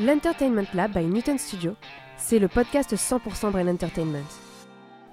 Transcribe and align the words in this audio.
L'Entertainment 0.00 0.68
Lab 0.74 0.92
by 0.92 1.04
Newton 1.04 1.38
Studio, 1.38 1.74
c'est 2.16 2.38
le 2.38 2.46
podcast 2.46 2.94
100% 2.94 3.50
Brain 3.50 3.66
Entertainment. 3.66 4.28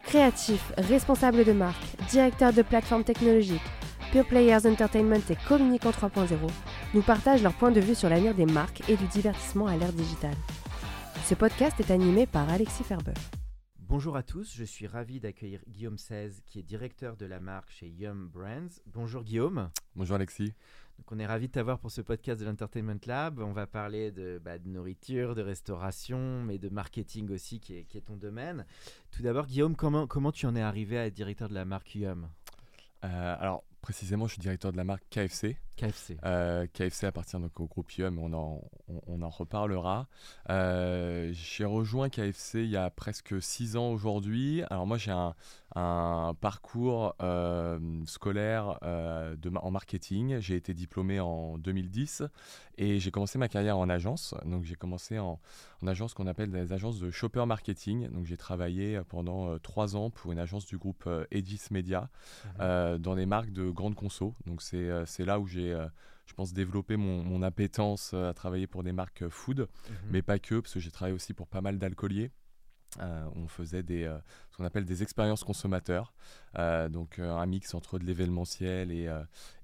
Créatifs, 0.04 0.72
responsables 0.78 1.44
de 1.44 1.54
marque, 1.54 1.84
directeurs 2.12 2.54
de 2.54 2.62
plateformes 2.62 3.04
technologiques, 3.04 3.66
Pure 4.12 4.28
Players 4.28 4.68
Entertainment 4.68 5.24
et 5.28 5.38
Communicant 5.48 5.90
3.0 5.90 6.38
nous 6.94 7.02
partagent 7.02 7.42
leur 7.42 7.56
point 7.56 7.72
de 7.72 7.82
vue 7.82 7.96
sur 7.96 8.10
l'avenir 8.10 8.36
des 8.36 8.46
marques 8.46 8.88
et 8.88 8.96
du 8.96 9.08
divertissement 9.08 9.66
à 9.66 9.76
l'ère 9.76 9.92
digitale. 9.92 10.38
Ce 11.24 11.34
podcast 11.34 11.80
est 11.80 11.90
animé 11.90 12.28
par 12.28 12.48
Alexis 12.48 12.84
Ferber. 12.84 13.14
Bonjour 13.80 14.16
à 14.18 14.22
tous, 14.22 14.54
je 14.56 14.64
suis 14.64 14.86
ravi 14.86 15.20
d'accueillir 15.20 15.62
Guillaume 15.68 15.98
16 15.98 16.44
qui 16.46 16.60
est 16.60 16.64
directeur 16.64 17.18
de 17.18 17.26
la 17.26 17.40
marque 17.40 17.72
chez 17.72 17.88
Yum 17.88 18.28
Brands. 18.28 18.82
Bonjour 18.86 19.24
Guillaume. 19.24 19.72
Bonjour 19.96 20.16
Alexis. 20.16 20.54
Donc 20.98 21.12
on 21.12 21.20
est 21.20 21.26
ravi 21.26 21.48
de 21.48 21.52
t'avoir 21.52 21.80
pour 21.80 21.92
ce 21.92 22.02
podcast 22.02 22.40
de 22.40 22.46
l'Entertainment 22.46 23.00
Lab. 23.06 23.40
On 23.40 23.52
va 23.52 23.68
parler 23.68 24.12
de, 24.12 24.40
bah, 24.44 24.58
de 24.58 24.68
nourriture, 24.68 25.36
de 25.36 25.42
restauration, 25.42 26.44
mais 26.44 26.58
de 26.58 26.70
marketing 26.70 27.30
aussi 27.32 27.60
qui 27.60 27.78
est, 27.78 27.84
qui 27.84 27.98
est 27.98 28.02
ton 28.02 28.16
domaine. 28.16 28.66
Tout 29.12 29.22
d'abord 29.22 29.46
Guillaume, 29.48 29.76
comment, 29.76 30.08
comment 30.08 30.32
tu 30.32 30.46
en 30.46 30.56
es 30.56 30.62
arrivé 30.62 30.98
à 30.98 31.06
être 31.06 31.14
directeur 31.14 31.50
de 31.50 31.54
la 31.54 31.66
marque 31.66 31.96
Yum? 31.96 32.30
Euh, 33.04 33.36
alors 33.40 33.64
précisément, 33.82 34.26
je 34.26 34.34
suis 34.34 34.42
directeur 34.42 34.72
de 34.72 34.78
la 34.78 34.84
marque 34.84 35.04
KFC. 35.12 35.58
KFC. 35.78 36.18
Euh, 36.26 36.66
KFC 36.74 37.06
appartient 37.06 37.38
donc 37.38 37.60
au 37.60 37.68
groupe 37.68 37.92
Yum, 37.92 38.18
on 38.18 38.34
en, 38.34 38.64
on, 38.88 39.02
on 39.06 39.22
en 39.22 39.30
reparlera. 39.30 40.08
Euh, 40.50 41.30
j'ai 41.34 41.66
rejoint 41.66 42.10
KFC 42.10 42.64
il 42.64 42.70
y 42.70 42.78
a 42.78 42.90
presque 42.90 43.40
six 43.42 43.76
ans 43.76 43.90
aujourd'hui. 43.90 44.64
Alors 44.72 44.88
moi 44.88 44.98
j'ai 44.98 45.12
un, 45.12 45.36
un 45.76 46.34
parcours 46.40 47.16
euh, 47.22 47.80
scolaire 48.06 48.80
euh, 48.84 49.36
de, 49.36 49.50
ma- 49.50 49.60
en 49.60 49.72
marketing. 49.72 50.40
J'ai 50.40 50.56
été 50.56 50.74
diplômé 50.74 51.20
en 51.20 51.58
2010 51.58 52.24
et 52.78 53.00
j'ai 53.00 53.12
commencé 53.12 53.38
ma 53.38 53.48
carrière 53.50 53.78
en 53.78 53.90
agence. 53.90 54.34
Donc 54.46 54.64
j'ai 54.64 54.76
commencé 54.76 55.20
en, 55.20 55.40
en 55.82 55.88
agence 55.88 56.14
qu'on 56.14 56.28
appelle 56.28 56.50
des 56.52 56.72
agences 56.72 57.00
de 57.00 57.12
shopper 57.12 57.46
marketing. 57.46 58.10
Donc 58.10 58.26
j'ai 58.26 58.38
travaillé 58.38 59.02
pendant 59.10 59.50
euh, 59.50 59.58
trois 59.60 59.96
ans 59.96 60.10
pour 60.10 60.32
une 60.32 60.40
agence 60.40 60.66
du 60.66 60.78
groupe 60.78 61.10
Edis 61.32 61.62
Media 61.72 62.10
euh, 62.62 62.98
dans 62.98 63.16
des 63.16 63.26
marques 63.26 63.52
de 63.52 63.70
grandes 63.70 63.96
conso. 63.96 64.34
Donc 64.46 64.62
c'est 64.62 65.26
là 65.26 65.40
où 65.40 65.46
j'ai, 65.48 65.78
je 66.26 66.34
pense, 66.34 66.54
développé 66.54 66.96
mon, 66.96 67.22
mon 67.24 67.42
appétence 67.44 68.14
à 68.14 68.34
travailler 68.34 68.68
pour 68.68 68.84
des 68.84 68.94
marques 68.94 69.28
food, 69.30 69.68
Mhm. 69.90 69.96
mais 70.12 70.22
pas 70.22 70.40
que, 70.40 70.60
parce 70.60 70.74
que 70.74 70.80
j'ai 70.80 70.92
travaillé 70.92 71.14
aussi 71.16 71.34
pour 71.34 71.48
pas 71.48 71.62
mal 71.62 71.78
d'alcooliers. 71.78 72.32
Euh, 73.02 73.26
on 73.36 73.48
faisait 73.48 73.84
des, 73.84 74.04
euh, 74.06 74.18
ce 74.52 74.58
qu'on 74.58 74.64
appelle 74.64 74.86
des 74.86 75.04
expériences 75.04 75.44
consommateurs, 75.44 76.14
Euh, 76.58 76.88
donc 76.88 77.20
un 77.20 77.46
mix 77.46 77.74
entre 77.74 78.00
de 78.00 78.06
l'événementiel 78.06 78.90
et, 78.92 79.10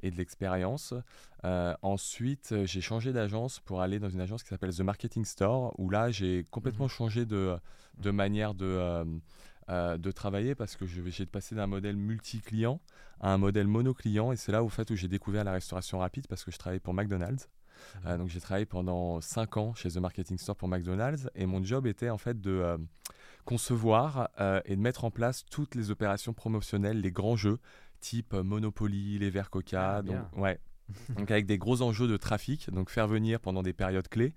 et 0.03 0.11
de 0.11 0.17
l'expérience. 0.17 0.93
Ensuite, 1.81 2.53
j'ai 2.65 2.81
changé 2.81 3.13
d'agence 3.13 3.59
pour 3.59 3.81
aller 3.81 3.99
dans 3.99 4.09
une 4.09 4.19
agence 4.21 4.43
qui 4.43 4.49
s'appelle 4.49 4.75
The 4.75 4.81
Marketing 4.81 5.25
Store, 5.25 5.73
où 5.79 5.89
là, 5.89 6.11
j'ai 6.11 6.45
complètement 6.51 6.85
Mhm. 6.85 6.89
changé 6.91 7.25
de, 7.25 7.57
de 7.97 8.11
manière 8.11 8.53
de, 8.53 9.05
de 9.69 10.11
travailler 10.11 10.53
parce 10.55 10.75
que 10.75 10.85
je 10.85 10.99
vais- 11.01 11.11
j'ai 11.11 11.25
passé 11.25 11.55
d'un 11.55 11.67
modèle 11.67 11.95
multi-client 11.95 12.81
à 13.21 13.33
un 13.33 13.37
modèle 13.37 13.67
mono-client, 13.67 14.31
et 14.31 14.35
c'est 14.35 14.51
là 14.51 14.63
au 14.63 14.69
fait 14.69 14.89
où 14.91 14.95
j'ai 14.95 15.07
découvert 15.07 15.43
la 15.45 15.53
restauration 15.53 15.99
rapide 15.99 16.27
parce 16.27 16.43
que 16.43 16.51
je 16.51 16.57
travaillais 16.57 16.79
pour 16.81 16.93
McDonald's. 16.93 17.47
Euh, 18.05 18.17
donc 18.17 18.27
j'ai 18.27 18.41
travaillé 18.41 18.65
pendant 18.65 19.21
5 19.21 19.57
ans 19.57 19.73
chez 19.73 19.89
The 19.89 19.97
Marketing 19.97 20.37
Store 20.37 20.55
pour 20.55 20.67
McDonald's 20.67 21.29
et 21.35 21.45
mon 21.45 21.63
job 21.63 21.87
était 21.87 22.09
en 22.11 22.17
fait 22.17 22.39
de 22.39 22.77
concevoir 23.43 24.29
euh, 24.39 24.61
et 24.65 24.75
de 24.75 24.81
mettre 24.81 25.05
en 25.05 25.11
place 25.11 25.45
toutes 25.49 25.75
les 25.75 25.91
opérations 25.91 26.33
promotionnelles, 26.33 27.01
les 27.01 27.11
grands 27.11 27.35
jeux 27.35 27.59
type 27.99 28.33
euh, 28.33 28.43
Monopoly, 28.43 29.19
les 29.19 29.29
verres 29.29 29.49
Coca, 29.49 29.97
Ah, 29.97 30.01
donc, 30.01 30.17
ouais. 30.37 30.59
donc 31.17 31.31
avec 31.31 31.45
des 31.45 31.57
gros 31.57 31.81
enjeux 31.81 32.07
de 32.07 32.17
trafic, 32.17 32.69
donc 32.71 32.89
faire 32.89 33.07
venir 33.07 33.39
pendant 33.39 33.63
des 33.63 33.73
périodes 33.73 34.07
clés 34.09 34.33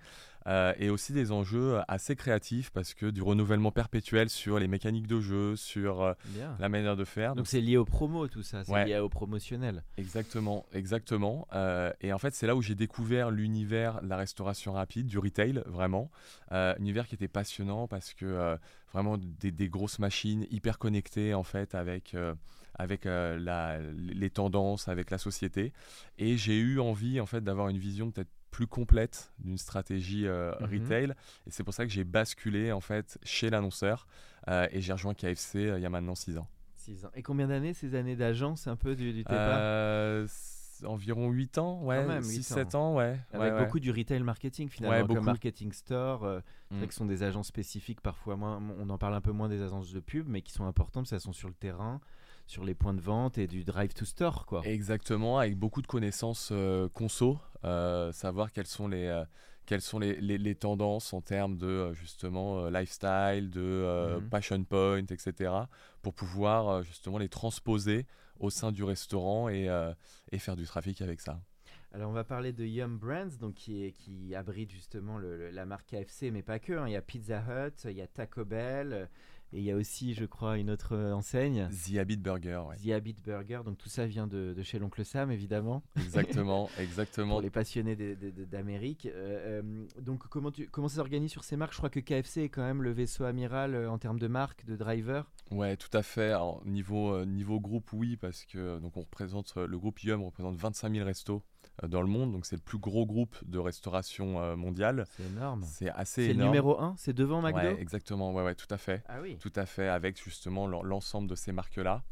euh, 0.46 0.72
et 0.78 0.90
aussi 0.90 1.12
des 1.12 1.32
enjeux 1.32 1.78
assez 1.88 2.16
créatifs 2.16 2.70
parce 2.70 2.92
que 2.94 3.06
du 3.06 3.22
renouvellement 3.22 3.72
perpétuel 3.72 4.28
sur 4.28 4.58
les 4.58 4.68
mécaniques 4.68 5.06
de 5.06 5.20
jeu, 5.20 5.56
sur 5.56 6.02
euh, 6.02 6.12
la 6.58 6.68
manière 6.68 6.96
de 6.96 7.04
faire. 7.04 7.34
Donc 7.34 7.46
c'est 7.46 7.60
lié 7.60 7.76
au 7.76 7.84
promo 7.84 8.28
tout 8.28 8.42
ça, 8.42 8.64
c'est 8.64 8.72
Ouais. 8.72 8.84
lié 8.86 8.98
au 8.98 9.08
promotionnel. 9.08 9.82
Exactement, 9.96 10.66
exactement. 10.72 11.46
Euh, 11.54 11.92
et 12.00 12.12
en 12.12 12.18
fait, 12.18 12.34
c'est 12.34 12.46
là 12.46 12.54
où 12.56 12.62
j'ai 12.62 12.74
découvert 12.74 13.30
l'univers 13.30 14.02
de 14.02 14.08
la 14.08 14.16
restauration 14.16 14.72
rapide, 14.72 15.06
du 15.06 15.18
retail, 15.18 15.62
vraiment. 15.66 16.10
Euh, 16.52 16.74
univers 16.78 17.06
qui 17.08 17.14
était 17.14 17.28
passionnant 17.28 17.88
parce 17.88 18.12
que 18.14 18.26
euh, 18.26 18.56
vraiment 18.92 19.16
des, 19.18 19.50
des 19.50 19.68
grosses 19.68 19.98
machines 19.98 20.46
hyper 20.50 20.78
connectées 20.78 21.34
en 21.34 21.42
fait 21.42 21.74
avec, 21.74 22.14
euh, 22.14 22.34
avec 22.76 23.06
euh, 23.06 23.38
la- 23.38 23.80
les 23.80 24.30
tendances, 24.30 24.88
avec 24.88 25.10
la 25.10 25.18
société. 25.18 25.72
Et 26.18 26.36
j'ai 26.36 26.58
eu 26.58 26.80
envie 26.80 27.20
en 27.20 27.26
fait 27.26 27.42
d'avoir 27.42 27.68
une 27.68 27.78
vision 27.78 28.10
peut-être 28.10 28.30
plus 28.54 28.66
complète 28.68 29.32
d'une 29.40 29.58
stratégie 29.58 30.26
euh, 30.28 30.52
Mhm. 30.60 30.66
retail. 30.70 31.10
Et 31.46 31.50
c'est 31.50 31.64
pour 31.64 31.74
ça 31.74 31.84
que 31.84 31.90
j'ai 31.92 32.04
basculé 32.04 32.70
en 32.70 32.80
fait 32.80 33.18
chez 33.24 33.50
l'annonceur 33.50 34.06
euh, 34.48 34.68
et 34.70 34.80
j'ai 34.80 34.92
rejoint 34.92 35.12
KFC 35.14 35.56
euh, 35.66 35.78
il 35.78 35.82
y 35.82 35.86
a 35.86 35.90
maintenant 35.90 36.14
6 36.14 36.38
ans. 36.38 36.46
Six 36.76 37.04
ans. 37.04 37.10
Et 37.14 37.22
combien 37.22 37.48
d'années 37.48 37.74
ces 37.74 37.96
années 37.96 38.14
d'agence 38.14 38.68
un 38.68 38.76
peu 38.76 38.94
du, 38.94 39.12
du 39.12 39.24
environ 40.84 41.30
8 41.30 41.58
ans, 41.58 41.82
ouais, 41.84 42.04
même, 42.04 42.22
huit 42.24 42.42
6-7 42.42 42.74
ans, 42.76 42.94
ouais. 42.96 43.18
Avec 43.32 43.52
ouais, 43.52 43.58
ouais. 43.58 43.64
beaucoup 43.64 43.80
du 43.80 43.90
retail 43.90 44.22
marketing 44.22 44.68
finalement, 44.68 44.96
Ouais, 44.96 45.00
comme 45.06 45.14
beaucoup. 45.16 45.24
marketing 45.24 45.72
store, 45.72 46.24
euh, 46.24 46.40
vrai 46.70 46.84
Mm. 46.84 46.86
que 46.88 46.92
ce 46.92 46.98
sont 46.98 47.06
des 47.06 47.22
agences 47.22 47.46
spécifiques 47.48 48.00
parfois 48.00 48.36
moins, 48.36 48.60
on 48.78 48.88
en 48.90 48.98
parle 48.98 49.14
un 49.14 49.20
peu 49.20 49.32
moins 49.32 49.48
des 49.48 49.62
agences 49.62 49.92
de 49.92 50.00
pub, 50.00 50.28
mais 50.28 50.42
qui 50.42 50.52
sont 50.52 50.64
importantes 50.66 51.04
parce 51.04 51.10
qu'elles 51.10 51.20
sont 51.20 51.32
sur 51.32 51.48
le 51.48 51.54
terrain, 51.54 52.00
sur 52.46 52.64
les 52.64 52.74
points 52.74 52.94
de 52.94 53.00
vente 53.00 53.38
et 53.38 53.46
du 53.46 53.64
drive 53.64 53.94
to 53.94 54.04
store 54.04 54.46
quoi. 54.46 54.62
Exactement, 54.66 55.38
avec 55.38 55.56
beaucoup 55.58 55.82
de 55.82 55.86
connaissances 55.86 56.50
euh, 56.52 56.88
conso, 56.90 57.38
euh, 57.64 58.12
savoir 58.12 58.52
quelles 58.52 58.66
sont 58.66 58.88
les, 58.88 59.06
euh, 59.06 59.24
quelles 59.66 59.80
sont 59.80 59.98
les, 59.98 60.20
les- 60.20 60.36
les 60.38 60.54
tendances 60.54 61.12
en 61.14 61.22
termes 61.22 61.56
de 61.56 61.92
justement 61.94 62.68
lifestyle, 62.68 63.50
de 63.50 64.18
Mhm. 64.20 64.28
passion 64.28 64.62
point, 64.64 64.98
etc., 65.06 65.52
pour 66.02 66.12
pouvoir 66.14 66.82
justement 66.82 67.16
les 67.18 67.30
transposer 67.30 68.06
au 68.40 68.50
sein 68.50 68.72
du 68.72 68.84
restaurant 68.84 69.48
et, 69.48 69.68
et 70.32 70.38
faire 70.38 70.56
du 70.56 70.64
trafic 70.66 71.00
avec 71.00 71.20
ça. 71.20 71.40
Alors 71.92 72.10
on 72.10 72.12
va 72.12 72.24
parler 72.24 72.52
de 72.52 72.64
Yum 72.64 72.98
Brands, 72.98 73.36
donc 73.40 73.54
qui, 73.54 73.84
est, 73.84 73.92
qui 73.92 74.34
abrite 74.34 74.70
justement 74.72 75.16
le- 75.16 75.36
le- 75.38 75.50
la 75.50 75.64
marque 75.64 75.86
KFC, 75.90 76.30
mais 76.32 76.42
pas 76.42 76.58
que. 76.58 76.72
hein. 76.72 76.88
Il 76.88 76.92
y 76.92 76.96
a 76.96 77.00
Pizza 77.02 77.38
Hut, 77.48 77.84
il 77.88 77.92
y 77.96 78.02
a 78.02 78.06
Taco 78.08 78.44
Bell, 78.44 79.08
et 79.54 79.58
il 79.58 79.64
y 79.64 79.70
a 79.70 79.76
aussi, 79.76 80.14
je 80.14 80.24
crois, 80.24 80.58
une 80.58 80.68
autre 80.68 80.96
euh, 80.96 81.12
enseigne, 81.12 81.68
The 81.70 81.98
Habit 81.98 82.16
Burger, 82.16 82.62
ouais. 82.68 82.76
The 82.76 82.88
Habit 82.90 83.16
Burger. 83.24 83.60
Donc 83.64 83.78
tout 83.78 83.88
ça 83.88 84.04
vient 84.04 84.26
de, 84.26 84.52
de 84.52 84.62
chez 84.64 84.80
l'oncle 84.80 85.04
Sam, 85.04 85.30
évidemment. 85.30 85.84
exactement, 85.94 86.68
exactement. 86.80 87.34
pour 87.34 87.40
les 87.40 87.50
passionnés 87.50 87.94
d'Amérique. 87.94 89.06
Euh, 89.06 89.62
euh, 89.62 89.86
donc 90.00 90.26
comment, 90.26 90.50
tu, 90.50 90.66
comment 90.66 90.88
ça 90.88 90.96
s'organise 90.96 91.30
sur 91.30 91.44
ces 91.44 91.56
marques? 91.56 91.72
Je 91.72 91.78
crois 91.78 91.88
que 91.88 92.00
KFC 92.00 92.42
est 92.42 92.48
quand 92.48 92.64
même 92.64 92.82
le 92.82 92.90
vaisseau 92.90 93.22
amiral 93.24 93.86
en 93.86 93.96
termes 93.96 94.18
de 94.18 94.26
marque, 94.26 94.64
de 94.66 94.74
driver. 94.74 95.30
Ouais, 95.52 95.76
tout 95.76 95.96
à 95.96 96.02
fait. 96.02 96.32
Alors, 96.32 96.60
niveau, 96.66 97.24
niveau 97.24 97.60
groupe, 97.60 97.92
oui, 97.92 98.16
parce 98.16 98.44
que 98.44 98.80
donc 98.80 98.96
on 98.96 99.02
représente, 99.02 99.54
le 99.56 99.78
groupe 99.78 100.00
Yum 100.00 100.20
représente 100.24 100.56
25 100.56 100.92
000 100.92 101.06
restos 101.06 101.44
dans 101.86 102.00
le 102.02 102.06
monde, 102.08 102.32
donc 102.32 102.46
c'est 102.46 102.56
le 102.56 102.62
plus 102.62 102.78
gros 102.78 103.06
groupe 103.06 103.36
de 103.46 103.58
restauration 103.58 104.40
euh, 104.40 104.56
mondiale. 104.56 105.06
C'est 105.16 105.24
énorme. 105.24 105.62
C'est 105.66 105.90
assez 105.90 106.22
C'est 106.22 106.28
le 106.28 106.34
énorme. 106.34 106.48
numéro 106.50 106.80
1, 106.80 106.94
c'est 106.96 107.12
devant 107.12 107.40
McDo? 107.42 107.58
Ouais, 107.58 107.80
exactement, 107.80 108.32
ouais, 108.32 108.42
ouais, 108.44 108.54
tout 108.54 108.66
à 108.70 108.78
fait. 108.78 109.02
Ah 109.08 109.20
oui. 109.20 109.36
Tout 109.38 109.52
à 109.56 109.66
fait, 109.66 109.88
avec 109.88 110.22
justement 110.22 110.66
l'en- 110.66 110.82
l'ensemble 110.82 111.28
de 111.28 111.34
ces 111.34 111.52
marques-là. 111.52 112.02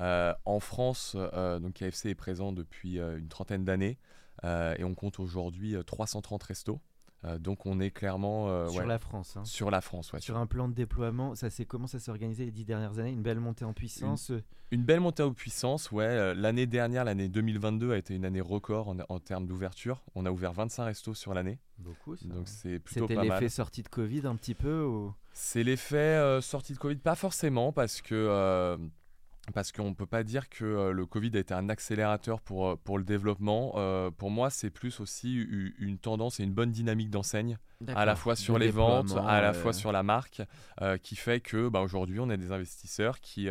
Euh, 0.00 0.34
en 0.44 0.60
France, 0.60 1.16
euh, 1.16 1.58
donc 1.58 1.74
KFC 1.74 2.10
est 2.10 2.14
présent 2.14 2.52
depuis 2.52 2.98
euh, 2.98 3.16
une 3.18 3.28
trentaine 3.28 3.64
d'années 3.64 3.98
euh, 4.44 4.74
et 4.78 4.84
on 4.84 4.94
compte 4.94 5.18
aujourd'hui 5.18 5.74
euh, 5.74 5.82
330 5.82 6.42
restos. 6.42 6.80
Euh, 7.24 7.38
donc 7.38 7.64
on 7.66 7.80
est 7.80 7.90
clairement 7.90 8.48
euh, 8.50 8.68
Sur 8.68 8.80
ouais, 8.82 8.86
la 8.86 8.98
France. 8.98 9.36
hein. 9.36 9.44
sur 9.44 9.70
la 9.70 9.80
France. 9.80 10.12
ouais, 10.12 10.20
Sur 10.20 10.36
un 10.36 10.46
plan 10.46 10.68
de 10.68 10.74
déploiement, 10.74 11.34
ça 11.34 11.48
c'est 11.50 11.64
comment 11.64 11.86
ça 11.86 11.98
s'est 11.98 12.10
organisé 12.10 12.44
les 12.44 12.50
dix 12.50 12.64
dernières 12.66 12.98
années? 12.98 13.10
Une 13.10 13.22
belle 13.22 13.40
montée 13.40 13.64
en 13.64 13.72
puissance. 13.72 14.30
euh, 14.30 14.42
Une 14.70 14.82
belle 14.84 15.00
montée 15.00 15.22
en 15.22 15.32
puissance, 15.32 15.90
ouais. 15.90 16.04
euh, 16.04 16.34
L'année 16.34 16.66
dernière, 16.66 17.04
l'année 17.04 17.28
2022 17.28 17.92
a 17.92 17.96
été 17.96 18.14
une 18.14 18.24
année 18.26 18.42
record 18.42 18.88
en, 18.88 18.96
en 19.08 19.18
termes 19.18 19.46
d'ouverture. 19.46 20.02
On 20.14 20.26
a 20.26 20.30
ouvert 20.30 20.52
25 20.52 20.84
restos 20.84 21.14
sur 21.14 21.32
l'année, 21.32 21.58
Beaucoup. 21.78 22.16
ça. 22.16 22.26
donc 22.28 22.48
c'est 22.48 22.78
plutôt 22.78 23.06
C'était 23.06 23.14
pas 23.14 23.24
mal. 23.24 23.38
l'effet 23.40 23.48
sortie 23.48 23.82
de 23.82 23.88
Covid 23.88 24.26
un 24.26 24.36
petit 24.36 24.54
peu 24.54 24.82
ou... 24.84 25.14
C'est 25.32 25.62
l'effet 25.64 25.96
euh, 25.96 26.40
sortie 26.40 26.74
de 26.74 26.78
Covid, 26.78 26.96
pas 26.96 27.14
forcément, 27.14 27.72
parce 27.72 28.00
que 28.02 28.14
euh, 28.14 28.76
parce 29.54 29.72
qu'on 29.72 29.90
ne 29.90 29.94
peut 29.94 30.06
pas 30.06 30.22
dire 30.22 30.48
que 30.48 30.90
le 30.90 31.06
Covid 31.06 31.30
a 31.34 31.38
été 31.38 31.54
un 31.54 31.68
accélérateur 31.68 32.40
pour, 32.40 32.78
pour 32.78 32.98
le 32.98 33.04
développement. 33.04 33.74
pour 34.18 34.30
moi, 34.30 34.50
c'est 34.50 34.70
plus 34.70 35.00
aussi 35.00 35.34
une 35.78 35.98
tendance 35.98 36.40
et 36.40 36.44
une 36.44 36.52
bonne 36.52 36.72
dynamique 36.72 37.10
d'enseigne, 37.10 37.58
à 37.88 38.04
la 38.04 38.16
fois 38.16 38.36
sur 38.36 38.58
les 38.58 38.70
ventes, 38.70 39.16
à 39.16 39.40
la 39.40 39.52
fois 39.52 39.72
sur 39.72 39.92
la 39.92 40.02
marque, 40.02 40.42
qui 41.02 41.16
fait 41.16 41.40
que 41.40 41.68
bah, 41.68 41.80
aujourd'hui, 41.80 42.20
on 42.20 42.30
a 42.30 42.36
des 42.36 42.52
investisseurs 42.52 43.20
qui 43.20 43.48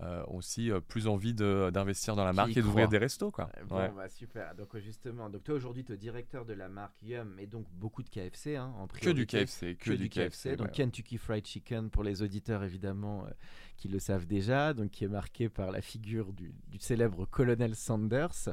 euh, 0.00 0.24
aussi 0.26 0.70
euh, 0.70 0.80
plus 0.80 1.06
envie 1.06 1.34
d'investir 1.34 2.16
dans 2.16 2.24
la 2.24 2.32
marque 2.32 2.56
et 2.56 2.62
d'ouvrir 2.62 2.88
des 2.88 2.98
restos. 2.98 3.30
Quoi. 3.30 3.50
Bon, 3.68 3.76
bah, 3.94 4.08
super. 4.08 4.54
Donc, 4.54 4.76
justement, 4.78 5.28
donc 5.28 5.44
toi 5.44 5.54
aujourd'hui, 5.54 5.84
tu 5.84 5.92
es 5.92 5.96
directeur 5.96 6.44
de 6.44 6.54
la 6.54 6.68
marque 6.68 7.00
Yum 7.02 7.38
et 7.38 7.46
donc 7.46 7.66
beaucoup 7.74 8.02
de 8.02 8.08
KFC 8.08 8.56
hein, 8.56 8.72
en 8.78 8.86
Que 8.86 9.10
du 9.10 9.26
KFC. 9.26 9.76
Que, 9.76 9.92
du, 9.92 10.08
KFC. 10.08 10.56
donc, 10.56 10.72
Kentucky 10.72 11.18
Fried 11.18 11.46
Chicken 11.46 11.90
pour 11.90 12.02
les 12.02 12.22
auditeurs 12.22 12.64
évidemment 12.64 13.24
euh, 13.26 13.30
qui 13.76 13.88
le 13.88 13.98
savent 13.98 14.26
déjà, 14.26 14.72
donc 14.74 14.90
qui 14.90 15.04
est 15.04 15.08
marqué 15.08 15.48
par 15.48 15.70
la 15.70 15.82
figure 15.82 16.32
du, 16.32 16.52
célèbre 16.78 17.26
colonel 17.26 17.76
Sanders. 17.76 18.48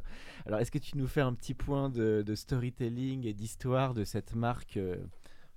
Alors, 0.46 0.60
est-ce 0.60 0.72
que 0.72 0.78
tu 0.78 0.98
nous 0.98 1.08
fais 1.08 1.22
un 1.22 1.34
petit 1.34 1.54
point 1.54 1.90
de, 1.90 2.24
storytelling 2.36 3.26
et 3.26 3.34
d'histoire 3.34 3.94
de 3.94 4.04
cette 4.04 4.36
marque, 4.36 4.78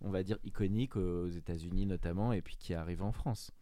on 0.00 0.10
va 0.10 0.22
dire 0.22 0.38
iconique 0.44 0.96
aux 0.96 1.28
États-Unis 1.28 1.86
notamment, 1.86 2.32
et 2.32 2.40
puis 2.40 2.56
qui 2.56 2.72
arrive 2.72 3.02
en 3.02 3.12
France? 3.12 3.52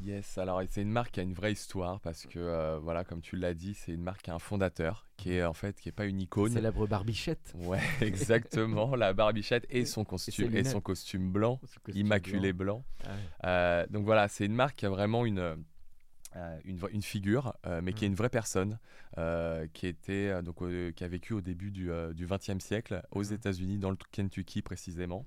Yes, 0.00 0.36
alors 0.36 0.62
c'est 0.68 0.82
une 0.82 0.90
marque 0.90 1.12
qui 1.12 1.20
a 1.20 1.22
une 1.22 1.32
vraie 1.32 1.52
histoire 1.52 2.00
parce 2.00 2.26
que 2.26 2.38
euh, 2.38 2.78
voilà, 2.78 3.04
comme 3.04 3.22
tu 3.22 3.36
l'as 3.36 3.54
dit, 3.54 3.74
c'est 3.74 3.92
une 3.92 4.02
marque 4.02 4.22
qui 4.22 4.30
a 4.30 4.34
un 4.34 4.38
fondateur 4.38 5.06
qui 5.16 5.32
est 5.32 5.44
en 5.44 5.54
fait 5.54 5.80
qui 5.80 5.88
est 5.88 5.92
pas 5.92 6.04
une 6.04 6.20
icône. 6.20 6.52
Célèbre 6.52 6.86
barbichette. 6.86 7.54
Ouais, 7.54 7.80
exactement, 8.02 8.94
la 8.94 9.14
barbichette 9.14 9.66
et 9.70 9.86
son 9.86 10.04
costume 10.04 10.54
et, 10.54 10.64
son 10.64 10.80
costume 10.80 11.32
blanc, 11.32 11.60
immaculé 11.94 12.52
blanc. 12.52 12.84
Ah 13.04 13.10
euh, 13.48 13.86
donc 13.88 14.04
voilà, 14.04 14.28
c'est 14.28 14.44
une 14.44 14.54
marque 14.54 14.76
qui 14.76 14.86
a 14.86 14.90
vraiment 14.90 15.24
une 15.24 15.38
euh, 15.38 16.58
une, 16.66 16.78
une, 16.92 17.02
figure, 17.02 17.54
mais 17.82 17.94
qui 17.94 18.04
est 18.04 18.08
mmh. 18.08 18.10
une 18.10 18.16
vraie 18.16 18.28
personne, 18.28 18.78
qui 19.72 19.86
était 19.86 20.42
donc 20.42 20.58
qui 20.94 21.04
a 21.04 21.08
vécu 21.08 21.32
au 21.32 21.40
début 21.40 21.70
du 21.70 21.90
XXe 22.14 22.62
siècle 22.62 23.02
aux 23.12 23.24
mmh. 23.24 23.32
États-Unis, 23.32 23.78
dans 23.78 23.90
le 23.90 23.96
Kentucky 24.12 24.60
précisément. 24.60 25.24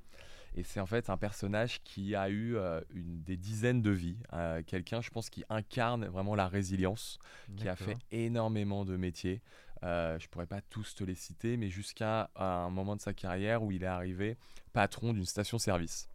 Et 0.55 0.63
c'est 0.63 0.79
en 0.79 0.85
fait 0.85 1.09
un 1.09 1.17
personnage 1.17 1.81
qui 1.83 2.15
a 2.15 2.29
eu 2.29 2.55
euh, 2.55 2.81
une, 2.93 3.21
des 3.23 3.37
dizaines 3.37 3.81
de 3.81 3.91
vies. 3.91 4.17
Euh, 4.33 4.61
quelqu'un, 4.65 5.01
je 5.01 5.09
pense, 5.09 5.29
qui 5.29 5.43
incarne 5.49 6.05
vraiment 6.05 6.35
la 6.35 6.47
résilience, 6.47 7.19
qui 7.57 7.67
a 7.67 7.75
fait 7.75 7.97
énormément 8.11 8.85
de 8.85 8.97
métiers. 8.97 9.41
Euh, 9.83 10.19
je 10.19 10.27
pourrais 10.27 10.45
pas 10.45 10.61
tous 10.61 10.95
te 10.95 11.03
les 11.03 11.15
citer, 11.15 11.55
mais 11.55 11.69
jusqu'à 11.69 12.29
un 12.35 12.69
moment 12.69 12.95
de 12.95 13.01
sa 13.01 13.13
carrière 13.13 13.63
où 13.63 13.71
il 13.71 13.83
est 13.83 13.87
arrivé 13.87 14.37
patron 14.73 15.13
d'une 15.13 15.25
station-service. 15.25 16.09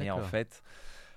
Et 0.00 0.10
en 0.10 0.22
fait, 0.22 0.62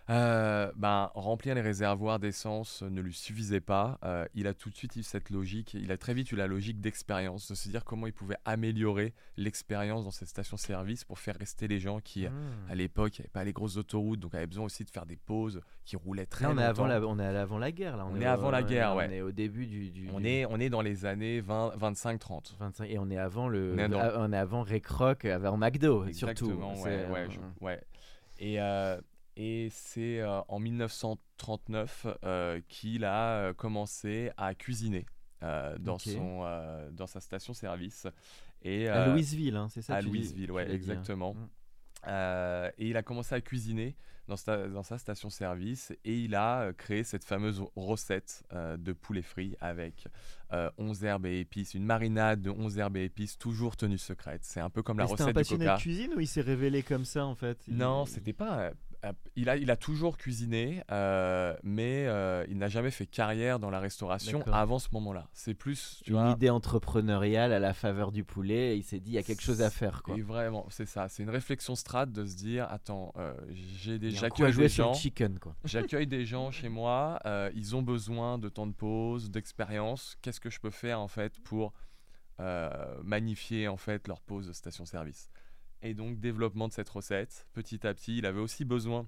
euh, 0.09 0.71
ben, 0.75 1.12
remplir 1.15 1.54
les 1.56 1.62
réservoirs 1.62 2.19
d'essence 2.19 2.81
ne 2.81 3.01
lui 3.01 3.13
suffisait 3.13 3.59
pas. 3.59 4.00
Euh, 4.04 4.25
il 4.36 4.48
a 4.48 4.54
tout 4.54 4.69
de 4.69 4.75
suite 4.75 4.95
eu 4.95 5.04
cette 5.04 5.30
logique, 5.30 5.74
il 5.74 5.92
a 5.92 5.98
très 5.98 6.13
vite 6.13 6.31
eu 6.31 6.36
la 6.36 6.48
logique 6.48 6.80
d'expérience, 6.80 7.50
de 7.50 7.56
se 7.56 7.68
dire 7.68 7.83
comment 7.83 8.07
il 8.07 8.13
pouvait 8.13 8.38
améliorer 8.45 9.13
l'expérience 9.36 10.06
dans 10.06 10.12
cette 10.12 10.30
station-service 10.30 11.04
pour 11.04 11.19
faire 11.19 11.36
rester 11.36 11.68
les 11.68 11.80
gens 11.80 12.00
qui, 12.00 12.25
hmm. 12.25 12.31
à 12.69 12.75
l'époque, 12.75 13.19
n'avaient 13.19 13.30
pas 13.30 13.44
les 13.44 13.54
grosses 13.54 13.75
autoroutes, 13.75 14.19
donc 14.19 14.33
avaient 14.33 14.48
besoin 14.48 14.65
aussi 14.65 14.86
de 14.86 14.89
faire 14.89 15.06
des 15.06 15.18
pauses 15.18 15.62
qui 15.83 15.98
roulaient 15.98 16.25
très 16.25 16.45
on 16.45 16.50
longtemps. 16.50 16.62
Est 16.62 16.65
avant 16.65 16.88
la, 16.88 17.01
on 17.01 17.19
est 17.19 17.25
avant 17.25 17.57
la 17.57 17.71
guerre, 17.74 17.98
là. 17.98 18.07
On, 18.10 18.19
est, 18.19 18.25
avant 18.25 18.51
la 18.51 18.63
guerre, 18.63 18.95
ouais. 18.95 19.07
On 19.10 19.12
est 19.12 19.21
au 19.21 19.31
début 19.31 19.65
du. 19.65 20.10
on, 20.13 20.24
Est, 20.24 20.45
on 20.45 20.60
est 20.60 20.69
dans 20.69 20.81
les 20.81 21.06
années 21.06 21.42
20, 21.42 21.74
25, 21.75 22.19
30. 22.19 22.56
25, 22.60 22.89
et 22.89 22.98
on 22.98 23.10
est 23.10 23.18
avant 23.18 23.50
le. 23.50 23.75
On 23.75 23.77
est, 23.77 24.15
on 24.15 24.31
est 24.31 24.38
avant 24.38 24.63
Ray 24.63 24.80
Kroc, 24.80 25.25
avant 25.25 25.57
McDo, 25.57 26.06
Exactement, 26.06 26.75
surtout. 26.75 26.89
Ouais, 26.89 27.07
ouais, 27.07 27.27
ouais. 27.60 27.81
Et. 28.39 28.62
Euh, 28.62 29.00
et 29.38 29.69
c'est 29.72 30.19
euh, 30.19 30.42
en 30.48 30.60
1939 30.60 32.07
euh, 32.24 32.60
qu'il 32.68 33.06
a 33.06 33.34
euh, 33.36 33.54
commencé 33.54 34.31
à 34.36 34.56
cuisiner 34.56 35.06
dans, 35.80 36.00
son, 36.00 36.44
dans 36.94 37.06
sa 37.06 37.19
station-service. 37.19 38.07
Et, 38.63 38.88
à 38.89 39.10
Louisville, 39.10 39.56
hein, 39.56 39.68
c'est 39.69 39.84
ça 39.84 39.94
À 39.94 40.01
Louisville, 40.01 40.51
oui, 40.51 40.63
exactement. 40.63 41.36
Mm. 41.36 42.10
et 42.80 42.89
il 42.89 42.98
a 42.98 43.04
commencé 43.04 43.36
à 43.36 43.42
cuisiner 43.42 43.95
dans 44.28 44.36
sa, 44.36 44.68
dans 44.68 44.81
sa 44.81 44.98
station-service 44.98 45.94
et 46.04 46.22
il 46.22 46.34
a 46.34 46.74
créé 46.74 47.04
cette 47.04 47.24
fameuse 47.24 47.63
recette 47.75 48.44
de 48.51 48.94
poulet 48.94 49.22
frit 49.22 49.56
avec 49.62 50.07
11 50.80 51.04
herbes 51.06 51.28
et 51.28 51.39
épices, 51.39 51.75
une 51.75 51.86
marinade 51.86 52.42
de 52.42 52.50
11 52.50 52.80
herbes 52.80 52.98
et 52.98 53.04
épices 53.04 53.38
toujours 53.38 53.78
tenue 53.78 54.00
secrète. 54.00 54.44
C'est 54.44 54.60
un 54.60 54.72
peu 54.72 54.81
comme 54.81 54.98
la 54.98 55.06
recette 55.06 55.28
du 55.28 55.34
Coca. 55.34 55.44
C'était 55.44 55.54
un 55.54 55.57
passionné 55.57 55.78
de 55.78 55.81
cuisine 55.81 56.13
ou 56.18 56.19
il 56.19 56.28
s'est 56.28 56.42
révélé 56.42 56.81
comme 56.81 57.06
ça 57.06 57.28
en 57.28 57.36
fait? 57.36 57.60
Non, 57.68 58.07
c'était 58.07 58.34
pas 58.34 58.60
euh, 58.60 58.72
il 59.35 59.49
a, 59.49 59.57
il 59.57 59.69
a 59.69 59.75
toujours 59.75 60.17
cuisiné, 60.17 60.83
euh, 60.91 61.55
mais 61.63 62.05
euh, 62.07 62.45
il 62.49 62.57
n'a 62.57 62.67
jamais 62.67 62.91
fait 62.91 63.05
carrière 63.05 63.59
dans 63.59 63.69
la 63.69 63.79
restauration 63.79 64.41
avant 64.51 64.79
ce 64.79 64.89
moment-là. 64.94 65.27
C'est 65.33 65.53
plus 65.53 66.01
tu 66.03 66.13
une 66.13 66.31
idée 66.31 66.49
entrepreneuriale 66.49 67.53
à 67.53 67.59
la 67.59 67.73
faveur 67.73 68.11
du 68.11 68.23
poulet. 68.23 68.73
Et 68.73 68.77
il 68.77 68.83
s'est 68.83 68.99
dit 68.99 69.11
il 69.11 69.13
y 69.13 69.17
a 69.17 69.23
quelque 69.23 69.44
chose 69.44 69.61
à 69.61 69.69
faire. 69.69 70.01
Quoi. 70.03 70.17
Et 70.17 70.21
vraiment, 70.21 70.65
c'est 70.69 70.88
ça. 70.88 71.07
C'est 71.09 71.23
une 71.23 71.29
réflexion 71.29 71.75
strate 71.75 72.11
de 72.11 72.25
se 72.25 72.35
dire 72.35 72.67
attends, 72.69 73.13
j'ai 73.53 73.99
des, 73.99 74.11
j'accueille 74.11 74.55
des 74.55 74.69
gens. 74.69 74.94
Chicken, 74.94 75.38
J'accueille 75.65 76.07
des 76.07 76.25
gens 76.25 76.51
chez 76.51 76.69
moi. 76.69 77.19
ils 77.53 77.75
ont 77.75 77.83
besoin 77.83 78.38
de 78.38 78.50
temps 78.50 78.67
de 78.67 78.73
pause, 78.73 79.29
d'expérience. 79.29 80.17
Qu'est-ce 80.21 80.39
que 80.39 80.50
je 80.50 80.59
peux 80.59 80.71
faire 80.71 81.00
en 81.00 81.07
fait 81.07 81.39
pour 81.43 81.73
magnifier 83.03 83.67
en 83.67 83.77
fait 83.77 84.07
leur 84.07 84.21
pause 84.21 84.47
de 84.47 84.53
station-service? 84.53 85.29
Et 85.89 85.94
donc, 85.94 86.19
développement 86.19 86.68
de 86.68 86.74
cette 86.74 86.89
recette, 86.89 87.48
petit 87.54 87.86
à 87.88 87.94
petit. 87.94 88.18
Il 88.18 88.25
avait 88.25 88.39
aussi 88.39 88.66
besoin 88.66 89.07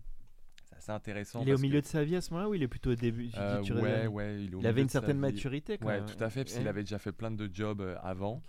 c'est 0.70 0.76
assez 0.76 0.92
intéressant. 0.92 1.42
Il 1.42 1.50
est 1.50 1.54
au 1.54 1.60
milieu 1.60 1.82
de 1.82 1.86
sa 1.86 2.04
vie 2.04 2.16
à 2.16 2.22
ce 2.22 2.32
moment-là 2.32 2.50
ou 2.50 2.54
il 2.54 2.64
est 2.64 2.68
plutôt 2.68 2.92
au 2.92 2.96
début 2.96 3.32
euh, 3.38 3.62
Ouais, 3.64 4.08
ouais. 4.08 4.44
Il, 4.44 4.68
avait 4.68 4.82
une 4.82 4.90
certaine 4.90 5.18
maturité 5.18 5.78
quand 5.78 5.88
ouais, 5.88 6.06
tout 6.06 6.22
à 6.24 6.30
fait, 6.30 6.44
parce 6.44 6.58
qu'il 6.58 6.68
avait 6.68 6.84
déjà 6.84 7.00
fait 7.00 7.12
plein 7.12 7.32
de 7.32 7.50
jobs 7.52 7.82
euh, 7.82 7.96
avant. 8.02 8.42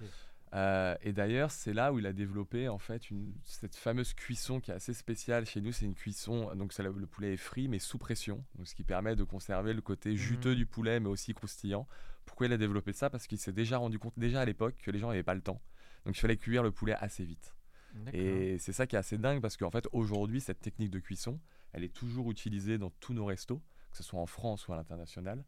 Euh, 0.52 0.96
et 1.02 1.12
d'ailleurs, 1.12 1.52
c'est 1.52 1.72
là 1.72 1.92
où 1.92 2.00
il 2.00 2.06
a 2.06 2.12
développé 2.12 2.68
en 2.68 2.78
fait 2.78 3.10
une, 3.10 3.32
cette 3.44 3.76
fameuse 3.76 4.14
cuisson 4.14 4.58
qui 4.58 4.72
est 4.72 4.74
assez 4.74 4.94
spéciale 4.94 5.46
chez 5.46 5.60
nous. 5.60 5.70
C'est 5.70 5.86
une 5.86 5.94
cuisson, 5.94 6.52
donc 6.56 6.76
le 6.76 7.06
poulet 7.06 7.34
est 7.34 7.36
frit 7.36 7.68
mais 7.68 7.78
sous 7.78 7.98
pression, 7.98 8.44
donc 8.56 8.66
ce 8.66 8.74
qui 8.74 8.82
permet 8.82 9.14
de 9.14 9.22
conserver 9.22 9.72
le 9.72 9.80
côté 9.80 10.16
juteux 10.16 10.52
mmh. 10.52 10.56
du 10.56 10.66
poulet 10.66 11.00
mais 11.00 11.08
aussi 11.08 11.34
croustillant. 11.34 11.86
Pourquoi 12.26 12.48
il 12.48 12.52
a 12.52 12.58
développé 12.58 12.92
ça? 12.92 13.10
Parce 13.10 13.28
qu'il 13.28 13.38
s'est 13.38 13.52
déjà 13.52 13.78
rendu 13.78 13.98
compte 13.98 14.14
déjà 14.16 14.40
à 14.40 14.44
l'époque 14.44 14.74
que 14.82 14.90
les 14.90 14.98
gens 14.98 15.08
n'avaient 15.08 15.22
pas 15.22 15.34
le 15.34 15.40
temps, 15.40 15.60
donc 16.04 16.16
il 16.16 16.20
fallait 16.20 16.36
cuire 16.36 16.64
le 16.64 16.72
poulet 16.72 16.94
assez 16.98 17.24
vite. 17.24 17.54
Et 18.12 18.58
c'est 18.58 18.72
ça 18.72 18.86
qui 18.86 18.96
est 18.96 18.98
assez 18.98 19.18
dingue 19.18 19.40
parce 19.40 19.56
qu'en 19.56 19.70
fait, 19.70 19.88
aujourd'hui, 19.92 20.40
cette 20.40 20.60
technique 20.60 20.90
de 20.90 20.98
cuisson, 20.98 21.38
elle 21.72 21.84
est 21.84 21.92
toujours 21.92 22.30
utilisée 22.30 22.78
dans 22.78 22.90
tous 23.00 23.14
nos 23.14 23.24
restos, 23.24 23.60
que 23.90 23.96
ce 23.96 24.02
soit 24.02 24.20
en 24.20 24.26
France 24.26 24.68
ou 24.68 24.72
à 24.72 24.76
l'international, 24.76 25.44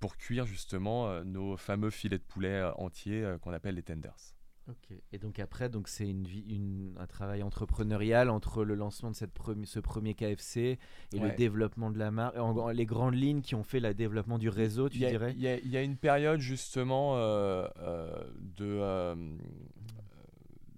pour 0.00 0.16
cuire 0.16 0.46
justement 0.46 1.08
euh, 1.08 1.24
nos 1.24 1.56
fameux 1.56 1.90
filets 1.90 2.18
de 2.18 2.24
poulet 2.24 2.60
euh, 2.60 2.72
entiers 2.74 3.22
euh, 3.24 3.38
qu'on 3.38 3.52
appelle 3.52 3.76
les 3.76 3.82
tenders. 3.82 4.34
Ok. 4.68 4.96
Et 5.12 5.18
donc 5.18 5.38
après, 5.38 5.68
donc 5.68 5.88
c'est 5.88 6.08
une, 6.08 6.26
une, 6.26 6.94
un 6.98 7.06
travail 7.06 7.42
entrepreneurial 7.42 8.30
entre 8.30 8.64
le 8.64 8.74
lancement 8.74 9.10
de 9.10 9.16
cette 9.16 9.30
ce 9.64 9.78
premier 9.78 10.14
KFC 10.14 10.78
et 11.12 11.18
le 11.18 11.30
développement 11.32 11.90
de 11.90 11.98
la 11.98 12.10
marque, 12.10 12.34
les 12.72 12.86
grandes 12.86 13.14
lignes 13.14 13.42
qui 13.42 13.54
ont 13.54 13.62
fait 13.62 13.78
le 13.78 13.92
développement 13.92 14.38
du 14.38 14.48
réseau, 14.48 14.88
tu 14.88 14.98
dirais? 14.98 15.34
Il 15.36 15.42
y, 15.42 15.68
y, 15.68 15.76
a 15.76 15.82
une 15.82 15.98
période 15.98 16.40
justement 16.40 17.16
de 17.16 18.80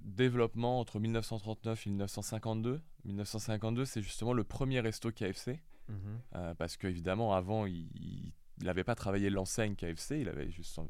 développement 0.06 0.80
entre 0.80 0.98
1939 0.98 1.86
et 1.86 1.90
1952. 1.90 2.80
1952, 3.04 3.84
c'est 3.84 4.02
justement 4.02 4.32
le 4.32 4.44
premier 4.44 4.80
resto 4.80 5.10
KFC. 5.10 5.60
Mhm. 5.88 6.20
Euh, 6.34 6.54
parce 6.54 6.76
qu'évidemment, 6.76 7.34
avant, 7.34 7.66
il 7.66 8.32
n'avait 8.62 8.84
pas 8.84 8.94
travaillé 8.94 9.30
l'enseigne 9.30 9.74
KFC, 9.74 10.20
il 10.20 10.28
avait 10.28 10.50
juste 10.50 10.72
son, 10.72 10.88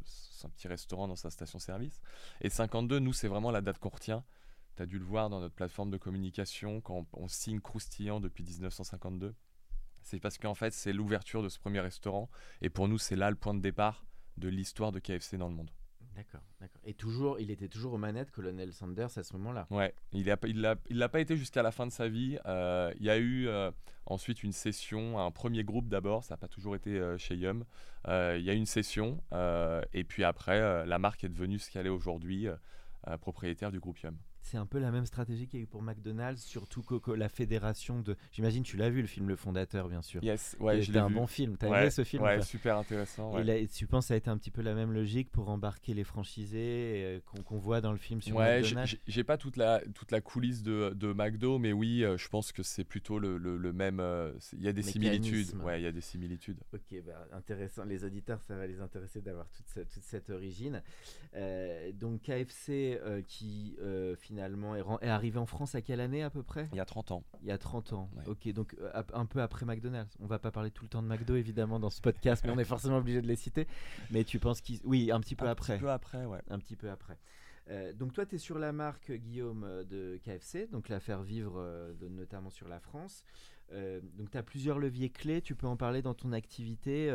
petit 0.50 0.68
restaurant 0.68 1.08
dans 1.08 1.16
sa 1.16 1.30
station-service. 1.30 2.00
Et 2.40 2.50
52, 2.50 2.99
nous, 2.99 3.12
c'est 3.12 3.28
vraiment 3.28 3.50
la 3.50 3.61
date 3.61 3.78
qu'on 3.78 3.88
retient. 3.88 4.25
Tu 4.76 4.82
as 4.82 4.87
dû 4.87 4.99
le 4.99 5.04
voir 5.04 5.30
dans 5.30 5.40
notre 5.40 5.54
plateforme 5.54 5.90
de 5.90 5.96
communication 5.96 6.80
quand 6.80 7.06
on, 7.14 7.28
signe 7.28 7.61
croustillant 7.61 8.20
depuis 8.20 8.44
1952. 8.44 9.35
C'est 10.02 10.20
parce 10.20 10.38
qu'en 10.38 10.54
fait, 10.54 10.73
c'est 10.73 10.92
l'ouverture 10.92 11.42
de 11.42 11.49
ce 11.49 11.58
premier 11.58 11.80
restaurant. 11.80 12.30
Et 12.61 12.70
pour 12.70 12.87
nous, 12.87 12.99
c'est 12.99 13.16
là 13.16 13.30
le 13.30 13.37
point 13.37 13.54
de 13.54 13.61
départ 13.61 14.06
de 14.37 14.49
l'histoire 14.49 14.92
de 14.92 15.00
KFC 15.00 15.37
dans 15.38 15.49
le 15.49 15.54
monde. 15.54 15.70
D'accord, 16.16 16.40
d'accord. 16.61 16.80
Et 16.85 16.94
toujours, 16.94 17.38
il 17.40 17.50
était 17.50 17.68
toujours 17.68 17.92
aux 17.92 17.99
manettes, 17.99 18.30
Colonel 18.30 18.73
Sanders, 18.73 19.18
à 19.18 19.23
ce 19.23 19.32
moment-là? 19.35 19.66
Ouais, 19.68 19.94
il 20.12 20.25
n'a 20.25 20.38
il 20.46 20.61
l'a 20.62 20.76
il 20.88 21.08
pas 21.11 21.20
été 21.20 21.37
jusqu'à 21.37 21.62
la 21.62 21.70
fin 21.70 21.87
de 21.87 21.92
sa 21.92 22.08
vie. 22.08 22.38
Euh, 22.46 22.90
il 22.99 23.04
y 23.04 23.11
a 23.11 23.18
eu 23.18 23.49
euh, 23.49 23.70
ensuite 24.06 24.42
une 24.42 24.52
session, 24.52 25.18
un 25.18 25.30
premier 25.30 25.62
groupe 25.62 25.88
d'abord, 25.88 26.25
ça 26.25 26.35
n'a 26.35 26.38
pas 26.38 26.49
toujours 26.49 26.75
été 26.75 26.99
euh, 26.99 27.18
chez 27.18 27.37
Yum. 27.37 27.64
il 28.06 28.40
y 28.40 28.49
a 28.49 28.54
eu 28.54 28.56
une 28.56 28.64
session, 28.64 29.23
et 29.92 30.04
puis 30.04 30.25
après, 30.25 30.87
la 30.87 30.99
marque 30.99 31.23
est 31.23 31.28
devenue 31.28 31.58
ce 31.58 31.70
qu'elle 31.70 31.87
est 31.87 31.90
aujourd'hui. 31.90 32.49
propriétaire 33.20 33.70
du 33.70 33.78
groupe 33.78 33.99
Yum 34.00 34.16
c'est 34.46 34.56
un 34.56 34.66
peu 34.66 34.78
la 34.78 34.92
même 34.92 35.06
stratégie 35.06 35.48
qu'il 35.48 35.58
y 35.58 35.62
a 35.62 35.64
eu 35.64 35.66
pour 35.66 35.82
McDonald's, 35.82 36.42
surtout 36.42 36.82
que, 36.82 37.10
la 37.10 37.28
fédération 37.28 38.00
de. 38.00 38.16
J'imagine 38.32 38.62
tu 38.62 38.76
l'as 38.76 38.90
vu 38.90 39.00
le 39.00 39.08
film 39.08 39.28
Le 39.28 39.36
Fondateur, 39.36 39.88
bien 39.88 40.02
sûr. 40.02 40.22
Yes, 40.22 40.56
ouais, 40.60 40.82
C'était 40.82 40.98
un 40.98 41.10
bon 41.10 41.26
film. 41.26 41.56
T'as 41.56 41.66
aimé 41.68 41.90
ce 41.90 42.04
film 42.04 42.22
Ouais, 42.22 42.40
super 42.42 42.78
intéressant. 42.78 43.36
Et 43.38 43.66
tu 43.66 43.86
penses 43.86 44.04
que 44.04 44.08
ça 44.08 44.14
a 44.14 44.16
été 44.16 44.30
un 44.30 44.38
petit 44.38 44.50
peu 44.50 44.62
la 44.62 44.74
même 44.74 44.92
logique 44.92 45.30
pour 45.30 45.48
embarquer 45.48 45.94
les 45.94 46.04
franchisés 46.04 46.56
euh, 46.58 47.20
qu'on 47.44 47.58
voit 47.58 47.80
dans 47.80 47.92
le 47.92 47.98
film 47.98 48.22
sur 48.22 48.36
ouais, 48.36 48.60
McDonald's 48.60 48.96
j'ai 49.06 49.24
pas 49.24 49.36
toute 49.36 49.56
la 49.56 49.80
toute 49.94 50.10
la 50.12 50.20
coulisse 50.20 50.62
de, 50.62 50.92
de 50.94 51.12
McDo, 51.12 51.58
mais 51.58 51.72
oui, 51.72 52.04
euh, 52.04 52.16
je 52.16 52.28
pense 52.28 52.52
que 52.52 52.62
c'est 52.62 52.84
plutôt 52.84 53.18
le, 53.18 53.38
le, 53.38 53.72
même. 53.72 53.98
Euh, 54.00 54.32
il 54.52 54.62
y 54.62 54.68
a 54.68 54.72
des 54.72 54.82
similitudes. 54.82 55.54
Ouais, 55.56 55.80
il 55.80 55.84
y 55.84 55.88
a 55.88 55.92
des 55.92 56.00
similitudes. 56.00 56.58
Ok, 56.72 57.02
bah, 57.04 57.26
intéressant. 57.32 57.84
Les 57.84 58.04
auditeurs, 58.04 58.42
ça 58.42 58.56
va 58.56 58.66
les 58.66 58.80
intéresser 58.80 59.20
d'avoir 59.20 59.48
toute, 59.48 59.88
toute 59.88 60.02
cette 60.04 60.30
origine. 60.30 60.82
donc 61.94 62.22
KFC 62.22 63.00
qui 63.26 63.76
finalement 64.18 64.35
est, 64.38 65.06
est 65.06 65.08
arrivé 65.08 65.38
en 65.38 65.46
France 65.46 65.74
à 65.74 65.82
quelle 65.82 66.00
année 66.00 66.22
à 66.22 66.30
peu 66.30 66.42
près? 66.42 66.68
Il 66.72 66.76
y 66.76 66.80
a 66.80 66.84
30 66.84 67.12
ans. 67.12 67.24
Il 67.42 67.48
y 67.48 67.50
a 67.50 67.58
30 67.58 67.92
ans. 67.92 68.10
Ok, 68.26 68.48
donc 68.52 68.76
euh, 68.80 69.02
un 69.12 69.26
peu 69.26 69.40
après 69.40 69.66
McDonald's. 69.66 70.16
On 70.20 70.26
va 70.26 70.38
pas 70.38 70.50
parler 70.50 70.70
tout 70.70 70.84
le 70.84 70.88
temps 70.88 71.02
de 71.02 71.08
McDo 71.08 71.36
évidemment 71.36 71.78
dans 71.78 71.90
ce 71.90 72.00
podcast, 72.00 72.44
mais 72.44 72.50
on 72.50 72.58
est 72.58 72.64
forcément 72.64 72.98
obligé 72.98 73.20
de 73.22 73.26
les 73.26 73.36
citer. 73.36 73.66
Mais 74.10 74.24
tu 74.24 74.38
penses 74.38 74.60
qu'ils. 74.60 74.80
Oui, 74.84 75.10
un 75.10 75.20
petit 75.20 75.34
peu 75.34 75.48
après. 75.48 75.74
Un 75.74 75.76
petit 75.76 75.82
peu 75.82 75.90
après, 75.90 76.24
ouais. 76.24 76.42
Un 76.48 76.58
petit 76.58 76.76
peu 76.76 76.90
après. 76.90 77.18
Euh, 77.68 77.92
donc 77.92 78.12
toi, 78.12 78.24
tu 78.26 78.36
es 78.36 78.38
sur 78.38 78.58
la 78.58 78.72
marque 78.72 79.10
Guillaume 79.10 79.64
euh, 79.64 79.84
de 79.84 80.20
KFC, 80.22 80.68
donc 80.68 80.88
la 80.88 81.00
faire 81.00 81.22
vivre 81.22 81.60
notamment 82.10 82.50
sur 82.50 82.68
la 82.68 82.78
France. 82.78 83.24
donc 83.72 84.30
tu 84.30 84.38
as 84.38 84.42
plusieurs 84.42 84.78
leviers 84.78 85.10
clés, 85.10 85.42
tu 85.42 85.54
peux 85.56 85.66
en 85.66 85.76
parler 85.76 86.02
dans 86.02 86.14
ton 86.14 86.32
activité. 86.32 87.10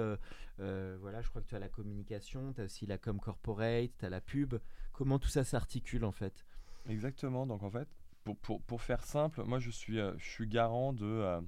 voilà, 0.57 1.21
je 1.21 1.29
crois 1.29 1.41
que 1.41 1.47
tu 1.47 1.55
as 1.55 1.59
la 1.59 1.69
communication, 1.69 2.53
tu 2.53 2.61
as 2.61 2.65
aussi 2.65 2.85
la 2.85 2.97
com 2.97 3.19
corporate, 3.19 3.91
tu 3.97 4.05
as 4.05 4.09
la 4.09 4.21
pub. 4.21 4.55
Comment 4.91 5.19
tout 5.19 5.29
ça 5.29 5.43
s'articule 5.43 6.03
en 6.03 6.11
fait? 6.11 6.45
Exactement. 6.88 7.45
Donc 7.45 7.63
en 7.63 7.69
fait, 7.69 7.88
pour, 8.23 8.38
pour, 8.38 8.61
pour, 8.61 8.81
faire 8.81 9.03
simple, 9.03 9.43
moi 9.43 9.59
je 9.59 9.69
suis, 9.69 10.00
euh, 10.00 10.13
je 10.17 10.29
suis 10.29 10.47
garant 10.47 10.93
de 10.93 11.05
euh, 11.05 11.41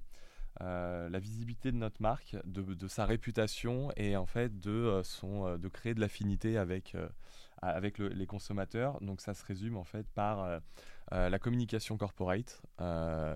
euh, 0.62 1.10
la 1.10 1.20
visibilité 1.20 1.72
de 1.72 1.78
notre 1.78 2.02
marque, 2.02 2.36
de, 2.46 2.62
de, 2.62 2.88
sa 2.88 3.06
réputation 3.06 3.92
et 3.96 4.16
en 4.16 4.26
fait 4.26 4.60
de, 4.60 5.02
son, 5.04 5.58
de 5.58 5.68
créer 5.68 5.94
de 5.94 6.00
l'affinité 6.00 6.58
avec, 6.58 6.96
avec 7.62 7.98
les 7.98 8.26
consommateurs. 8.28 9.00
Donc 9.02 9.22
ça 9.22 9.34
se 9.34 9.44
résume 9.46 9.78
en 9.78 9.84
fait 9.84 10.08
par 10.14 10.62
la 11.12 11.40
communication 11.40 11.98
corporate, 11.98 12.62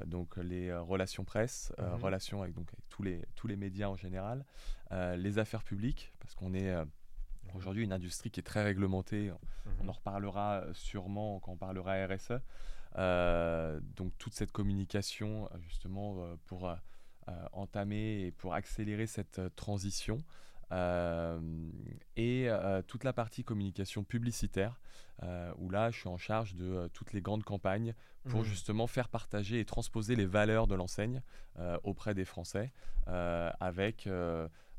donc 0.06 0.38
les 0.38 0.74
relations 0.75 1.25
presse, 1.25 1.74
mhm. 1.80 1.96
relations 1.96 2.44
avec, 2.44 2.54
donc, 2.54 2.68
avec 2.72 2.88
tous, 2.89 3.01
les, 3.01 3.25
tous 3.36 3.48
les 3.48 3.56
médias 3.56 3.88
en 3.88 3.96
général, 3.96 4.46
les 4.92 5.39
affaires 5.39 5.63
publiques, 5.63 6.13
parce 6.20 6.36
qu'on 6.36 6.54
est 6.54 6.75
Aujourd'hui, 7.56 7.84
une 7.84 7.94
industrie 7.94 8.32
qui 8.32 8.39
est 8.39 8.44
très 8.44 8.63
réglementée. 8.63 9.32
On 9.80 9.84
mhm. 9.84 9.89
en 9.89 9.94
reparlera 9.94 10.62
euh, 10.62 10.74
sûrement 10.74 11.39
quand 11.39 11.54
on 11.54 11.58
parlera 11.58 12.06
RSE. 12.06 12.34
Euh, 12.98 13.80
donc 13.96 14.13
toute 14.18 14.34
cette 14.34 14.51
communication, 14.51 15.50
euh, 15.54 15.58
justement, 15.60 16.38
pour 16.46 16.74
entamer 17.51 18.27
et 18.27 18.32
pour 18.32 18.54
accélérer 18.54 19.06
cette 19.06 19.42
transition. 19.56 20.18
et 22.16 22.50
toute 22.88 23.04
la 23.04 23.13
partie 23.13 23.44
communication 23.44 24.06
publicitaire, 24.06 24.80
où 25.58 25.70
là, 25.70 25.92
je 25.92 26.00
suis 26.00 26.08
en 26.08 26.18
charge 26.18 26.56
de 26.56 26.89
toutes 26.94 27.12
les 27.12 27.22
grandes 27.22 27.44
campagnes 27.44 27.94
pour 28.30 28.42
mhm. 28.42 28.46
justement 28.46 28.88
faire 28.88 29.10
partager 29.10 29.60
et 29.60 29.66
transposer 29.66 30.16
les 30.16 30.25
valeurs 30.25 30.68
de 30.68 30.75
l'enseigne 30.75 31.22
auprès 31.84 32.13
des 32.13 32.24
Français, 32.24 32.72
avec 33.08 34.08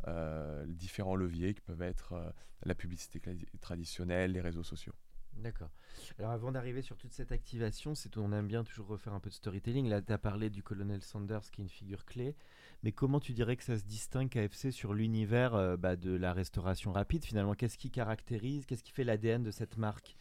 euh, 0.06 0.64
différents 0.66 1.16
leviers 1.16 1.54
qui 1.54 1.60
peuvent 1.60 1.82
être 1.82 2.12
euh, 2.12 2.30
la 2.64 2.74
publicité 2.74 3.20
traditionnelle, 3.60 4.32
les 4.32 4.40
réseaux 4.40 4.62
sociaux. 4.62 4.94
D'accord. 5.38 5.70
Alors 6.18 6.32
avant 6.32 6.52
d'arriver 6.52 6.82
sur 6.82 6.96
toute 6.96 7.12
cette 7.12 7.32
activation, 7.32 7.94
c'est 7.94 8.16
on 8.16 8.32
aime 8.32 8.48
bien 8.48 8.64
toujours 8.64 8.86
refaire 8.86 9.12
un 9.12 9.20
peu 9.20 9.30
de 9.30 9.34
storytelling. 9.34 9.88
Là, 9.88 10.02
tu 10.02 10.12
as 10.12 10.18
parlé 10.18 10.50
du 10.50 10.62
colonel 10.62 11.02
Sanders 11.02 11.50
qui 11.52 11.60
est 11.60 11.64
une 11.64 11.70
figure 11.70 12.04
clé. 12.04 12.34
Mais 12.82 12.92
comment 12.92 13.20
tu 13.20 13.32
dirais 13.32 13.56
que 13.56 13.64
ça 13.64 13.76
se 13.76 13.84
distingue 13.84 14.28
KFC 14.28 14.70
sur 14.70 14.94
l'univers 14.94 15.54
euh, 15.54 15.76
bah, 15.76 15.96
de 15.96 16.14
la 16.14 16.32
restauration 16.32 16.92
rapide 16.92 17.24
finalement? 17.24 17.54
Qu'est-ce 17.54 17.78
qui 17.78 17.90
caractérise? 17.90 18.66
Qu'est-ce 18.66 18.82
qui 18.82 18.92
fait 18.92 19.04
l'ADN 19.04 19.42
de 19.42 19.50
cette 19.50 19.76
marque? 19.76 20.16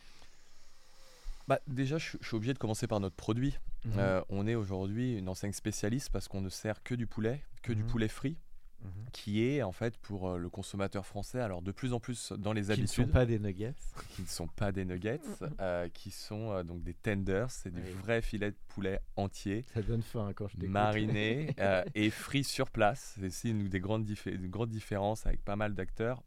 Bah, 1.47 1.59
déjà, 1.67 1.97
je, 1.97 2.17
suis 2.21 2.35
obligé 2.35 2.53
de 2.53 2.59
commencer 2.59 2.87
par 2.87 2.99
notre 2.99 3.15
produit. 3.15 3.57
Mhm. 3.85 4.23
on 4.29 4.47
est 4.47 4.55
aujourd'hui 4.55 5.17
une 5.17 5.29
enseigne 5.29 5.53
spécialiste 5.53 6.09
parce 6.09 6.27
qu'on 6.27 6.41
ne 6.41 6.49
sert 6.49 6.83
que 6.83 6.93
du 6.93 7.07
poulet, 7.07 7.41
que 7.61 7.71
du 7.71 7.83
mhm. 7.83 7.89
poulet 7.89 8.07
frit. 8.07 8.37
Mhm. 8.83 8.91
qui 9.11 9.43
est 9.43 9.63
en 9.63 9.71
fait 9.71 9.97
pour 9.97 10.29
euh, 10.29 10.37
le 10.37 10.49
consommateur 10.49 11.05
français, 11.05 11.39
alors 11.39 11.61
de 11.61 11.71
plus 11.71 11.93
en 11.93 11.99
plus 11.99 12.31
dans 12.33 12.53
les 12.53 12.69
habitudes. 12.69 12.89
Qui 12.89 13.01
ne 13.01 13.05
sont 13.07 13.11
pas 13.11 13.25
des 13.25 13.39
nuggets. 13.39 13.73
Qui 14.09 14.21
ne 14.21 14.27
sont 14.27 14.47
pas 14.47 14.71
des 14.71 14.85
nuggets, 14.85 15.19
euh, 15.59 15.89
qui 15.89 16.11
sont 16.11 16.51
euh, 16.51 16.63
donc 16.63 16.83
des 16.83 16.93
tenders, 16.93 17.49
c'est 17.49 17.71
des 17.71 17.91
vrais 17.93 18.21
filets 18.21 18.51
de 18.51 18.57
poulet 18.67 18.99
entiers. 19.15 19.65
Ça 19.73 19.81
donne 19.81 20.03
faim 20.03 20.31
quand 20.35 20.47
je 20.47 20.57
Marinés 20.67 21.55
et 21.95 22.09
frits 22.11 22.43
sur 22.43 22.69
place. 22.69 23.15
C'est 23.19 23.27
aussi 23.27 23.49
une 23.49 23.67
des 23.67 23.79
grandes, 23.79 24.07
une 24.25 24.47
grande 24.47 24.69
différence 24.69 25.25
avec 25.25 25.43
pas 25.43 25.55
mal 25.55 25.73
d'acteurs. 25.73 26.23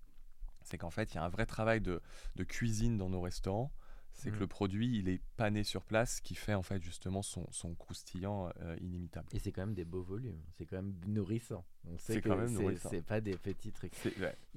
C'est 0.63 0.77
qu'en 0.77 0.91
fait, 0.91 1.13
il 1.13 1.17
y 1.17 1.19
a 1.19 1.25
un 1.25 1.29
vrai 1.29 1.47
travail 1.47 1.81
de, 1.81 2.03
de 2.37 2.45
cuisine 2.45 2.97
dans 2.99 3.09
nos 3.09 3.21
restaurants 3.21 3.73
c'est 4.13 4.31
que 4.31 4.37
mm. 4.37 4.41
le 4.41 4.47
produit, 4.47 4.99
il 4.99 5.09
est 5.09 5.21
pané 5.37 5.65
sur 5.65 5.83
place, 5.83 6.17
ce 6.17 6.23
qui 6.23 6.35
fait 6.35 6.55
en 6.55 6.63
fait 6.63 6.83
justement 6.83 7.23
son, 7.23 7.47
son 7.51 7.75
croustillant 7.75 8.51
euh, 8.61 8.77
inimitable. 8.81 9.27
Et 9.33 9.39
c'est 9.39 9.53
quand 9.53 9.63
même 9.63 9.75
des 9.75 9.85
beaux 9.85 10.03
volumes, 10.03 10.41
c'est 10.57 10.67
quand 10.67 10.77
même 10.77 10.95
nourrissant. 11.07 11.65
C'est 11.99 12.21
quand 12.21 12.37
même 12.37 12.53
nourrissant. 12.53 12.89
C'est 12.91 13.05
pas 13.05 13.21
des 13.21 13.37
petits 13.37 13.73
trucs. 13.73 13.93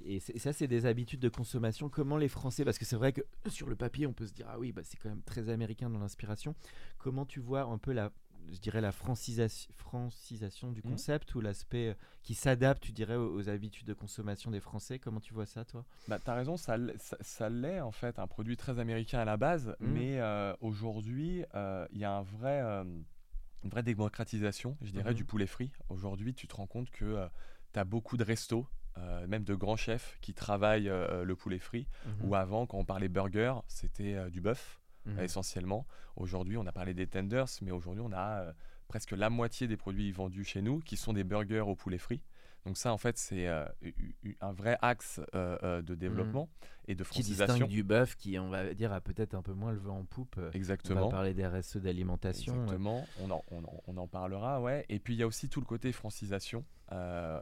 Et, 0.06 0.20
ça, 0.20 0.54
c'est 0.54 0.68
des 0.68 0.86
habitudes 0.86 1.20
de 1.20 1.30
consommation. 1.30 1.90
Comment 1.90 2.18
les 2.18 2.28
Français, 2.28 2.66
parce 2.66 2.78
que 2.78 2.86
c'est 2.86 2.96
vrai 2.96 3.14
que 3.14 3.22
sur 3.48 3.70
le 3.70 3.76
papier, 3.76 4.08
on 4.08 4.14
peut 4.14 4.28
se 4.28 4.34
dire 4.34 4.48
ah 4.50 4.60
oui, 4.60 4.72
bah, 4.72 4.82
c'est 4.84 4.98
quand 4.98 5.10
même 5.10 5.24
très 5.24 5.50
américain 5.50 5.90
dans 5.90 6.00
l'inspiration. 6.00 6.56
Comment 6.98 7.26
tu 7.26 7.40
vois 7.40 7.62
un 7.64 7.78
peu 7.78 7.92
la 7.92 8.12
je 8.52 8.60
dirais, 8.60 8.82
la 8.82 8.92
francisation, 8.92 9.72
francisation 9.74 10.72
du 10.72 10.80
mmh. 10.80 10.90
concept 10.90 11.36
ou 11.36 11.42
l'aspect 11.42 11.90
euh, 11.90 11.94
qui 12.24 12.34
s'adapte, 12.34 12.84
tu 12.84 12.92
dirais, 12.92 13.16
aux, 13.16 13.50
habitudes 13.50 13.88
de 13.88 13.94
consommation 13.94 14.52
des 14.52 14.60
Français? 14.60 15.00
Comment 15.00 15.20
tu 15.20 15.34
vois 15.34 15.46
ça, 15.46 15.66
toi? 15.66 15.86
Bah, 16.08 16.20
Tu 16.24 16.30
as 16.30 16.36
raison, 16.36 16.58
ça, 16.58 16.78
ça, 16.98 17.50
l'est 17.50 17.82
en 17.82 17.92
fait, 17.92 18.20
un 18.20 18.28
produit 18.28 18.58
très 18.58 18.80
américain 18.80 19.20
à 19.20 19.26
la 19.26 19.38
base, 19.38 19.76
mmh. 19.80 19.88
mais 19.88 20.20
euh, 20.20 20.54
aujourd'hui, 20.62 21.46
euh, 21.56 21.88
il 21.92 22.00
y 22.00 22.06
a 22.06 22.18
un 22.18 22.24
vrai, 22.24 22.86
une 23.64 23.70
vraie 23.70 23.84
démocratisation, 23.84 24.78
je 24.82 24.92
dirais, 24.92 25.12
mmh. 25.12 25.16
du 25.16 25.26
poulet 25.26 25.48
frit. 25.48 25.72
Aujourd'hui, 25.90 26.34
tu 26.34 26.48
te 26.48 26.56
rends 26.56 26.68
compte 26.68 26.90
que 26.92 27.28
tu 27.74 27.80
as 27.80 27.84
beaucoup 27.84 28.18
de 28.18 28.24
restos 28.24 28.68
même 29.28 29.44
de 29.44 29.56
grands 29.56 29.76
chefs 29.76 30.20
qui 30.22 30.36
travaillent 30.36 30.92
le 31.24 31.36
poulet 31.36 31.58
frit. 31.58 31.88
Ou 32.22 32.36
avant, 32.36 32.68
quand 32.68 32.78
on 32.78 32.86
parlait 32.86 33.10
burger, 33.10 33.56
c'était 33.68 34.30
du 34.30 34.40
bœuf. 34.40 34.80
Mhm. 35.06 35.20
essentiellement. 35.20 35.86
Aujourd'hui, 36.16 36.58
on 36.58 36.66
a 36.66 36.72
parlé 36.72 36.94
des 36.94 37.08
tenders, 37.08 37.46
mais 37.62 37.72
aujourd'hui, 37.72 38.04
on 38.06 38.12
a 38.12 38.42
euh, 38.42 38.54
presque 38.88 39.12
la 39.12 39.30
moitié 39.30 39.68
des 39.68 39.78
produits 39.78 40.12
vendus 40.12 40.44
chez 40.44 40.62
nous 40.62 40.80
qui 40.80 40.98
sont 40.98 41.14
des 41.14 41.24
burgers 41.24 41.62
au 41.62 41.76
poulet 41.76 41.98
frit. 41.98 42.22
Donc 42.66 42.78
ça, 42.78 42.94
en 42.94 42.98
fait, 42.98 43.18
c'est 43.18 43.48
euh, 43.48 43.66
un 44.40 44.54
vrai 44.54 44.78
axe 44.82 45.20
euh, 45.36 45.82
de 45.82 45.96
développement 45.96 46.44
mhm. 46.44 46.68
et 46.88 46.96
de 46.96 47.04
francisation. 47.04 47.46
Qui 47.46 47.60
distingue 47.60 47.70
du 47.70 47.84
bœuf 47.84 48.16
qui, 48.16 48.40
on 48.40 48.50
va 48.50 48.74
dire, 48.74 48.94
a 48.94 49.02
peut-être 49.02 49.34
un 49.34 49.42
peu 49.42 49.54
moins 49.54 49.72
le 49.72 49.80
vent 49.80 50.00
en 50.00 50.06
poupe. 50.06 50.40
Exactement. 50.54 51.02
On 51.02 51.06
va 51.06 51.12
parler 51.12 51.34
des 51.34 51.46
RSE 51.46 51.78
d'alimentation. 51.78 52.54
Exactement, 52.54 53.06
on, 53.22 53.32
en, 53.32 53.44
on, 53.52 53.64
on, 53.88 53.98
en, 53.98 54.08
parlera, 54.08 54.62
ouais. 54.62 54.86
Et 54.90 55.00
puis, 55.00 55.14
il 55.14 55.18
y 55.18 55.24
a 55.24 55.28
aussi 55.28 55.50
tout 55.50 55.60
le 55.60 55.66
côté 55.66 55.92
francisation. 55.92 56.64
Euh, 56.94 57.40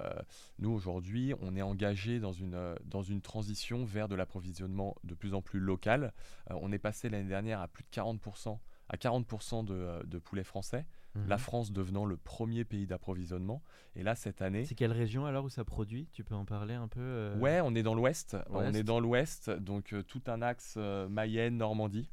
nous, 0.59 0.71
aujourd'hui, 0.71 1.33
on 1.41 1.55
est 1.55 1.61
engagé 1.61 2.19
dans 2.19 2.31
une, 2.31 2.75
dans 2.85 3.01
une 3.01 3.21
transition 3.21 3.83
vers 3.83 4.07
de 4.07 4.15
l'approvisionnement 4.15 4.95
de 5.03 5.13
plus 5.13 5.33
en 5.33 5.41
plus 5.41 5.59
local. 5.59 6.13
Euh, 6.49 6.55
on 6.61 6.71
est 6.71 6.79
passé 6.79 7.09
l'année 7.09 7.29
dernière 7.29 7.59
à 7.61 7.67
plus 7.67 7.83
de 7.83 7.89
40%, 7.89 8.59
à 8.89 8.97
40% 8.97 9.65
de, 9.65 10.05
de 10.05 10.17
poulet 10.19 10.43
français. 10.43 10.85
Mhm. 11.15 11.27
La 11.27 11.37
France 11.37 11.71
devenant 11.71 12.05
le 12.05 12.17
premier 12.17 12.63
pays 12.63 12.87
d'approvisionnement. 12.87 13.61
Et 13.95 14.03
là, 14.03 14.15
cette 14.15 14.41
année. 14.41 14.65
C'est 14.65 14.75
quelle 14.75 14.93
région 14.93 15.25
alors 15.25 15.45
où 15.45 15.49
ça 15.49 15.65
produit? 15.65 16.07
Tu 16.13 16.23
peux 16.23 16.35
en 16.35 16.45
parler 16.45 16.73
un 16.73 16.87
peu 16.87 17.01
euh? 17.01 17.37
Ouais, 17.37 17.59
on 17.61 17.75
est 17.75 17.83
dans 17.83 17.95
l'ouest. 17.95 18.37
On 18.49 18.73
est 18.73 18.83
dans 18.83 18.99
l'ouest, 18.99 19.49
donc 19.49 19.93
tout 20.07 20.21
un 20.27 20.41
axe 20.41 20.77
Mayenne, 20.77 21.57
Normandie. 21.57 22.09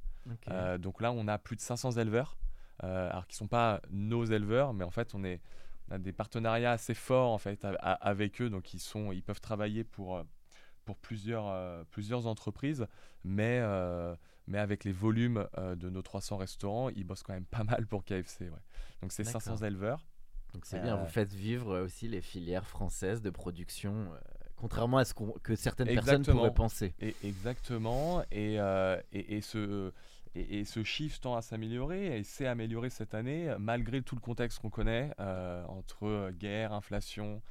donc 0.81 1.01
là, 1.01 1.13
on 1.13 1.29
a 1.29 1.39
plus 1.39 1.57
de 1.57 1.61
500 1.61 1.93
éleveurs. 1.93 2.37
alors 2.81 3.27
qui 3.27 3.35
ne 3.35 3.39
sont 3.39 3.49
pas 3.49 3.81
nos 3.91 4.25
éleveurs, 4.25 4.75
mais 4.75 4.85
en 4.85 4.91
fait, 4.91 5.15
on 5.15 5.23
est 5.25 5.41
on 5.91 5.95
a 5.95 5.99
des 5.99 6.13
partenariats 6.13 6.73
assez 6.73 6.95
forts 6.95 7.31
en 7.31 7.39
fait 7.39 7.67
avec 7.81 8.41
eux, 8.41 8.51
donc 8.51 8.75
ils 8.75 8.81
sont, 8.81 9.13
ils 9.13 9.23
peuvent 9.23 9.41
travailler 9.41 9.85
pour 9.85 10.17
euh, 10.17 10.25
pour 10.85 10.99
plusieurs 10.99 11.49
euh, 11.49 11.85
plusieurs 11.91 12.27
entreprises, 12.27 12.87
mais 13.25 13.59
euh, 13.63 14.15
mais 14.49 14.59
avec 14.59 14.85
les 14.85 14.93
volumes 14.93 15.47
de 15.57 15.91
nos 15.91 16.03
300 16.03 16.39
restaurants, 16.39 16.89
ils 16.91 17.05
bossent 17.05 17.23
quand 17.23 17.35
même 17.35 17.45
pas 17.45 17.65
mal 17.65 17.87
pour 17.87 18.05
KFC. 18.05 18.45
Ouais. 18.45 18.59
Donc 19.03 19.13
c'est 19.13 19.25
500 19.25 19.59
éleveurs. 19.59 20.07
Donc 20.55 20.65
c'est 20.65 20.81
bien, 20.81 20.97
vous 20.97 21.07
faites 21.07 21.33
vivre 21.33 21.79
aussi 21.81 22.09
les 22.09 22.23
filières 22.23 22.67
françaises 22.67 23.21
de 23.21 23.31
production 23.31 24.11
contrairement 24.57 24.99
à 24.99 25.05
ce 25.05 25.15
que 25.15 25.55
certaines 25.55 25.87
personnes 25.95 26.25
pourraient 26.25 26.55
penser. 26.55 26.95
Et, 27.01 27.15
exactement. 27.23 28.25
Et, 28.33 28.55
et, 29.13 29.37
et, 29.37 29.41
ce, 29.41 29.93
et, 30.35 30.65
ce 30.65 30.83
chiffre 30.83 31.21
tend 31.21 31.37
à 31.37 31.43
s'améliorer 31.43 32.19
et 32.19 32.23
s'est 32.23 32.47
amélioré 32.47 32.91
cette 32.91 33.15
année 33.15 33.55
malgré 33.59 34.03
tout 34.03 34.15
le 34.15 34.21
contexte 34.21 34.59
qu'on 34.59 34.71
connaît 34.71 35.13
euh, 35.21 35.65
entre 35.67 36.31
guerre, 36.33 36.73
inflation. 36.73 37.43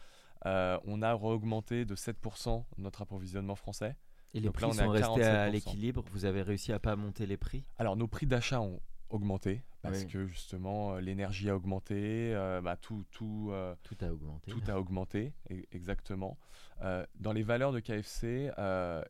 Euh, 0.45 0.77
on 0.85 1.01
a 1.01 1.15
augmenté 1.15 1.85
de 1.85 1.95
7% 1.95 2.63
notre 2.77 3.01
approvisionnement 3.01 3.55
français. 3.55 3.95
Et 4.33 4.39
les 4.39 4.47
Donc 4.47 4.55
prix 4.55 4.67
là, 4.67 4.73
sont 4.73 4.89
restés 4.89 5.23
à 5.23 5.47
47%. 5.47 5.51
l'équilibre. 5.51 6.03
Vous 6.11 6.25
avez 6.25 6.41
réussi 6.41 6.71
à 6.73 6.79
pas 6.79 6.95
monter 6.95 7.25
les 7.25 7.37
prix? 7.37 7.63
Alors 7.77 7.95
nos 7.95 8.07
prix 8.07 8.25
d'achat 8.25 8.61
ont 8.61 8.79
augmenté 9.09 9.63
parce 9.81 9.99
Oui. 10.01 10.07
que 10.07 10.27
justement 10.27 10.95
euh, 10.95 10.99
l'énergie 10.99 11.49
a 11.49 11.55
augmenté, 11.55 12.33
euh, 12.35 12.59
bah, 12.61 12.75
tout, 12.75 13.05
tout, 13.11 13.49
euh, 13.51 13.73
Tout 13.83 13.95
a 14.01 14.11
augmenté. 14.11 14.51
tout 14.51 14.61
a 14.67 14.77
augmenté, 14.77 15.33
e- 15.49 15.63
exactement. 15.71 16.37
Euh, 16.81 17.05
dans 17.15 17.31
les 17.31 17.43
valeurs 17.43 17.71
de 17.71 17.79
KFC, 17.79 18.51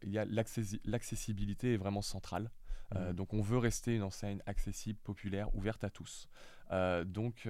il 0.04 0.10
y 0.12 0.20
a 0.20 0.26
l'accessi- 0.26 0.80
l'accessibilité 0.86 1.74
est 1.74 1.78
vraiment 1.78 2.02
centrale. 2.04 2.52
Mhm. 2.96 3.12
donc 3.14 3.34
on 3.34 3.42
veut 3.42 3.58
rester 3.58 3.96
une 3.98 4.04
enseigne 4.04 4.42
accessible, 4.46 4.98
populaire, 5.04 5.54
ouverte 5.56 5.84
à 5.84 5.90
tous. 5.90 6.30
Donc 7.06 7.50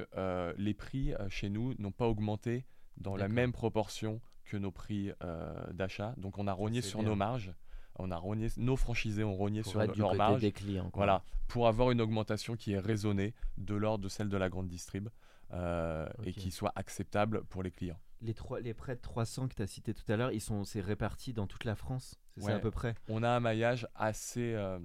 les 0.57 0.73
prix 0.73 1.13
chez 1.29 1.49
nous 1.49 1.75
n'ont 1.77 1.91
pas 1.91 2.07
augmenté 2.07 2.65
dans 2.97 3.15
la 3.15 3.27
même 3.27 3.51
proportion 3.51 4.19
que 4.47 4.57
nos 4.57 4.71
prix 4.71 5.11
euh, 5.23 5.53
d'achat. 5.73 6.13
Donc 6.17 6.37
on 6.37 6.47
a 6.47 6.53
rogné 6.53 6.81
sur 6.81 6.99
bien. 6.99 7.09
nos 7.09 7.15
marges, 7.15 7.53
on 7.95 8.11
a 8.11 8.17
rogné, 8.17 8.47
nos 8.57 8.75
franchisés 8.75 9.23
ont 9.23 9.35
rogné 9.35 9.61
Pour 9.61 9.71
sur 9.71 9.81
être 9.81 9.93
du 9.93 9.99
leurs 9.99 10.09
côté 10.09 10.17
marges. 10.17 10.41
des 10.41 10.51
clients. 10.51 10.89
quoi. 10.89 11.05
Voilà, 11.05 11.23
pour 11.47 11.67
avoir 11.67 11.91
une 11.91 12.01
augmentation 12.01 12.55
qui 12.55 12.73
est 12.73 12.79
raisonnée 12.79 13.33
de 13.57 13.75
l'ordre 13.75 14.03
de 14.03 14.09
celle 14.09 14.29
de 14.29 14.37
la 14.37 14.49
grande 14.49 14.67
distrib 14.67 15.09
euh, 15.53 16.07
et 16.23 16.33
qui 16.33 16.51
soit 16.51 16.73
acceptable 16.75 17.43
pour 17.45 17.63
les 17.63 17.71
clients. 17.71 17.99
Les, 18.21 18.33
trois, 18.33 18.59
les 18.59 18.73
près 18.73 18.95
de 18.95 19.01
300 19.01 19.47
que 19.47 19.55
tu 19.55 19.61
as 19.61 19.67
cités 19.67 19.93
tout 19.93 20.11
à 20.11 20.15
l'heure, 20.17 20.31
ils 20.31 20.41
sont 20.41 20.63
c'est 20.63 20.81
répartis 20.81 21.33
dans 21.33 21.45
toute 21.47 21.65
la 21.65 21.75
France. 21.75 22.15
C'est 22.35 22.41
ça 22.43 22.55
à 22.55 22.59
peu 22.59 22.71
près? 22.71 22.95
On 23.09 23.21
a 23.23 23.29
un 23.29 23.39
maillage 23.39 23.87
assez, 23.95 24.53
euh, 24.55 24.79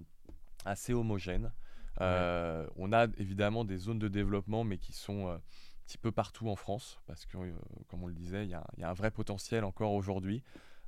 assez 0.65 0.93
homogène. 0.93 1.51
Euh, 2.01 2.67
On 2.77 2.93
a 2.93 3.07
évidemment 3.19 3.65
des 3.65 3.77
zones 3.77 3.99
de 3.99 4.09
développement, 4.09 4.65
mais 4.65 4.79
qui 4.79 4.93
sont 4.93 5.29
euh, 5.29 5.37
petit 5.87 5.99
peu 5.99 6.13
partout 6.13 6.49
en 6.49 6.57
France, 6.57 6.99
parce 7.07 7.27
que, 7.27 7.37
euh, 7.39 7.53
comme 7.89 8.03
on 8.03 8.07
le 8.07 8.15
disait, 8.15 8.45
il 8.45 8.51
y, 8.51 8.55
a- 8.55 8.67
il 8.77 8.81
y 8.81 8.85
a 8.85 8.91
un 8.91 8.95
vrai 8.95 9.11
potentiel 9.11 9.65
encore 9.65 9.93
aujourd'hui. 9.93 10.43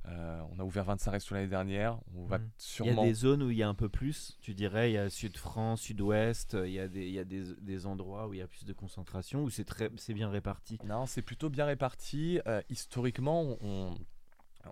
Euh, 0.07 0.39
on 0.51 0.59
a 0.59 0.63
ouvert 0.63 0.85
25 0.85 1.11
restos 1.11 1.33
l'année 1.33 1.47
dernière. 1.47 1.99
On 2.15 2.25
va 2.27 2.37
Mhm. 2.37 2.49
Il 2.81 2.85
y 2.85 2.89
a 2.89 2.93
des 3.03 3.13
zones 3.15 3.41
où 3.41 3.49
il 3.49 3.57
y 3.57 3.63
a 3.63 3.67
un 3.67 3.73
peu 3.73 3.89
plus, 3.89 4.37
tu 4.39 4.53
dirais, 4.53 4.91
il 4.91 4.93
y 4.93 4.97
a 4.99 5.09
Sud-France, 5.09 5.81
Sud-Ouest, 5.81 6.53
euh, 6.53 6.67
il 6.67 6.73
y 6.75 6.79
a, 6.79 6.87
des, 6.87 7.07
il 7.07 7.13
y 7.13 7.17
a 7.17 7.23
des, 7.23 7.55
des 7.59 7.85
endroits 7.87 8.27
où 8.27 8.33
il 8.33 8.37
y 8.37 8.41
a 8.43 8.47
plus 8.47 8.65
de 8.65 8.73
concentration, 8.73 9.43
où 9.43 9.49
c'est 9.49 9.65
très 9.65 9.89
c'est 9.97 10.13
bien 10.13 10.29
réparti? 10.29 10.77
Non, 10.85 11.07
c'est 11.07 11.23
plutôt 11.23 11.49
bien 11.49 11.65
réparti. 11.65 12.39
Euh, 12.45 12.61
historiquement, 12.69 13.41
on- 13.61 13.95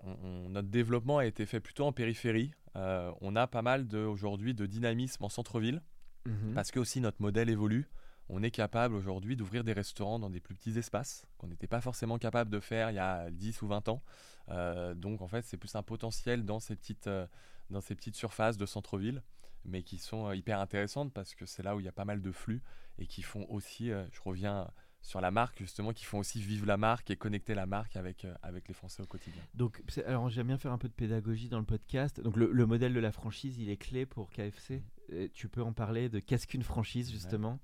on- 0.04 0.16
on- 0.22 0.48
notre 0.50 0.68
développement 0.68 1.18
a 1.18 1.26
été 1.26 1.46
fait 1.46 1.58
plutôt 1.60 1.84
en 1.84 1.92
périphérie. 1.92 2.52
Euh, 2.76 3.12
on 3.20 3.34
a 3.34 3.46
pas 3.48 3.62
mal 3.62 3.88
de, 3.88 3.98
aujourd'hui 3.98 4.54
de 4.54 4.66
dynamisme 4.66 5.24
en 5.24 5.28
centre-ville. 5.28 5.82
Mhm. 6.26 6.54
Parce 6.54 6.70
que 6.70 6.78
aussi 6.78 7.00
notre 7.00 7.20
modèle 7.20 7.50
évolue. 7.50 7.86
On 8.28 8.42
est 8.42 8.50
capable 8.50 8.94
aujourd'hui 8.94 9.36
d'ouvrir 9.36 9.64
des 9.64 9.72
restaurants 9.72 10.18
dans 10.18 10.30
des 10.30 10.40
plus 10.40 10.54
petits 10.54 10.78
espaces 10.78 11.26
qu'on 11.36 11.46
n'était 11.46 11.66
pas 11.66 11.80
forcément 11.80 12.18
capable 12.18 12.50
de 12.50 12.60
faire 12.60 12.90
il 12.90 12.94
y 12.94 12.98
a 12.98 13.30
10 13.30 13.62
ou 13.62 13.66
20 13.66 13.88
ans. 13.88 14.02
Euh, 14.48 14.94
donc 14.94 15.20
en 15.20 15.28
fait, 15.28 15.44
c'est 15.44 15.56
plus 15.56 15.74
un 15.74 15.82
potentiel 15.82 16.44
dans 16.44 16.60
ces 16.60 16.74
petites, 16.74 17.06
euh, 17.06 17.26
dans 17.70 17.80
ces 17.80 17.94
petites 17.94 18.16
surfaces 18.16 18.56
de 18.56 18.66
centre-ville, 18.66 19.22
mais 19.64 19.82
qui 19.82 19.98
sont 19.98 20.28
euh, 20.28 20.36
hyper 20.36 20.58
intéressantes 20.60 21.12
parce 21.12 21.34
que 21.34 21.44
c'est 21.44 21.62
là 21.62 21.76
où 21.76 21.80
il 21.80 21.86
y 21.86 21.88
a 21.88 21.92
pas 21.92 22.06
mal 22.06 22.22
de 22.22 22.32
flux 22.32 22.62
et 22.98 23.06
qui 23.06 23.22
font 23.22 23.46
aussi, 23.50 23.88
je 23.88 24.20
reviens 24.24 24.70
sur 25.02 25.20
la 25.20 25.30
marque 25.30 25.58
justement, 25.58 25.92
qui 25.92 26.04
font 26.04 26.18
aussi 26.18 26.40
vivre 26.40 26.64
la 26.64 26.76
marque 26.78 27.10
et 27.10 27.16
connecter 27.16 27.54
la 27.54 27.66
marque 27.66 27.96
avec, 27.96 28.26
avec 28.42 28.68
les 28.68 28.74
Français 28.74 29.02
au 29.02 29.06
quotidien. 29.06 29.42
Donc, 29.52 29.82
alors 30.06 30.30
j'aime 30.30 30.46
bien 30.46 30.58
faire 30.58 30.72
un 30.72 30.78
peu 30.78 30.88
de 30.88 30.94
pédagogie 30.94 31.48
dans 31.48 31.58
le 31.58 31.64
podcast. 31.64 32.20
Donc, 32.20 32.36
le 32.36 32.66
modèle 32.66 32.94
de 32.94 33.00
la 33.00 33.12
franchise, 33.12 33.58
il 33.58 33.68
est 33.68 33.76
clé 33.76 34.06
pour 34.06 34.30
KFC. 34.30 34.82
Et 35.14 35.30
tu 35.30 35.48
peux 35.48 35.62
en 35.62 35.72
parler 35.72 36.08
de 36.08 36.18
qu'est-ce 36.18 36.46
qu'une 36.46 36.62
franchise, 36.62 37.10
justement? 37.10 37.58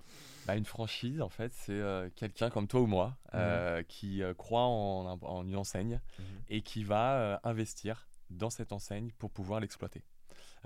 Bah, 0.47 0.57
une 0.57 0.65
franchise, 0.65 1.21
en 1.21 1.29
fait, 1.29 1.53
c'est 1.53 1.73
euh, 1.73 2.09
quelqu'un 2.17 2.51
comme 2.51 2.67
toi 2.67 2.81
ou 2.81 2.87
moi 2.87 3.17
euh, 3.35 3.83
qui 3.83 4.23
euh, 4.23 4.35
croit 4.35 4.65
en, 4.67 5.07
un- 5.09 5.27
en 5.27 5.47
une 5.47 5.57
enseigne 5.57 6.01
et 6.49 6.63
qui 6.63 6.85
va 6.85 7.15
euh, 7.19 7.39
investir 7.45 8.09
dans 8.31 8.51
cette 8.51 8.73
enseigne 8.73 9.11
pour 9.19 9.31
pouvoir 9.31 9.61
l'exploiter. 9.61 10.03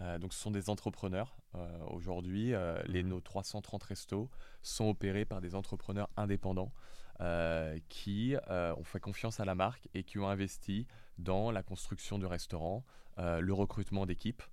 Euh, 0.00 0.18
donc 0.18 0.32
ce 0.34 0.40
sont 0.40 0.50
des 0.50 0.70
entrepreneurs. 0.70 1.36
Euh, 1.54 1.78
Aujourd'hui, 1.86 2.52
euh, 2.54 2.82
les, 2.86 3.02
Mhm. 3.02 3.10
nos 3.10 3.20
330 3.20 3.82
restos 3.84 4.28
sont 4.62 4.88
opérés 4.88 5.24
par 5.24 5.40
des 5.40 5.54
entrepreneurs 5.54 6.08
indépendants 6.16 6.72
euh, 7.20 7.78
qui 7.88 8.34
euh, 8.50 8.74
ont 8.76 8.84
fait 8.84 8.98
confiance 9.00 9.38
à 9.40 9.44
la 9.44 9.54
marque 9.54 9.88
et 9.94 10.02
qui 10.02 10.18
ont 10.18 10.28
investi 10.28 10.86
dans 11.18 11.52
la 11.52 11.62
construction 11.62 12.18
du 12.18 12.26
restaurant, 12.26 12.84
euh, 13.18 13.40
le 13.40 13.52
recrutement 13.52 14.04
d'équipes 14.04 14.42
euh, 14.42 14.46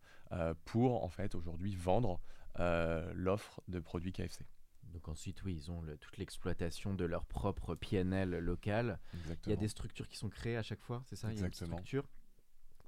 pour 0.66 1.04
en 1.04 1.10
fait 1.10 1.36
aujourd'hui 1.36 1.76
vendre 1.76 2.20
euh, 2.60 3.12
l'offre 3.16 3.62
de 3.68 3.80
produits 3.80 4.12
KFC. 4.12 4.46
Donc 4.94 5.08
ensuite, 5.08 5.44
oui, 5.44 5.54
ils 5.56 5.72
ont 5.72 5.82
le- 5.82 5.98
toute 5.98 6.18
l'exploitation 6.18 6.94
de 6.94 7.06
leur 7.06 7.26
propre 7.26 7.76
PNL 7.76 8.40
local. 8.40 9.00
Il 9.14 9.18
y 9.18 9.20
a 9.20 9.24
Exactement. 9.24 9.56
des 9.58 9.68
structures 9.70 10.08
qui 10.10 10.18
sont 10.18 10.30
créées 10.30 10.58
à 10.58 10.64
chaque 10.64 10.82
fois, 10.82 11.02
c'est 11.06 11.16
ça? 11.16 11.30
Il 11.32 11.36
y 11.36 11.38
a 11.38 11.40
une 11.40 11.46
Exactement. 11.46 11.78
structure. 11.78 12.10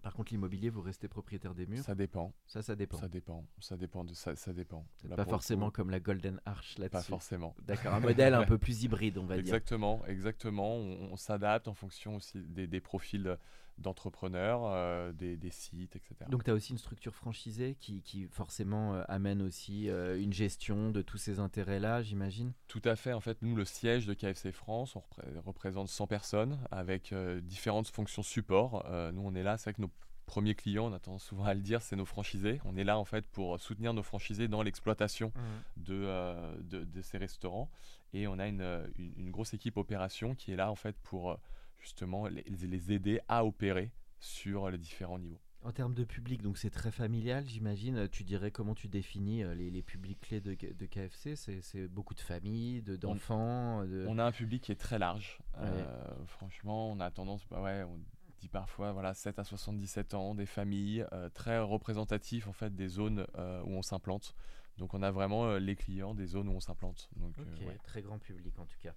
Par 0.02 0.14
contre, 0.14 0.34
l'immobilier, 0.34 0.70
vous 0.70 0.82
restez 0.82 1.08
propriétaire 1.08 1.56
des 1.56 1.66
murs? 1.66 1.82
Ça 1.82 1.96
dépend. 1.96 2.34
Ça, 2.46 2.62
ça 2.62 2.76
dépend. 2.76 2.98
Ça 2.98 3.08
dépend. 3.08 3.46
Ça 3.60 3.78
dépend 3.78 4.04
de 4.04 4.14
ça. 4.14 4.36
Ça 4.36 4.52
dépend. 4.52 4.86
Là, 5.06 5.16
pas 5.16 5.24
forcément 5.24 5.72
comme 5.72 5.90
la 5.90 6.02
Golden 6.02 6.42
Arch 6.44 6.78
là-dessus. 6.78 6.92
Pas 6.92 7.02
forcément. 7.04 7.56
D'accord, 7.62 7.94
un 7.94 8.02
modèle 8.02 8.34
un 8.34 8.44
peu 8.44 8.58
plus 8.58 8.84
hybride, 8.84 9.18
on 9.18 9.26
va 9.26 9.36
dire. 9.36 9.40
Exactement, 9.46 10.06
exactement. 10.06 10.76
On, 10.76 11.14
on 11.14 11.16
s'adapte 11.16 11.70
en 11.70 11.74
fonction 11.74 12.18
aussi 12.18 12.38
des, 12.50 12.68
des 12.68 12.82
profils 12.82 13.38
d'entrepreneurs, 13.78 14.62
euh, 14.66 15.12
des, 15.12 15.36
des 15.38 15.50
sites, 15.50 15.96
etc. 15.96 16.16
Donc 16.30 16.44
tu 16.44 16.52
as 16.52 16.54
aussi 16.54 16.72
une 16.72 16.78
structure 16.78 17.16
franchisée 17.16 17.76
qui, 17.80 18.02
qui 18.02 18.26
forcément 18.28 18.94
euh, 18.96 19.04
amène 19.08 19.42
aussi 19.42 19.90
euh, 19.90 20.20
une 20.22 20.34
gestion 20.34 20.92
de 20.92 21.02
tous 21.02 21.18
ces 21.18 21.40
intérêts-là, 21.40 22.02
j'imagine? 22.02 22.54
Tout 22.68 22.82
à 22.86 22.96
fait. 22.96 23.14
En 23.14 23.22
fait, 23.22 23.42
nous, 23.42 23.56
le 23.56 23.66
siège 23.66 24.06
de 24.06 24.14
KFC 24.14 24.52
France, 24.52 24.96
on 24.96 25.00
repré- 25.00 25.40
représente 25.46 25.88
100 25.90 26.08
personnes 26.08 26.60
avec 26.72 27.14
différentes 27.42 27.88
fonctions 27.88 28.24
support. 28.24 28.86
Nous, 29.14 29.22
on 29.22 29.36
est 29.36 29.44
là. 29.44 29.58
C'est 29.58 29.66
vrai 29.72 29.74
que 29.74 29.82
nos 29.82 29.92
premiers 30.26 30.56
clients, 30.56 30.86
on 30.90 30.94
a 30.94 31.00
tendance 31.00 31.24
souvent 31.26 31.44
à 31.44 31.54
le 31.54 31.60
dire, 31.60 31.82
c'est 31.82 31.96
nos 31.96 32.06
franchisés. 32.06 32.62
On 32.66 32.78
est 32.78 32.84
là 32.86 32.98
en 32.98 33.06
fait 33.06 33.28
pour 33.28 33.60
soutenir 33.60 33.94
nos 33.94 34.04
franchisés 34.04 34.48
dans 34.48 34.64
l'exploitation 34.64 35.32
de, 35.78 35.94
euh, 35.94 36.56
de, 36.62 36.84
de 36.86 37.02
ces 37.02 37.18
restaurants. 37.18 37.70
Et 38.14 38.28
on 38.28 38.40
a 38.40 38.48
une, 38.48 38.62
une, 38.98 39.14
une 39.18 39.32
grosse 39.32 39.54
équipe 39.54 39.76
opération 39.78 40.34
qui 40.36 40.52
est 40.54 40.56
là 40.56 40.72
en 40.72 40.76
fait 40.76 40.96
pour 41.04 41.38
justement 41.84 42.28
les, 42.28 42.44
les 42.44 42.92
aider 42.94 43.20
à 43.28 43.46
opérer 43.46 43.92
sur 44.20 44.70
les 44.72 44.78
différents 44.78 45.20
niveaux. 45.20 45.40
En 45.62 45.72
termes 45.72 45.94
de 45.94 46.04
public, 46.04 46.42
donc 46.42 46.58
c'est 46.58 46.70
très 46.70 46.92
familial, 46.92 47.46
j'imagine. 47.48 48.10
Tu 48.10 48.24
dirais 48.24 48.52
comment 48.52 48.74
tu 48.76 48.88
définis 48.90 49.44
euh, 49.44 49.54
les, 49.54 49.70
les 49.70 49.82
publics 49.82 50.20
clés 50.20 50.42
de, 50.42 50.56
de 50.56 50.86
KFC 50.86 51.36
C'est 51.36 51.88
beaucoup 51.88 52.14
de 52.14 52.20
familles, 52.20 52.82
de- 52.82 52.98
d'enfants 52.98 53.86
de... 53.86 54.06
On 54.10 54.18
a 54.20 54.26
un 54.26 54.32
public 54.34 54.62
qui 54.64 54.72
est 54.74 54.80
très 54.80 55.00
large. 55.00 55.40
Ouais. 55.58 55.68
Euh, 55.68 56.26
franchement, 56.26 56.92
on 56.92 57.00
a 57.00 57.12
tendance, 57.12 57.46
bah 57.50 57.62
ouais, 57.62 57.84
on 57.88 57.98
dit 58.40 58.50
parfois 58.50 58.92
voilà 58.92 59.14
7 59.14 59.40
à 59.40 59.46
77 59.46 60.14
ans, 60.16 60.36
des 60.36 60.46
familles 60.46 61.06
euh, 61.14 61.30
très 61.30 61.60
représentatifs 61.60 62.48
en 62.48 62.54
fait 62.54 62.76
des 62.76 62.90
zones 62.90 63.26
euh, 63.38 63.62
où 63.64 63.70
on 63.72 63.82
s'implante. 63.82 64.36
Donc 64.78 64.94
on 64.96 65.02
a 65.02 65.12
vraiment 65.12 65.56
les 65.58 65.76
clients 65.78 66.14
des 66.14 66.26
zones 66.26 66.50
où 66.50 66.54
on 66.54 66.60
s'implante. 66.60 67.10
Donc 67.16 67.38
ouais. 67.38 67.78
très 67.84 68.02
grand 68.02 68.18
public 68.20 68.58
en 68.60 68.66
tout 68.66 68.80
cas. 68.82 68.94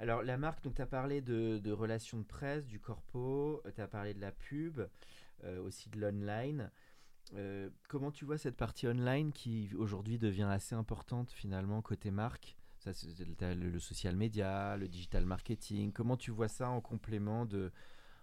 Alors 0.00 0.22
la 0.22 0.36
marque, 0.36 0.60
tu 0.62 0.82
as 0.82 0.86
parlé 0.86 1.20
de, 1.20 1.72
relations 1.72 2.18
de 2.18 2.24
presse, 2.24 2.66
du 2.66 2.78
corpo, 2.78 3.62
tu 3.74 3.80
as 3.80 3.88
parlé 3.88 4.14
de 4.14 4.20
la 4.20 4.32
pub, 4.32 4.80
euh, 5.44 5.62
aussi 5.62 5.90
de 5.90 6.00
l'online. 6.00 6.70
Euh, 7.34 7.68
comment 7.88 8.10
tu 8.10 8.24
vois 8.24 8.38
cette 8.38 8.56
partie 8.56 8.86
online 8.86 9.32
qui 9.32 9.70
aujourd'hui 9.76 10.18
devient 10.18 10.48
assez 10.50 10.74
importante 10.74 11.30
finalement 11.32 11.82
côté 11.82 12.10
marque? 12.10 12.56
Ça, 12.78 12.92
le, 13.18 13.54
le 13.54 13.78
social 13.80 14.14
media, 14.14 14.76
le 14.76 14.86
digital 14.86 15.26
marketing. 15.26 15.92
Comment 15.92 16.16
tu 16.16 16.30
vois 16.30 16.48
ça 16.48 16.70
en 16.70 16.80
complément 16.80 17.44
de 17.44 17.72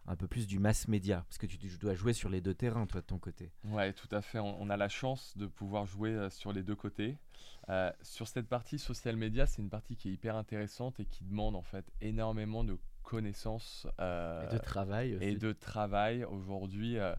un 0.07 0.15
peu 0.15 0.27
plus 0.27 0.45
du 0.47 0.59
mass 0.59 0.87
media 0.87 1.23
Parce 1.27 1.37
que 1.37 1.45
tu, 1.47 1.57
tu 1.57 1.77
dois 1.77 1.95
jouer 1.95 2.13
sur 2.13 2.29
les 2.29 2.41
deux 2.41 2.53
terrains, 2.53 2.85
toi, 2.85 3.01
de 3.01 3.05
ton 3.05 3.17
côté. 3.17 3.51
Ouais, 3.65 3.91
tout 3.93 4.07
à 4.11 4.21
fait. 4.21 4.39
On, 4.39 4.61
on 4.61 4.69
a 4.69 4.77
la 4.77 4.89
chance 4.89 5.35
de 5.37 5.47
pouvoir 5.47 5.85
jouer 5.85 6.11
euh, 6.11 6.29
sur 6.29 6.53
les 6.53 6.61
deux 6.63 6.75
côtés. 6.75 7.17
Euh, 7.69 7.91
sur 8.03 8.27
cette 8.27 8.47
partie 8.47 8.77
social 8.77 9.15
media, 9.17 9.47
c'est 9.47 9.61
une 9.61 9.69
partie 9.69 9.95
qui 9.95 10.09
est 10.09 10.13
hyper 10.13 10.35
intéressante 10.35 10.99
et 10.99 11.05
qui 11.05 11.23
demande 11.23 11.55
en 11.55 11.63
fait 11.63 11.85
énormément 12.01 12.63
de 12.63 12.77
connaissances 13.01 13.87
euh, 13.99 14.47
et 14.49 14.53
de 14.53 14.57
travail 14.59 15.15
aussi. 15.15 15.25
et 15.25 15.35
de 15.35 15.51
travail. 15.53 16.23
Aujourd'hui, 16.25 16.97
euh, 16.99 17.13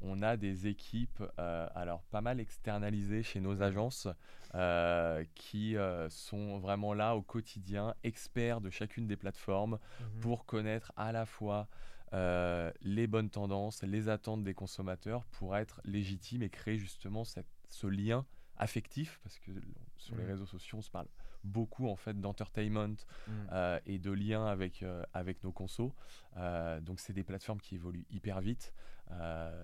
on 0.00 0.20
a 0.22 0.36
des 0.36 0.66
équipes, 0.66 1.22
alors 1.36 2.02
pas 2.10 2.20
mal 2.20 2.40
externalisées 2.40 3.22
chez 3.22 3.38
nos 3.40 3.62
agences, 3.62 4.08
qui 5.36 5.76
sont 6.08 6.58
vraiment 6.58 6.92
là 6.94 7.14
au 7.16 7.22
quotidien, 7.22 7.94
experts 8.02 8.60
de 8.60 8.68
chacune 8.70 9.06
des 9.06 9.16
plateformes, 9.16 9.78
Mhm. 10.00 10.20
pour 10.20 10.44
connaître 10.44 10.92
à 10.96 11.12
la 11.12 11.24
fois 11.26 11.68
euh, 12.12 12.70
les 12.80 13.06
bonnes 13.06 13.30
tendances, 13.30 13.82
les 13.82 14.08
attentes 14.08 14.44
des 14.44 14.54
consommateurs, 14.54 15.24
pour 15.26 15.56
être 15.56 15.80
légitime 15.84 16.42
et 16.42 16.50
créer 16.50 16.78
justement 16.78 17.24
cette- 17.24 17.46
ce 17.68 17.86
lien 17.86 18.26
affectif, 18.56 19.18
parce 19.22 19.38
que 19.38 19.50
sur 19.96 20.14
les 20.16 20.24
Mhm. 20.24 20.30
réseaux 20.30 20.46
sociaux, 20.46 20.78
on 20.78 20.82
se 20.82 20.90
parle 20.90 21.08
beaucoup 21.42 21.88
en 21.88 21.96
fait 21.96 22.20
d'entertainment, 22.20 22.96
Mhm. 23.26 23.48
euh, 23.52 23.80
et 23.86 23.98
de 23.98 24.10
liens 24.12 24.46
avec, 24.46 24.82
euh, 24.82 25.02
avec 25.12 25.42
nos 25.42 25.52
consos. 25.52 25.92
Donc 26.82 27.00
c'est 27.00 27.12
des 27.12 27.24
plateformes 27.24 27.60
qui 27.60 27.74
évoluent 27.76 28.06
hyper 28.10 28.40
vite. 28.40 28.72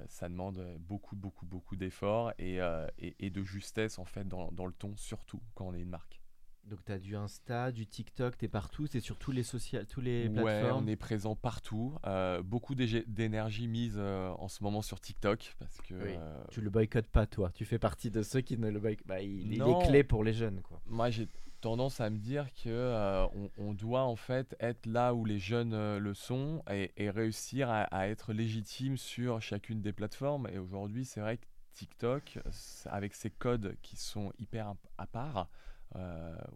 Ça 0.09 0.29
demande 0.29 0.77
beaucoup, 0.81 1.17
beaucoup, 1.17 1.47
beaucoup 1.47 1.77
d'efforts 1.77 2.33
et, 2.39 2.57
et, 2.99 3.27
et 3.27 3.31
de 3.31 3.43
justesse 3.45 3.99
en 3.99 4.05
fait 4.05 4.27
dans, 4.27 4.51
dans 4.53 4.67
le 4.67 4.73
ton, 4.73 4.97
surtout 4.97 5.41
quand 5.55 5.67
on 5.69 5.75
est 5.75 5.81
une 5.81 5.89
marque. 5.91 6.21
Donc 6.69 6.85
tu 6.85 6.93
as 6.93 6.99
du 6.99 7.17
Insta, 7.17 7.73
du 7.73 7.87
TikTok, 7.87 8.37
tu 8.37 8.45
es 8.45 8.49
partout, 8.49 8.87
c'est 8.87 9.01
sur 9.01 9.17
tous 9.17 9.33
les, 9.33 9.43
social, 9.43 9.87
tous 9.87 10.01
les 10.01 10.29
Ouais, 10.29 10.35
plateformes. 10.43 10.85
on 10.85 10.87
est 10.87 10.97
présent 10.97 11.35
partout. 11.35 11.95
Euh, 12.07 12.43
beaucoup 12.43 12.75
d'énergie 12.75 13.69
mise 13.69 13.95
euh, 13.97 14.29
en 14.39 14.49
ce 14.49 14.63
moment 14.63 14.83
sur 14.83 15.01
TikTok 15.01 15.55
parce 15.59 15.81
que 15.81 15.95
Oui. 15.95 16.15
euh, 16.19 16.45
Tu 16.51 16.61
le 16.61 16.71
boycottes 16.71 17.09
pas, 17.09 17.27
toi. 17.27 17.51
Tu 17.55 17.65
fais 17.65 17.79
partie 17.79 18.11
de 18.11 18.23
ceux 18.23 18.41
qui 18.43 18.59
ne 18.59 18.69
le 18.71 18.79
boycottent 18.81 19.07
pas. 19.07 19.21
Il, 19.23 19.53
est 19.55 19.87
clé 19.87 20.05
pour 20.05 20.25
les 20.25 20.33
jeunes, 20.33 20.61
quoi. 20.63 20.81
moi 20.87 21.11
j'ai 21.11 21.29
tendance 21.61 22.01
à 22.01 22.09
me 22.09 22.19
dire 22.19 22.47
que 22.55 22.69
euh, 22.69 23.27
on, 23.35 23.51
on 23.59 23.75
doit 23.75 24.05
en 24.05 24.15
fait 24.15 24.55
être 24.61 24.87
là 24.87 25.13
où 25.15 25.25
les 25.25 25.41
jeunes 25.41 25.73
euh, 25.75 25.99
le 25.99 26.15
sont 26.15 26.63
et, 26.71 26.93
et 26.97 27.11
réussir 27.11 27.69
à, 27.69 27.83
à 27.85 28.07
être 28.07 28.33
légitime 28.33 28.97
sur 28.97 29.41
chacune 29.43 29.81
des 29.81 29.93
plateformes. 29.93 30.47
Et 30.53 30.59
aujourd'hui, 30.59 31.05
c'est 31.05 31.21
vrai 31.21 31.39
que 31.39 31.47
TikTok, 31.75 32.39
avec 32.87 33.15
ses 33.15 33.31
codes 33.31 33.77
qui 33.83 33.97
sont 33.97 34.33
hyper 34.39 34.75
à 34.99 35.07
part, 35.07 35.49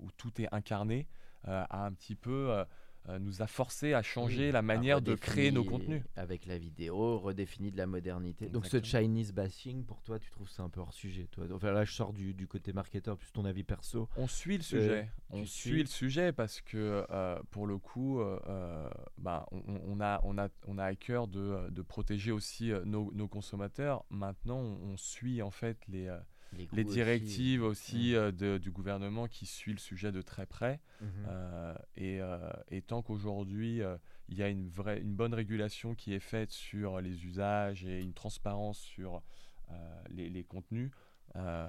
où 0.01 0.11
tout 0.17 0.41
est 0.41 0.49
incarné, 0.53 1.07
euh, 1.49 1.65
a 1.71 1.87
un 1.87 1.93
petit 1.93 2.15
peu 2.15 2.51
euh, 2.51 2.65
euh, 3.09 3.19
nous 3.19 3.43
a 3.43 3.49
forcé 3.49 3.95
à 3.95 4.03
changer 4.03 4.47
Oui, 4.47 4.53
la 4.53 4.63
manière 4.63 5.03
de 5.03 5.17
créer 5.17 5.51
nos 5.51 5.65
contenus. 5.65 6.05
Avec 6.15 6.47
la 6.47 6.57
vidéo, 6.57 7.19
redéfinie 7.19 7.73
de 7.73 7.77
la 7.77 7.89
modernité. 7.89 8.49
Donc 8.49 8.65
ce. 8.67 8.81
Chinese 8.81 9.33
bashing, 9.33 9.85
pour 9.85 10.03
toi, 10.05 10.21
tu 10.21 10.31
trouves 10.31 10.49
ça 10.49 10.63
un 10.63 10.69
peu 10.69 10.79
hors 10.79 10.93
sujet 10.93 11.27
toi? 11.33 11.45
Enfin 11.53 11.73
là, 11.73 11.85
je 11.85 11.93
sors 11.93 12.13
du, 12.13 12.33
du 12.33 12.47
côté 12.47 12.73
marketeur, 12.73 13.17
plus 13.17 13.33
ton 13.33 13.45
avis 13.45 13.65
perso. 13.65 14.09
On 14.17 14.29
suit 14.29 14.57
le 14.59 14.63
sujet. 14.63 15.11
on 15.31 15.39
Euh, 15.41 15.45
suit 15.45 15.71
suis. 15.71 15.81
le 15.81 15.87
sujet 15.87 16.33
parce 16.33 16.61
que 16.61 17.05
euh, 17.11 17.41
pour 17.51 17.67
le 17.67 17.77
coup, 17.79 18.21
euh, 18.21 18.39
euh, 18.47 18.89
bah, 19.19 19.47
on, 19.51 19.63
on- 19.85 20.01
a, 20.01 20.21
on, 20.23 20.39
a, 20.39 20.49
on 20.69 20.79
a 20.79 20.85
à 20.85 20.95
cœur 20.95 21.27
de, 21.27 21.71
de 21.71 21.83
protéger 21.83 22.31
aussi 22.31 22.71
euh, 22.71 22.85
nos, 22.85 23.13
nos 23.15 23.27
consommateurs. 23.27 24.05
Maintenant, 24.11 24.61
on 24.61 24.97
suit 24.97 25.43
en 25.43 25.51
fait 25.51 25.77
les, 25.89 26.07
euh, 26.55 26.67
les 26.73 26.85
aussi. 26.85 26.93
directives 26.95 27.63
aussi 27.63 28.15
euh, 28.15 28.31
de- 28.33 28.59
du 28.59 28.71
gouvernement 28.71 29.27
qui 29.29 29.47
suit 29.47 29.73
le 29.73 29.79
sujet 29.79 30.13
de 30.13 30.23
très 30.23 30.47
près. 30.47 30.81
Mhm. 31.01 31.09
Euh, 31.29 31.75
et, 31.97 32.21
euh, 32.21 32.39
et 32.71 32.83
tant 32.83 33.03
qu'aujourd'hui, 33.03 33.83
euh, 33.83 33.97
il 34.29 34.37
y 34.39 34.43
a 34.43 34.49
une, 34.49 34.69
vraie, 34.69 35.01
une 35.01 35.15
bonne 35.15 35.35
régulation 35.35 35.95
qui 35.95 36.13
est 36.15 36.21
faite 36.21 36.51
sur 36.51 37.01
les 37.01 37.25
usages 37.25 37.85
et 37.85 38.01
une 38.01 38.13
transparence 38.15 38.79
sur 38.79 39.23
euh, 39.71 40.03
les, 40.11 40.29
les 40.29 40.45
contenus, 40.45 40.91
euh, 41.37 41.69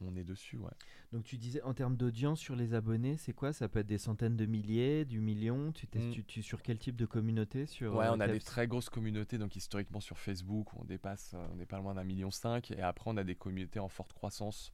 on, 0.00 0.16
est 0.16 0.24
dessus. 0.24 0.56
Ouais. 0.56 0.72
Donc 1.12 1.24
tu 1.24 1.36
disais 1.36 1.62
en 1.62 1.72
termes 1.72 1.96
d'audience 1.96 2.40
sur 2.40 2.56
les 2.56 2.74
abonnés, 2.74 3.16
c'est 3.16 3.32
quoi? 3.32 3.52
Ça 3.52 3.68
peut 3.68 3.78
être 3.80 3.86
des 3.86 3.98
centaines 3.98 4.36
de 4.36 4.46
milliers, 4.46 5.04
du 5.04 5.20
million? 5.20 5.72
Tu, 5.72 5.86
Mm. 5.86 6.10
tu, 6.10 6.24
tu- 6.24 6.42
sur 6.42 6.62
quel 6.62 6.78
type 6.78 6.96
de 6.96 7.06
communauté? 7.06 7.66
Sur 7.66 7.94
Ouais, 7.94 8.06
euh, 8.06 8.12
on 8.12 8.20
a 8.20 8.26
des 8.28 8.40
très 8.40 8.66
grosses 8.66 8.90
communautés, 8.90 9.38
donc 9.38 9.54
historiquement 9.54 10.00
sur 10.00 10.18
Facebook, 10.18 10.74
on 10.74 10.84
dépasse, 10.84 11.32
euh, 11.34 11.46
on 11.52 11.56
n'est 11.56 11.66
pas 11.66 11.78
loin 11.78 11.94
d'un 11.94 12.04
million 12.04 12.30
cinq, 12.30 12.72
et 12.72 12.80
après 12.80 13.10
on 13.10 13.16
a 13.16 13.24
des 13.24 13.36
communautés 13.36 13.78
en 13.78 13.88
forte 13.88 14.12
croissance 14.12 14.72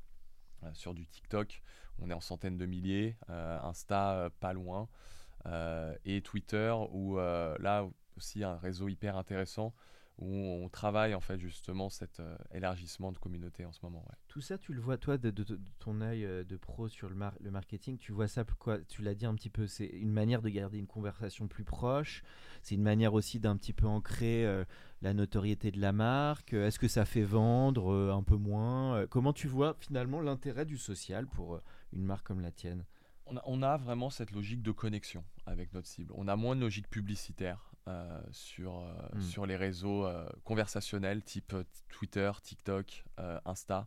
euh, 0.63 0.71
sur 0.73 0.95
du 0.95 1.07
TikTok, 1.07 1.63
on 1.99 2.11
est 2.11 2.15
en 2.15 2.21
centaines 2.21 2.57
de 2.57 2.67
milliers, 2.67 3.17
euh, 3.29 3.59
Insta 3.63 4.31
pas 4.41 4.53
loin, 4.53 4.89
et 6.07 6.23
Twitter 6.23 6.75
où 6.93 7.17
là 7.19 7.87
aussi 8.17 8.43
un 8.43 8.57
réseau 8.57 8.89
hyper 8.89 9.19
intéressant 9.19 9.75
où 10.18 10.27
on 10.33 10.68
travaille 10.68 11.12
en 11.14 11.20
fait 11.20 11.40
justement 11.40 11.88
cet 11.90 12.20
euh, 12.20 12.37
élargissement 12.53 13.11
de 13.11 13.18
communauté 13.18 13.64
en 13.64 13.72
ce 13.72 13.81
moment. 13.83 14.05
ouais. 14.09 14.14
Tout 14.29 14.40
ça, 14.40 14.59
tu 14.59 14.72
le 14.72 14.81
vois, 14.81 14.96
toi, 14.96 15.18
de, 15.18 15.31
de- 15.31 15.42
de 15.42 15.59
ton 15.81 16.00
œil 16.00 16.24
euh, 16.24 16.44
de 16.44 16.57
pro 16.57 16.87
sur 16.88 17.09
le, 17.09 17.16
mar- 17.16 17.35
le 17.40 17.50
marketing, 17.50 17.98
tu 17.98 18.12
vois 18.12 18.29
ça, 18.29 18.44
quoi 18.59 18.79
Tu 18.88 19.03
l'as 19.03 19.14
dit 19.14 19.27
un 19.27 19.35
petit 19.35 19.50
peu, 19.50 19.66
c'est 19.66 19.87
une 19.87 20.12
manière 20.12 20.40
de 20.40 20.48
garder 20.50 20.79
une 20.79 20.87
conversation 20.87 21.48
plus 21.48 21.64
proche, 21.64 22.22
c'est 22.62 22.77
une 22.77 22.83
manière 22.83 23.12
aussi 23.14 23.40
d'un 23.40 23.57
petit 23.57 23.72
peu 23.72 23.87
ancrer 23.87 24.46
euh, 24.46 24.64
la 25.03 25.14
notoriété 25.14 25.72
de 25.72 25.81
la 25.81 25.92
marque. 25.92 26.53
Est-ce 26.53 26.79
que 26.79 26.88
ça 26.88 27.05
fait 27.05 27.24
vendre 27.24 27.92
euh, 27.92 28.12
un 28.14 28.22
peu 28.22 28.37
moins 28.37 29.07
Comment 29.09 29.33
tu 29.33 29.48
vois 29.48 29.77
finalement 29.81 30.20
l'intérêt 30.20 30.64
du 30.64 30.79
social 30.79 31.27
pour 31.27 31.61
une 31.92 32.05
marque 32.05 32.27
comme 32.27 32.40
la 32.40 32.53
tienne? 32.53 32.85
On 33.27 33.37
a, 33.37 33.42
on 33.46 33.62
a 33.62 33.77
vraiment 33.79 34.11
cette 34.11 34.31
logique 34.31 34.62
de 34.62 34.70
connexion 34.70 35.24
avec 35.46 35.72
notre 35.72 35.88
cible. 35.88 36.12
On 36.14 36.29
a 36.29 36.37
moins 36.37 36.55
de 36.55 36.61
logique 36.61 36.88
publicitaire 36.88 37.72
euh, 37.87 38.20
sur, 38.31 38.79
euh, 38.79 38.92
Mm. 39.14 39.20
sur 39.20 39.44
les 39.47 39.57
réseaux 39.57 40.07
euh, 40.07 40.27
conversationnels 40.44 41.23
type 41.23 41.55
Twitter, 41.90 42.31
TikTok, 42.42 43.05
Insta. 43.44 43.87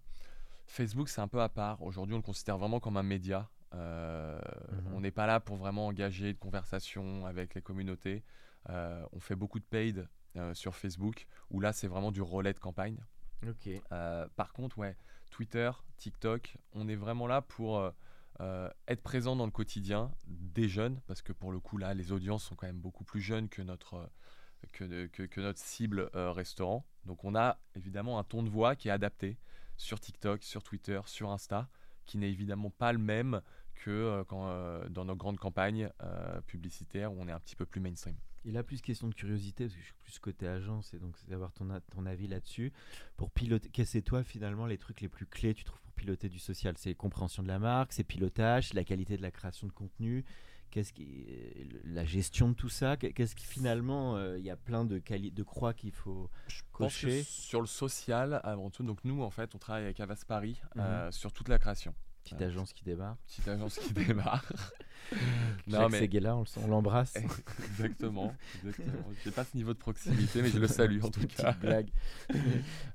Facebook, 0.68 1.10
c'est 1.10 1.22
un 1.22 1.28
peu 1.28 1.42
à 1.42 1.50
part. 1.50 1.82
Aujourd'hui, 1.82 2.14
on 2.14 2.18
le 2.18 2.24
considère 2.24 2.58
vraiment 2.58 2.80
comme 2.80 2.98
un 2.98 3.04
média. 3.04 3.50
Mhm. 3.74 4.94
On 4.94 5.02
n'est 5.02 5.12
pas 5.12 5.26
là 5.26 5.40
pour 5.40 5.58
vraiment 5.58 5.88
engager 5.88 6.34
de 6.34 6.38
conversation 6.38 7.26
avec 7.26 7.56
les 7.56 7.62
communautés. 7.62 8.24
On 8.70 9.20
fait 9.20 9.36
beaucoup 9.36 9.60
de 9.60 9.66
paid 9.66 10.08
sur 10.54 10.76
Facebook, 10.76 11.26
où 11.50 11.60
là, 11.60 11.74
c'est 11.74 11.88
vraiment 11.88 12.12
du 12.12 12.22
relais 12.22 12.54
de 12.54 12.60
campagne. 12.60 12.98
Par 14.36 14.54
contre, 14.54 14.78
ouais, 14.78 14.96
Twitter, 15.32 15.72
TikTok, 15.98 16.58
on 16.74 16.88
est 16.88 16.96
vraiment 16.96 17.28
là 17.28 17.42
pour 17.42 17.92
euh, 18.40 18.44
euh, 18.44 18.70
être 18.88 19.02
présent 19.02 19.36
dans 19.36 19.46
le 19.46 19.52
quotidien 19.52 20.12
des 20.28 20.70
jeunes, 20.70 21.00
parce 21.08 21.22
que 21.22 21.34
pour 21.34 21.52
le 21.52 21.60
coup, 21.60 21.78
là, 21.78 21.94
les 21.94 22.12
audiences 22.12 22.44
sont 22.44 22.56
quand 22.56 22.68
même 22.68 22.80
beaucoup 22.80 23.04
plus 23.04 23.22
jeunes 23.22 23.50
que 23.50 23.62
notre, 23.62 23.96
euh, 23.96 24.88
de- 24.88 25.08
que- 25.08 25.24
que 25.24 25.42
notre 25.42 25.60
cible 25.60 26.10
euh, 26.16 26.32
restaurant. 26.32 26.86
Donc, 27.06 27.24
on 27.24 27.36
a 27.36 27.60
évidemment 27.76 28.20
un 28.20 28.24
ton 28.24 28.44
de 28.44 28.50
voix 28.50 28.76
qui 28.76 28.88
est 28.88 28.92
adapté 28.92 29.38
sur 29.76 30.00
TikTok, 30.00 30.44
sur 30.44 30.64
Twitter, 30.64 31.00
sur 31.06 31.30
Insta, 31.32 31.70
qui 32.06 32.18
n'est 32.18 32.30
évidemment 32.30 32.70
pas 32.70 32.94
le 32.94 33.00
même 33.00 33.42
que 33.76 33.92
euh, 33.92 34.24
euh, 34.32 34.90
dans 34.90 35.06
nos 35.06 35.16
grandes 35.16 35.40
campagnes 35.40 35.90
euh, 36.02 36.42
publicitaires 36.42 37.14
où 37.14 37.18
on 37.20 37.28
est 37.28 37.32
un 37.32 37.40
petit 37.40 37.56
peu 37.56 37.66
plus 37.66 37.80
mainstream. 37.82 38.16
Et 38.46 38.52
là, 38.52 38.64
plus 38.64 38.82
question 38.82 39.08
de 39.10 39.14
curiosité, 39.14 39.66
parce 39.66 39.76
que 39.76 39.82
je 39.82 39.86
suis 39.86 39.94
plus 39.96 40.20
côté 40.20 40.48
agence, 40.48 40.94
et 40.94 41.00
donc 41.00 41.18
c'est 41.18 41.30
d'avoir 41.30 41.52
ton, 41.52 41.68
ton 41.92 42.06
avis 42.06 42.28
là-dessus. 42.28 42.72
Pour 43.18 43.30
piloter, 43.30 43.70
qu'est-ce 43.70 43.90
que 43.90 43.92
c'est 44.00 44.02
toi 44.02 44.24
finalement 44.24 44.66
les 44.66 44.78
trucs 44.78 45.02
les 45.02 45.10
plus 45.10 45.26
clés, 45.26 45.54
tu 45.54 45.64
trouves, 45.66 45.82
piloter 45.98 46.30
du 46.30 46.40
social 46.40 46.76
C'est 46.78 46.96
compréhension 46.96 47.44
de 47.44 47.48
la 47.50 47.60
marque, 47.60 47.92
c'est 47.92 48.04
pilotage, 48.06 48.70
c'est 48.70 48.76
la 48.76 48.84
qualité 48.86 49.18
de 49.18 49.22
la 49.22 49.32
création 49.32 49.68
de 49.68 49.74
contenu, 49.74 50.24
qu'est-ce 50.72 50.94
qui, 50.94 51.26
euh, 51.30 51.64
la 51.86 52.06
gestion 52.06 52.50
de 52.50 52.54
tout 52.54 52.70
ça 52.70 52.96
Qu'est- 52.98 53.12
Qu'est-ce 53.12 53.36
qui 53.36 53.46
finalement, 53.46 54.16
euh, 54.16 54.38
il 54.38 54.46
y 54.46 54.50
a 54.50 54.56
plein 54.56 54.86
de, 54.86 55.00
quali- 55.00 55.32
de 55.32 55.44
croix 55.44 55.74
qu'il 55.74 55.92
faut 55.92 56.30
Je 56.48 56.62
pense 56.72 56.96
que 56.96 57.02
cocher? 57.08 57.24
sur 57.24 57.60
le 57.62 57.68
social, 57.68 58.40
avant 58.44 58.70
tout, 58.70 58.84
donc 58.84 59.00
nous, 59.04 59.22
en 59.22 59.30
fait, 59.32 59.54
on 59.56 59.58
travaille 59.58 59.84
avec 59.84 60.00
Avas 60.00 60.24
Paris 60.28 60.62
Mhm. 60.76 60.82
euh, 60.82 61.12
sur 61.12 61.32
toute 61.34 61.50
la 61.50 61.60
création. 61.60 61.94
Petite 62.28 62.42
agence 62.42 62.74
qui 62.74 62.84
démarre. 62.84 63.18
Petite 63.28 63.48
agence 63.48 63.80
qui 63.80 63.94
démarre. 63.94 64.52
non, 65.68 65.88
mais 65.90 66.00
Seguela, 66.02 66.36
on, 66.36 66.68
l'embrasse. 66.68 67.16
exactement. 67.16 68.34
exactement. 68.56 69.04
J'ai 69.24 69.32
pas 69.32 69.46
ce 69.46 69.56
niveau 69.56 69.74
de 69.74 69.80
proximité, 69.80 70.42
mais 70.42 70.50
je 70.50 70.60
le 70.60 70.68
salue 70.68 71.02
en 71.02 71.10
tout 71.10 71.22
Petite 71.22 71.38
cas. 71.38 71.54
blague. 71.54 71.90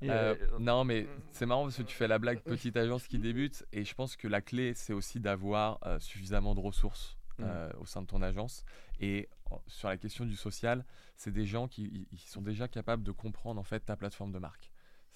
Euh, 0.03 0.35
euh, 0.35 0.59
non, 0.59 0.83
mais 0.83 1.07
c'est 1.31 1.45
marrant 1.45 1.63
parce 1.63 1.77
que 1.77 1.83
tu 1.83 1.95
fais 1.95 2.09
la 2.09 2.19
blague 2.19 2.41
petite 2.41 2.75
agence 2.75 3.07
qui 3.07 3.19
débute, 3.19 3.65
et 3.71 3.85
je 3.85 3.95
pense 3.95 4.17
que 4.17 4.27
la 4.27 4.41
clé, 4.41 4.73
c'est 4.75 4.91
aussi 4.91 5.21
d'avoir 5.21 5.79
euh, 5.85 5.97
suffisamment 5.99 6.53
de 6.55 6.59
ressources 6.59 7.17
euh, 7.39 7.71
au 7.79 7.85
sein 7.85 8.01
de 8.01 8.07
ton 8.07 8.21
agence. 8.21 8.65
Et 8.99 9.29
sur 9.67 9.87
la 9.87 9.97
question 9.97 10.25
du 10.25 10.35
social, 10.35 10.85
c'est 11.15 11.31
des 11.31 11.45
gens 11.45 11.67
qui 11.67 12.07
ils 12.11 12.19
sont 12.19 12.41
déjà 12.41 12.67
capables 12.67 13.03
de 13.03 13.11
comprendre 13.11 13.59
en 13.61 13.63
fait 13.63 13.79
ta 13.79 13.95
plateforme 13.95 14.31
de 14.31 14.39
marque. 14.39 14.72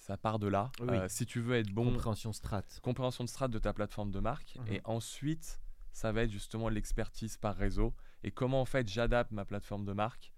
Ça 0.08 0.16
part 0.16 0.38
de 0.38 0.46
là. 0.46 0.72
Oui. 0.80 0.88
Euh, 0.96 1.06
si 1.10 1.26
tu 1.26 1.38
veux 1.38 1.56
être 1.56 1.70
bon, 1.70 1.84
compréhension 1.92 2.32
strat. 2.32 2.62
compréhension 2.82 3.24
de 3.24 3.28
strat 3.28 3.48
de 3.48 3.58
ta 3.58 3.74
plateforme 3.74 4.10
de 4.10 4.20
marque. 4.20 4.56
Mhm. 4.58 4.72
Et 4.72 4.80
ensuite, 4.84 5.60
ça 5.92 6.12
va 6.12 6.22
être 6.22 6.30
justement 6.30 6.70
l'expertise 6.70 7.36
par 7.36 7.54
réseau. 7.54 7.92
Et 8.24 8.30
comment 8.30 8.62
en 8.62 8.64
fait 8.64 8.88
j'adapte 8.88 9.32
ma 9.32 9.44
plateforme 9.44 9.84
de 9.84 9.92
marque 9.92 10.32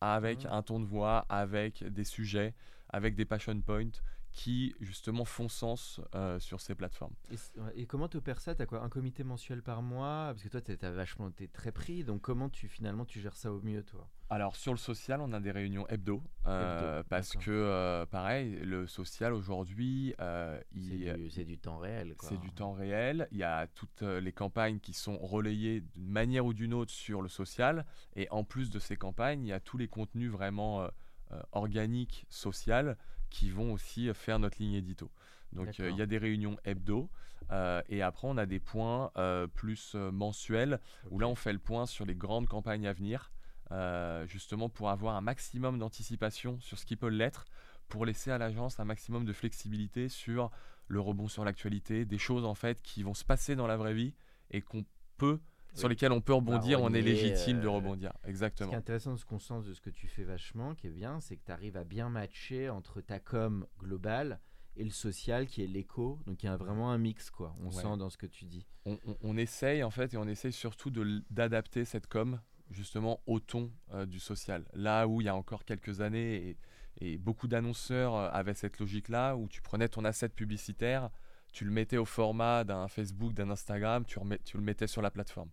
avec 0.00 0.44
Mhm. 0.44 0.52
un 0.52 0.62
ton 0.62 0.80
de 0.80 0.84
voix, 0.84 1.26
avec 1.28 1.84
des 1.84 2.02
sujets, 2.02 2.54
avec 2.88 3.14
des 3.14 3.24
passion 3.24 3.60
points 3.60 3.92
qui 4.32 4.74
justement 4.80 5.24
font 5.24 5.48
sens 5.48 6.00
euh, 6.16 6.40
sur 6.40 6.60
ces 6.60 6.74
plateformes. 6.74 7.14
Et, 7.76 7.86
comment 7.86 8.08
tu 8.08 8.16
opères 8.16 8.40
ça? 8.40 8.56
T'as 8.56 8.66
quoi? 8.66 8.82
Un 8.82 8.88
comité 8.88 9.22
mensuel 9.22 9.62
par 9.62 9.80
mois? 9.80 10.32
Parce 10.32 10.42
que 10.42 10.48
toi, 10.48 10.60
t'es 10.60 10.76
t'as 10.76 10.90
vachement, 10.90 11.30
t'es 11.30 11.46
très 11.46 11.70
pris. 11.70 12.02
Donc 12.02 12.20
comment 12.22 12.50
tu 12.50 12.68
finalement 12.68 13.04
tu 13.04 13.20
gères 13.20 13.36
ça 13.36 13.52
au 13.52 13.60
mieux, 13.62 13.84
toi? 13.84 14.08
Alors 14.30 14.56
sur 14.56 14.72
le 14.72 14.78
social, 14.78 15.20
on 15.20 15.32
a 15.32 15.40
des 15.40 15.50
réunions 15.50 15.86
hebdo, 15.88 16.22
euh, 16.46 16.98
Hebdo, 16.98 17.08
parce 17.08 17.36
que 17.36 17.50
euh, 17.50 18.06
pareil, 18.06 18.56
le 18.62 18.86
social 18.86 19.32
aujourd'hui, 19.32 20.14
euh, 20.20 20.58
C'est 21.30 21.44
du, 21.44 21.58
temps 21.58 21.78
réel. 21.78 22.14
C'est 22.20 22.40
du 22.40 22.50
temps 22.50 22.72
réel. 22.72 23.28
Il 23.32 23.38
y 23.38 23.44
a 23.44 23.66
toutes 23.66 24.02
les 24.02 24.32
campagnes 24.32 24.78
qui 24.80 24.94
sont 24.94 25.18
relayées 25.18 25.82
d'une 25.94 26.10
manière 26.10 26.46
ou 26.46 26.54
d'une 26.54 26.74
autre 26.74 26.90
sur 26.90 27.22
le 27.22 27.28
social. 27.28 27.84
Et 28.16 28.28
en 28.30 28.44
plus 28.44 28.70
de 28.70 28.78
ces 28.78 28.96
campagnes, 28.96 29.44
il 29.44 29.48
y 29.48 29.52
a 29.52 29.60
tous 29.60 29.76
les 29.76 29.88
contenus 29.88 30.30
vraiment 30.30 30.88
organiques, 31.52 32.26
social, 32.28 32.96
qui 33.30 33.50
vont 33.50 33.72
aussi 33.72 34.12
faire 34.14 34.38
notre 34.38 34.58
ligne 34.58 34.74
édito. 34.74 35.10
Donc 35.54 35.78
il 35.78 35.96
y 35.96 36.02
a 36.02 36.06
des 36.06 36.18
réunions 36.18 36.56
hebdo. 36.64 37.08
euh, 37.50 37.82
et 37.88 38.02
après, 38.02 38.26
on 38.26 38.36
a 38.38 38.46
des 38.46 38.60
points 38.60 39.10
euh, 39.16 39.46
plus 39.46 39.92
euh, 39.94 40.10
mensuels, 40.10 40.80
où 41.10 41.18
là, 41.18 41.28
on 41.28 41.34
fait 41.34 41.52
le 41.52 41.58
point 41.58 41.86
sur 41.86 42.06
les 42.06 42.14
grandes 42.14 42.48
campagnes 42.48 42.86
à 42.86 42.92
venir, 42.92 43.32
euh, 43.72 44.26
justement 44.26 44.68
pour 44.68 44.90
avoir 44.90 45.16
un 45.16 45.20
maximum 45.20 45.78
d'anticipation 45.78 46.58
sur 46.60 46.78
ce 46.78 46.86
qui 46.86 46.96
peut 46.96 47.08
l'être, 47.08 47.44
pour 47.88 48.04
laisser 48.06 48.30
à 48.30 48.38
l'agence 48.38 48.80
un 48.80 48.84
maximum 48.84 49.24
de 49.24 49.32
flexibilité 49.32 50.08
sur 50.08 50.50
le 50.88 51.00
rebond 51.00 51.28
sur 51.28 51.44
l'actualité, 51.44 52.04
des 52.04 52.18
choses 52.18 52.44
en 52.44 52.54
fait 52.54 52.82
qui 52.82 53.02
vont 53.02 53.14
se 53.14 53.24
passer 53.24 53.56
dans 53.56 53.66
la 53.66 53.76
vraie 53.76 53.94
vie 53.94 54.14
et 54.50 54.60
qu'on 54.60 54.84
peut 55.16 55.40
sur 55.74 55.86
Oui. 55.86 55.90
lesquelles 55.94 56.12
on 56.12 56.20
peut 56.20 56.34
rebondir, 56.34 56.80
on 56.80 56.92
est 56.94 57.02
légitime 57.02 57.60
de 57.60 57.66
euh, 57.66 57.70
rebondir. 57.70 58.12
Ce 58.18 58.24
qui 58.24 58.30
Exactement. 58.30 58.72
est 58.72 58.76
intéressant 58.76 59.12
de 59.14 59.18
ce 59.18 59.24
qu'on 59.24 59.38
sent 59.40 59.62
de 59.66 59.72
ce 59.72 59.80
que 59.80 59.90
tu 59.90 60.06
fais 60.06 60.22
vachement, 60.24 60.74
qui 60.74 60.86
est 60.86 60.90
bien, 60.90 61.20
c'est 61.20 61.36
que 61.36 61.44
tu 61.44 61.52
arrives 61.52 61.76
à 61.76 61.84
bien 61.84 62.08
matcher 62.10 62.68
entre 62.68 63.00
ta 63.00 63.18
com 63.18 63.66
globale 63.78 64.40
et 64.76 64.84
le 64.84 64.90
social 64.90 65.46
qui 65.46 65.62
est 65.62 65.66
l'éco. 65.66 66.20
Donc 66.26 66.42
il 66.42 66.46
y 66.46 66.48
a 66.48 66.56
vraiment 66.56 66.90
un 66.90 66.98
mix, 66.98 67.30
quoi. 67.30 67.56
On 67.60 67.70
sent 67.70 67.96
dans 67.98 68.10
ce 68.10 68.16
que 68.16 68.26
tu 68.26 68.44
dis. 68.44 68.66
On, 68.84 69.36
essaye, 69.36 69.82
en 69.82 69.90
fait, 69.90 70.14
et 70.14 70.16
on 70.16 70.28
essaye 70.28 70.52
surtout 70.52 70.90
d'adapter 71.30 71.84
cette 71.84 72.06
com, 72.06 72.40
justement, 72.70 73.20
au 73.26 73.40
ton 73.40 73.70
euh, 73.92 74.06
du 74.06 74.20
social. 74.20 74.64
Là 74.72 75.06
où 75.06 75.20
il 75.20 75.24
y 75.24 75.28
a 75.28 75.34
encore 75.34 75.64
quelques 75.64 76.00
années, 76.00 76.56
et, 77.00 77.18
beaucoup 77.18 77.48
d'annonceurs 77.48 78.14
euh, 78.14 78.30
avaient 78.30 78.54
cette 78.54 78.78
logique-là, 78.78 79.36
où 79.36 79.48
tu 79.48 79.62
prenais 79.62 79.88
ton 79.88 80.04
asset 80.04 80.28
publicitaire, 80.28 81.10
tu 81.52 81.64
le 81.64 81.70
mettais 81.70 81.98
au 81.98 82.04
format 82.04 82.64
d'un 82.64 82.88
Facebook, 82.88 83.32
d'un 83.32 83.50
Instagram, 83.50 84.04
tu, 84.04 84.18
tu, 84.44 84.56
le 84.56 84.62
mettais 84.62 84.86
sur 84.86 85.02
la 85.02 85.10
plateforme. 85.10 85.50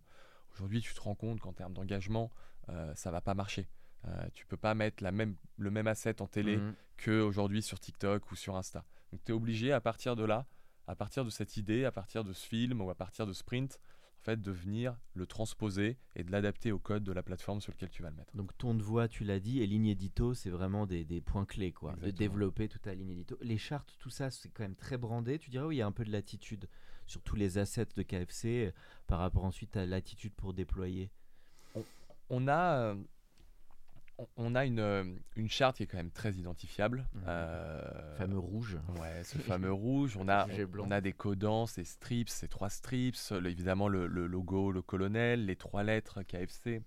Aujourd'hui, 0.54 0.80
tu 0.80 0.94
te 0.94 1.00
rends 1.00 1.14
compte 1.14 1.40
qu'en 1.40 1.52
termes 1.52 1.72
d'engagement, 1.72 2.30
euh, 2.68 2.94
ça 2.94 3.10
va 3.10 3.20
pas 3.20 3.34
marcher. 3.34 3.68
Euh, 4.06 4.26
tu 4.34 4.46
peux 4.46 4.56
pas 4.56 4.74
mettre 4.74 5.02
la 5.02 5.12
même, 5.12 5.36
le 5.56 5.70
même 5.70 5.86
asset 5.86 6.20
en 6.20 6.26
télé 6.26 6.56
mhm. 6.56 6.74
qu'aujourd'hui 7.02 7.62
sur 7.62 7.78
TikTok 7.78 8.30
ou 8.30 8.36
sur 8.36 8.56
Insta. 8.56 8.84
Donc 9.12 9.22
tu 9.24 9.32
es 9.32 9.34
obligé 9.34 9.72
à 9.72 9.80
partir 9.80 10.16
de 10.16 10.24
là, 10.24 10.46
à 10.86 10.96
partir 10.96 11.24
de 11.24 11.30
cette 11.30 11.56
idée, 11.56 11.84
à 11.84 11.92
partir 11.92 12.24
de 12.24 12.32
ce 12.32 12.46
film 12.46 12.80
ou 12.80 12.90
à 12.90 12.94
partir 12.94 13.26
de 13.26 13.32
Sprint, 13.32 13.78
fait, 14.22 14.40
de 14.40 14.50
venir 14.50 14.96
le 15.14 15.26
transposer 15.26 15.98
et 16.16 16.24
de 16.24 16.30
l'adapter 16.30 16.72
au 16.72 16.78
code 16.78 17.04
de 17.04 17.12
la 17.12 17.22
plateforme 17.22 17.60
sur 17.60 17.72
lequel 17.72 17.90
tu 17.90 18.02
vas 18.02 18.10
le 18.10 18.16
mettre. 18.16 18.34
Donc 18.36 18.56
ton 18.56 18.74
de 18.74 18.82
voix, 18.82 19.08
tu 19.08 19.24
l'as 19.24 19.40
dit, 19.40 19.60
et 19.60 19.66
ligne 19.66 19.86
édito, 19.86 20.34
c'est 20.34 20.50
vraiment 20.50 20.86
des, 20.86 21.04
des, 21.04 21.20
points 21.20 21.44
clés, 21.44 21.72
quoi. 21.72 21.94
De 21.96 22.10
développer 22.10 22.68
toute 22.68 22.82
ta 22.82 22.94
ligne 22.94 23.10
édito. 23.10 23.36
Les 23.42 23.58
chartes, 23.58 23.96
tout 23.98 24.10
ça, 24.10 24.30
c'est 24.30 24.48
quand 24.48 24.62
même 24.62 24.76
très 24.76 24.96
brandé. 24.96 25.38
Tu 25.38 25.50
dirais, 25.50 25.66
oui, 25.66 25.76
il 25.76 25.78
y 25.78 25.82
a 25.82 25.86
un 25.86 25.92
peu 25.92 26.04
de 26.04 26.12
latitude 26.12 26.68
sur 27.06 27.22
tous 27.22 27.36
les 27.36 27.58
assets 27.58 27.88
de 27.96 28.02
KFC 28.02 28.66
euh, 28.66 28.72
par 29.06 29.18
rapport 29.18 29.44
ensuite 29.44 29.76
à 29.76 29.86
l'attitude 29.86 30.32
pour 30.34 30.54
déployer? 30.54 31.10
On, 32.30 32.48
a... 32.48 32.76
Euh, 32.78 32.94
on 34.36 34.54
a 34.54 34.64
une, 34.64 34.80
euh, 34.80 35.04
une, 35.36 35.48
charte 35.48 35.76
qui 35.76 35.82
est 35.82 35.86
quand 35.86 35.96
même 35.96 36.10
très 36.10 36.34
identifiable. 36.34 37.06
Mmh. 37.14 37.20
Euh, 37.26 38.16
fameux 38.16 38.38
rouge. 38.38 38.78
Ouais, 39.00 39.22
ce 39.24 39.38
fameux 39.38 39.72
rouge. 39.72 40.16
On 40.16 40.28
a, 40.28 40.46
on, 40.78 40.90
a 40.90 41.00
des 41.00 41.12
codants, 41.12 41.66
ces 41.66 41.84
strips, 41.84 42.28
ces 42.28 42.48
trois 42.48 42.70
strips, 42.70 43.16
évidemment 43.44 43.88
le, 43.88 44.06
logo, 44.06 44.72
le 44.72 44.82
colonel, 44.82 45.46
les 45.46 45.56
trois 45.56 45.82
lettres 45.82 46.22
KFC. 46.22 46.82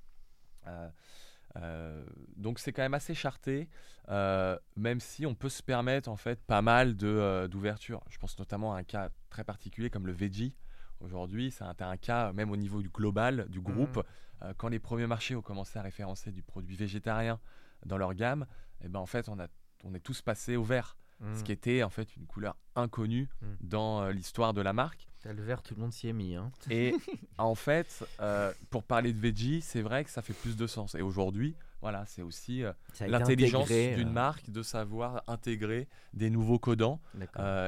Euh, 1.57 2.03
donc 2.35 2.59
c'est 2.59 2.73
quand 2.73 2.81
même 2.81 2.93
assez 2.93 3.13
charté, 3.13 3.69
même 4.09 4.99
si 4.99 5.25
on 5.25 5.35
peut 5.35 5.49
se 5.49 5.63
permettre 5.63 6.09
en 6.09 6.17
fait 6.17 6.41
pas 6.41 6.61
mal 6.61 6.95
d'ouverture. 6.95 8.03
Je 8.09 8.17
pense 8.17 8.37
notamment 8.37 8.73
à 8.73 8.79
un 8.79 8.83
cas 8.83 9.09
très 9.29 9.43
particulier 9.43 9.89
comme 9.89 10.07
le 10.07 10.13
veggie. 10.13 10.55
Aujourd'hui, 11.01 11.51
c'est 11.51 11.63
un, 11.81 11.97
cas 11.97 12.31
même 12.33 12.51
au 12.51 12.57
niveau 12.57 12.81
du 12.81 12.89
global, 12.89 13.47
du 13.49 13.61
groupe. 13.61 13.97
Mmh. 13.97 14.03
Euh, 14.43 14.53
quand 14.57 14.67
les 14.67 14.79
premiers 14.79 15.07
marchés 15.07 15.35
ont 15.35 15.41
commencé 15.41 15.79
à 15.79 15.81
référencer 15.81 16.31
du 16.31 16.41
produit 16.41 16.75
végétarien 16.75 17.39
dans 17.85 17.97
leur 17.97 18.13
gamme, 18.13 18.45
eh 18.83 18.87
ben 18.87 18.99
en 18.99 19.05
fait 19.05 19.29
on, 19.29 19.39
a, 19.39 19.47
on 19.83 19.93
est 19.93 19.99
tous 19.99 20.21
passés 20.21 20.55
au 20.55 20.63
vert. 20.63 20.97
Ce 21.21 21.39
mmh. 21.39 21.43
qui 21.43 21.51
était 21.53 21.83
en 21.83 21.89
fait 21.89 22.17
une 22.17 22.25
couleur 22.25 22.57
inconnue 22.75 23.29
mmh. 23.41 23.45
dans 23.61 24.01
euh, 24.01 24.11
l'histoire 24.11 24.53
de 24.53 24.59
la 24.59 24.73
marque. 24.73 25.07
Le 25.23 25.41
vert, 25.41 25.63
tout 25.63 25.73
le 25.73 25.81
monde 25.81 25.93
s'y 25.93 26.09
est 26.09 26.13
mis. 26.13 26.35
Hein. 26.35 26.51
Et 26.69 26.93
en 27.37 27.55
fait, 27.55 28.05
euh, 28.19 28.51
pour 28.69 28.83
parler 28.83 29.13
de 29.13 29.17
veggie, 29.17 29.61
c'est 29.61 29.81
vrai 29.81 30.03
que 30.03 30.11
ça 30.11 30.21
fait 30.21 30.33
plus 30.33 30.57
de 30.57 30.67
sens. 30.67 30.93
Et 30.93 31.01
aujourd'hui, 31.01 31.55
voilà, 31.81 32.05
c'est 32.05 32.21
aussi 32.21 32.63
l'intelligence 32.99 33.69
d'une 33.69 34.11
marque 34.11 34.49
de 34.49 34.61
savoir 34.61 35.23
intégrer 35.27 35.87
des 36.13 36.29
nouveaux 36.29 36.59
codants. 36.59 36.99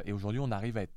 et 0.06 0.12
aujourd'hui, 0.12 0.42
on 0.42 0.52
arrive 0.52 0.78
à 0.78 0.84
être 0.84 0.94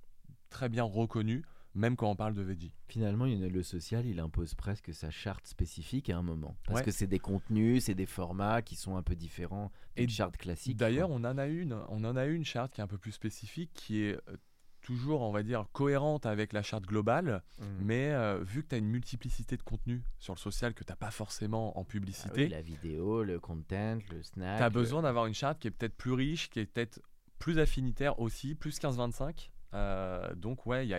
très 0.51 0.69
bien 0.69 0.83
reconnu 0.85 1.45
même 1.75 1.97
quand 1.97 2.11
on 2.11 2.17
parle 2.17 2.35
de 2.35 2.43
veggie. 2.43 2.73
Finalement, 2.89 3.27
le 3.27 3.63
social, 3.63 4.07
il 4.07 4.21
impose 4.21 4.55
presque 4.55 4.93
sa 4.93 5.11
charte 5.11 5.47
spécifique 5.47 6.11
à 6.11 6.17
un 6.17 6.23
moment. 6.23 6.57
Parce 6.67 6.83
que 6.83 6.91
c'est 6.91 7.07
des 7.07 7.19
contenus, 7.19 7.85
c'est 7.85 7.95
des 7.95 8.07
formats 8.07 8.63
qui 8.63 8.77
sont 8.77 8.97
un 8.97 9.03
peu 9.03 9.15
différents 9.15 9.71
d'une 9.97 10.09
charte 10.09 10.37
classique. 10.37 10.77
D'ailleurs, 10.77 11.11
on 11.11 11.25
en 11.25 11.39
a 11.39 11.47
une, 11.47 11.75
on 11.89 12.05
en 12.05 12.17
a 12.17 12.27
une 12.27 12.45
charte 12.45 12.73
qui 12.73 12.81
est 12.81 12.85
un 12.85 12.89
peu 12.89 12.99
plus 12.99 13.13
spécifique, 13.13 13.71
qui 13.75 14.03
est 14.03 14.15
euh, 14.15 14.37
toujours, 14.81 15.21
on 15.23 15.31
va 15.31 15.43
dire, 15.43 15.67
cohérente 15.73 16.27
avec 16.27 16.53
la 16.53 16.63
charte 16.63 16.85
globale, 16.85 17.43
mmh. 17.59 17.65
mais 17.83 18.11
euh, 18.13 18.43
vu 18.43 18.63
que 18.63 18.69
tu 18.69 18.75
as 18.75 18.79
une 18.79 18.89
multiplicité 18.89 19.57
de 19.57 19.63
contenus 19.63 20.03
sur 20.19 20.35
le 20.35 20.39
social 20.39 20.75
que 20.75 20.85
tu 20.85 20.91
n'as 20.91 20.97
pas 20.97 21.11
forcément 21.11 21.79
en 21.79 21.85
publicité. 21.85 22.47
Ah 22.47 22.57
la 22.57 22.63
vidéo, 22.63 23.23
le 23.23 23.39
content, 23.39 23.99
le 24.11 24.23
snack. 24.23 24.59
Tu 24.59 24.65
as 24.65 24.71
besoin 24.71 25.03
d'avoir 25.03 25.27
une 25.27 25.35
charte 25.35 25.59
qui 25.59 25.69
est 25.69 25.71
peut-être 25.71 25.97
plus 25.97 26.13
riche, 26.13 26.51
qui 26.51 26.61
est 26.61 26.67
peut-être 26.67 27.01
plus 27.39 27.59
affinitaire 27.59 28.19
aussi, 28.19 28.55
plus 28.55 28.79
15-25. 28.79 29.51
Euh, 29.75 30.35
donc 30.35 30.67
ouais, 30.67 30.87
il 30.87 30.91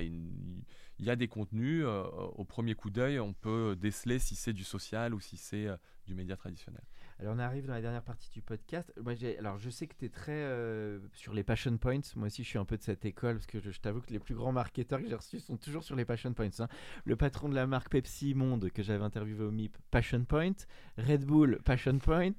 y, 1.00 1.10
a 1.10 1.16
des 1.16 1.28
contenus. 1.28 1.84
Euh, 1.86 2.04
au 2.36 2.46
premier 2.46 2.76
coup 2.76 2.90
d'œil, 2.90 3.20
on 3.20 3.34
peut 3.34 3.76
déceler 3.80 4.20
si 4.20 4.36
c'est 4.36 4.54
du 4.54 4.64
social 4.64 5.14
ou 5.14 5.20
si 5.20 5.38
c'est 5.38 5.68
euh, 5.68 5.78
du 6.06 6.16
média 6.16 6.36
traditionnel. 6.36 6.84
Alors 7.22 7.36
on 7.36 7.40
arrive 7.40 7.68
dans 7.68 7.74
la 7.74 7.82
dernière 7.82 8.02
partie 8.02 8.32
du 8.32 8.42
podcast. 8.42 8.92
Moi, 9.00 9.14
alors 9.38 9.60
je 9.60 9.70
sais 9.70 9.86
que 9.86 9.94
tu 9.96 10.06
es 10.06 10.10
très 10.10 10.44
sur 11.14 11.36
les 11.36 11.44
passion 11.44 11.78
points. 11.78 12.02
Moi 12.16 12.28
aussi 12.28 12.44
je 12.44 12.50
suis 12.50 12.58
un 12.58 12.66
peu 12.66 12.78
de 12.78 12.82
cette 12.82 13.06
école 13.06 13.36
parce 13.36 13.46
que 13.46 13.60
je, 13.60 13.80
t'avoue 13.80 14.02
que 14.02 14.12
les 14.12 14.18
plus 14.18 14.34
grands 14.34 14.52
marketeurs 14.52 15.00
que 15.00 15.08
j'ai 15.08 15.14
reçus 15.14 15.40
sont 15.40 15.56
toujours 15.56 15.84
sur 15.84 15.96
les 15.96 16.04
passion 16.04 16.34
points. 16.34 16.50
Hein. 16.58 16.68
Le 17.06 17.16
patron 17.16 17.48
de 17.48 17.54
la 17.54 17.68
marque 17.68 17.90
Pepsi 17.90 18.34
Monde 18.34 18.72
que 18.72 18.82
j'avais 18.82 19.04
interviewé 19.04 19.44
au 19.44 19.52
MIP, 19.52 19.78
passion 19.92 20.24
point. 20.24 20.56
Red 20.98 21.26
Bull, 21.26 21.60
passion 21.64 22.00
point. 22.00 22.34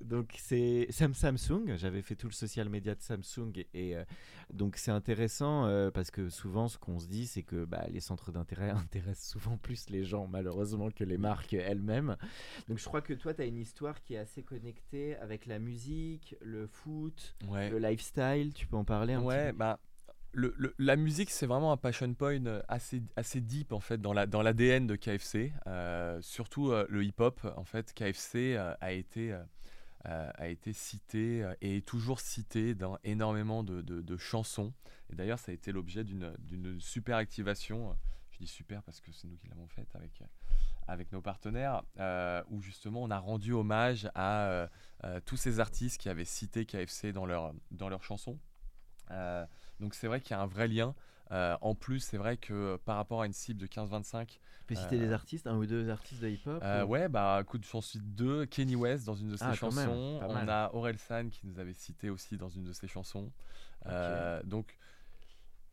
Donc 0.00 0.32
c'est 0.38 0.86
Sam 0.88 1.12
Samsung, 1.12 1.76
j'avais 1.76 2.00
fait 2.00 2.14
tout 2.14 2.28
le 2.28 2.32
social 2.32 2.70
media 2.70 2.94
de 2.94 3.02
Samsung 3.02 3.52
et, 3.74 3.96
euh, 3.96 4.04
donc 4.50 4.76
c'est 4.76 4.90
intéressant 4.90 5.66
euh, 5.66 5.90
parce 5.90 6.10
que 6.10 6.30
souvent 6.30 6.68
ce 6.68 6.78
qu'on 6.78 6.98
se 6.98 7.06
dit 7.06 7.26
c'est 7.26 7.42
que 7.42 7.66
bah, 7.66 7.84
les 7.90 8.00
centres 8.00 8.32
d'intérêt 8.32 8.70
intéressent 8.70 9.28
souvent 9.28 9.58
plus 9.58 9.90
les 9.90 10.02
gens 10.04 10.26
malheureusement 10.26 10.90
que 10.90 11.04
les 11.04 11.18
marques 11.18 11.52
elles-mêmes. 11.52 12.16
Donc 12.68 12.78
je 12.78 12.84
crois 12.86 13.02
que 13.02 13.12
toi 13.12 13.34
tu 13.34 13.42
as 13.42 13.44
une 13.44 13.58
histoire 13.58 14.00
qui 14.00 14.14
est 14.14 14.18
assez 14.20 14.42
connectée 14.42 15.16
avec 15.16 15.46
la 15.46 15.58
musique, 15.58 16.36
le 16.40 16.66
foot, 16.66 17.36
le 17.50 17.78
lifestyle, 17.78 18.52
tu 18.54 18.66
peux 18.66 18.76
en 18.76 18.84
parler 18.84 19.14
un 19.14 19.22
ouais, 19.22 19.48
petit 19.48 19.58
bah 19.58 19.80
le, 20.32 20.54
la 20.78 20.94
musique, 20.94 21.28
c'est 21.28 21.46
vraiment 21.46 21.72
un 21.72 21.76
passion 21.76 22.14
point 22.14 22.40
assez, 22.68 23.02
assez 23.16 23.40
deep 23.40 23.72
en 23.72 23.80
fait 23.80 24.00
dans 24.00 24.12
l'ADN 24.12 24.86
dans 24.86 24.92
de 24.92 24.96
KFC. 24.96 25.52
Euh, 25.66 26.20
surtout 26.22 26.72
le 26.88 27.02
hip-hop, 27.02 27.52
en 27.56 27.64
fait, 27.64 27.92
KFC 27.92 28.56
a 28.56 28.92
été 28.92 29.34
euh, 30.06 30.30
a 30.38 30.48
été 30.48 30.72
cité 30.72 31.42
euh, 31.42 31.52
et 31.60 31.76
est 31.76 31.86
toujours 31.86 32.20
cité 32.20 32.74
dans 32.74 32.96
énormément 33.04 33.62
de, 33.62 33.82
de, 33.82 34.16
chansons. 34.16 34.72
Et 35.12 35.14
d'ailleurs, 35.14 35.38
ça 35.38 35.52
a 35.52 35.54
été 35.54 35.72
l'objet 35.72 36.04
d'une 36.04 36.80
super 36.80 37.18
activation. 37.18 37.94
Dis 38.40 38.46
super 38.46 38.82
parce 38.82 39.00
que 39.00 39.12
c'est 39.12 39.28
nous 39.28 39.36
qui 39.36 39.48
l'avons 39.48 39.68
faite 39.68 39.94
avec, 39.94 40.22
avec 40.88 41.12
nos 41.12 41.20
partenaires, 41.20 41.82
euh, 41.98 42.42
où 42.48 42.60
justement 42.60 43.02
on 43.02 43.10
a 43.10 43.18
rendu 43.18 43.52
hommage 43.52 44.10
à 44.14 44.68
tous 45.26 45.36
ces 45.36 45.60
artistes 45.60 46.00
qui 46.00 46.08
avaient 46.08 46.24
cité 46.24 46.64
KFC 46.64 47.12
dans, 47.12 47.26
leur, 47.26 47.52
dans 47.70 47.88
leurs 47.88 48.02
chansons. 48.02 48.38
donc 49.78 49.94
c'est 49.94 50.06
vrai 50.06 50.20
qu'il 50.20 50.30
y 50.32 50.34
a 50.34 50.40
un 50.40 50.46
vrai 50.46 50.68
lien. 50.68 50.94
Euh, 51.32 51.56
en 51.60 51.74
plus, 51.74 52.00
c'est 52.00 52.16
vrai 52.16 52.36
que 52.36 52.76
par 52.84 52.96
rapport 52.96 53.22
à 53.22 53.26
une 53.26 53.32
cible 53.32 53.60
de 53.60 53.66
15-25. 53.66 54.26
Tu 54.26 54.38
peux 54.66 54.74
citer 54.74 54.98
des 54.98 55.12
artistes, 55.12 55.46
un 55.46 55.56
ou 55.56 55.66
deux 55.66 55.88
artistes 55.88 56.22
de 56.22 56.28
hip-hop 56.28 56.60
euh, 56.62 56.84
Ouais, 56.84 57.08
bah 57.08 57.38
écoute, 57.40 57.64
j'en 57.70 57.80
suis 57.80 58.00
deux. 58.00 58.46
Kenny 58.46 58.74
West 58.74 59.06
dans 59.06 59.14
une 59.14 59.28
de 59.28 59.36
ses 59.36 59.44
ah, 59.44 59.54
chansons. 59.54 60.20
On 60.22 60.48
a 60.48 60.70
Aurel 60.72 60.98
San 60.98 61.30
qui 61.30 61.46
nous 61.46 61.58
avait 61.58 61.72
cité 61.72 62.10
aussi 62.10 62.36
dans 62.36 62.48
une 62.48 62.64
de 62.64 62.72
ses 62.72 62.88
chansons. 62.88 63.30
Euh, 63.86 64.42
donc. 64.44 64.76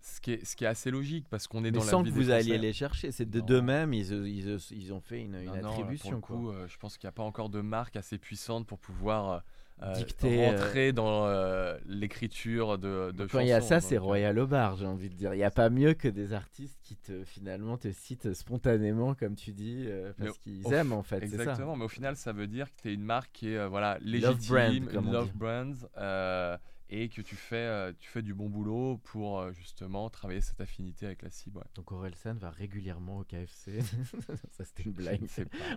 Ce 0.07 0.21
qui, 0.21 0.31
est, 0.31 0.45
ce 0.45 0.55
qui 0.55 0.63
est 0.63 0.67
assez 0.67 0.89
logique 0.89 1.27
parce 1.29 1.47
qu'on 1.47 1.63
est 1.63 1.71
dans 1.71 1.81
sans 1.81 2.01
la 2.01 2.09
que 2.09 2.15
vous 2.15 2.31
alliez 2.31 2.57
les 2.57 2.73
chercher, 2.73 3.11
c'est 3.11 3.29
de 3.29 3.39
d'eux-mêmes, 3.39 3.93
ils, 3.93 4.11
ils, 4.11 4.57
ils, 4.71 4.93
ont 4.93 5.01
fait 5.01 5.21
une, 5.21 5.35
une 5.35 5.49
attribution. 5.49 6.21
coup, 6.21 6.51
je 6.67 6.77
pense 6.77 6.97
qu'il 6.97 7.07
n'y 7.07 7.09
a 7.09 7.13
pas 7.13 7.23
encore 7.23 7.49
de 7.49 7.61
marque 7.61 7.95
assez 7.95 8.17
puissante 8.17 8.65
pour 8.65 8.79
pouvoir 8.79 9.43
euh, 9.83 9.93
Dicter, 9.93 10.47
rentrer 10.47 10.87
euh, 10.87 10.91
dans 10.91 11.27
euh, 11.27 11.77
l'écriture 11.85 12.79
de, 12.79 13.11
de 13.11 13.27
Quand 13.27 13.41
il 13.41 13.47
y 13.47 13.51
a 13.51 13.61
ça, 13.61 13.79
c'est 13.79 13.99
royal 13.99 14.39
au 14.39 14.47
bar, 14.47 14.75
j'ai 14.75 14.87
envie 14.87 15.07
de 15.07 15.13
dire. 15.13 15.35
Il 15.35 15.37
n'y 15.37 15.43
a 15.43 15.51
pas 15.51 15.69
mieux 15.69 15.93
que 15.93 16.07
des 16.07 16.33
artistes 16.33 16.79
qui 16.81 16.95
te 16.95 17.23
finalement 17.23 17.77
te 17.77 17.91
citent 17.91 18.33
spontanément, 18.33 19.13
comme 19.13 19.35
tu 19.35 19.53
dis, 19.53 19.87
parce 20.17 20.37
qu'ils 20.39 20.73
aiment 20.73 20.93
en 20.93 21.03
fait. 21.03 21.21
Exactement, 21.21 21.75
mais 21.75 21.85
au 21.85 21.89
final, 21.89 22.15
ça 22.15 22.33
veut 22.33 22.47
dire 22.47 22.71
que 22.71 22.81
tu 22.81 22.89
es 22.89 22.93
une 22.93 23.03
marque 23.03 23.31
qui 23.33 23.49
est 23.53 23.67
voilà, 23.67 23.99
légitime, 24.01 24.89
love, 24.91 25.03
brand, 25.03 25.13
love 25.13 25.31
brand 25.35 26.59
et 26.89 27.09
que 27.09 27.21
tu 27.21 27.35
fais, 27.35 27.55
euh, 27.55 27.91
tu 27.99 28.09
fais 28.09 28.21
du 28.21 28.33
bon 28.33 28.49
boulot 28.49 28.97
pour 29.03 29.39
euh, 29.39 29.51
justement 29.51 30.09
travailler 30.09 30.41
cette 30.41 30.61
affinité 30.61 31.05
avec 31.05 31.21
la 31.21 31.29
cible. 31.29 31.61
Donc 31.75 31.91
Orelsan 31.91 32.35
va 32.35 32.49
régulièrement 32.49 33.19
au 33.19 33.23
KFC. 33.23 33.81
ça 34.51 34.63
c'était 34.63 34.83
une 34.83 34.93
blague. 34.93 35.21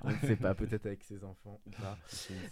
On 0.03 0.11
ne 0.11 0.19
sait 0.19 0.37
pas, 0.37 0.55
peut-être 0.55 0.87
avec 0.87 1.03
ses 1.03 1.25
enfants 1.25 1.61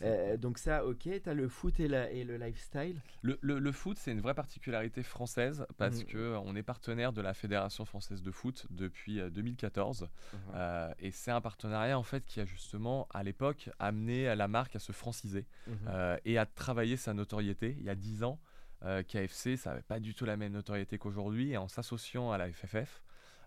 euh, 0.02 0.36
donc 0.36 0.58
ça, 0.58 0.84
ok, 0.84 1.08
tu 1.22 1.28
as 1.28 1.34
le 1.34 1.48
foot 1.48 1.78
et, 1.80 1.88
la, 1.88 2.10
et 2.10 2.24
le 2.24 2.36
lifestyle? 2.36 3.00
Le, 3.22 3.38
le, 3.42 3.72
foot, 3.72 3.98
c'est 3.98 4.12
une 4.12 4.20
vraie 4.20 4.34
particularité 4.34 5.02
française 5.02 5.66
parce 5.76 6.02
qu'on 6.02 6.08
mm. 6.08 6.12
que 6.12 6.36
on 6.44 6.56
est 6.56 6.62
partenaire 6.62 7.12
de 7.12 7.20
la 7.20 7.34
Fédération 7.34 7.84
française 7.84 8.22
de 8.22 8.30
foot 8.30 8.66
depuis 8.70 9.20
2014. 9.30 10.08
Uh-huh. 10.08 10.94
et 10.98 11.10
c'est 11.10 11.30
un 11.30 11.40
partenariat 11.40 11.98
en 11.98 12.02
fait 12.02 12.24
qui 12.24 12.40
a 12.40 12.44
justement 12.44 13.06
à 13.10 13.22
l'époque 13.22 13.70
amené 13.78 14.34
la 14.34 14.48
marque 14.48 14.76
à 14.76 14.78
se 14.78 14.92
franciser 14.92 15.46
mm-hmm. 15.68 16.18
et 16.24 16.38
à 16.38 16.46
travailler 16.46 16.96
sa 16.96 17.14
notoriété. 17.14 17.76
Il 17.78 17.84
y 17.84 17.90
a 17.90 17.94
10 17.94 18.24
ans, 18.24 18.38
euh, 18.84 19.02
KFC, 19.02 19.56
ça 19.56 19.70
n'avait 19.70 19.82
pas 19.82 19.98
du 19.98 20.14
tout 20.14 20.24
la 20.24 20.36
même 20.36 20.52
notoriété 20.52 20.98
qu'aujourd'hui. 20.98 21.50
Et 21.52 21.56
en 21.56 21.68
s'associant 21.68 22.30
à 22.30 22.38
la 22.38 22.50
FFF, 22.50 23.02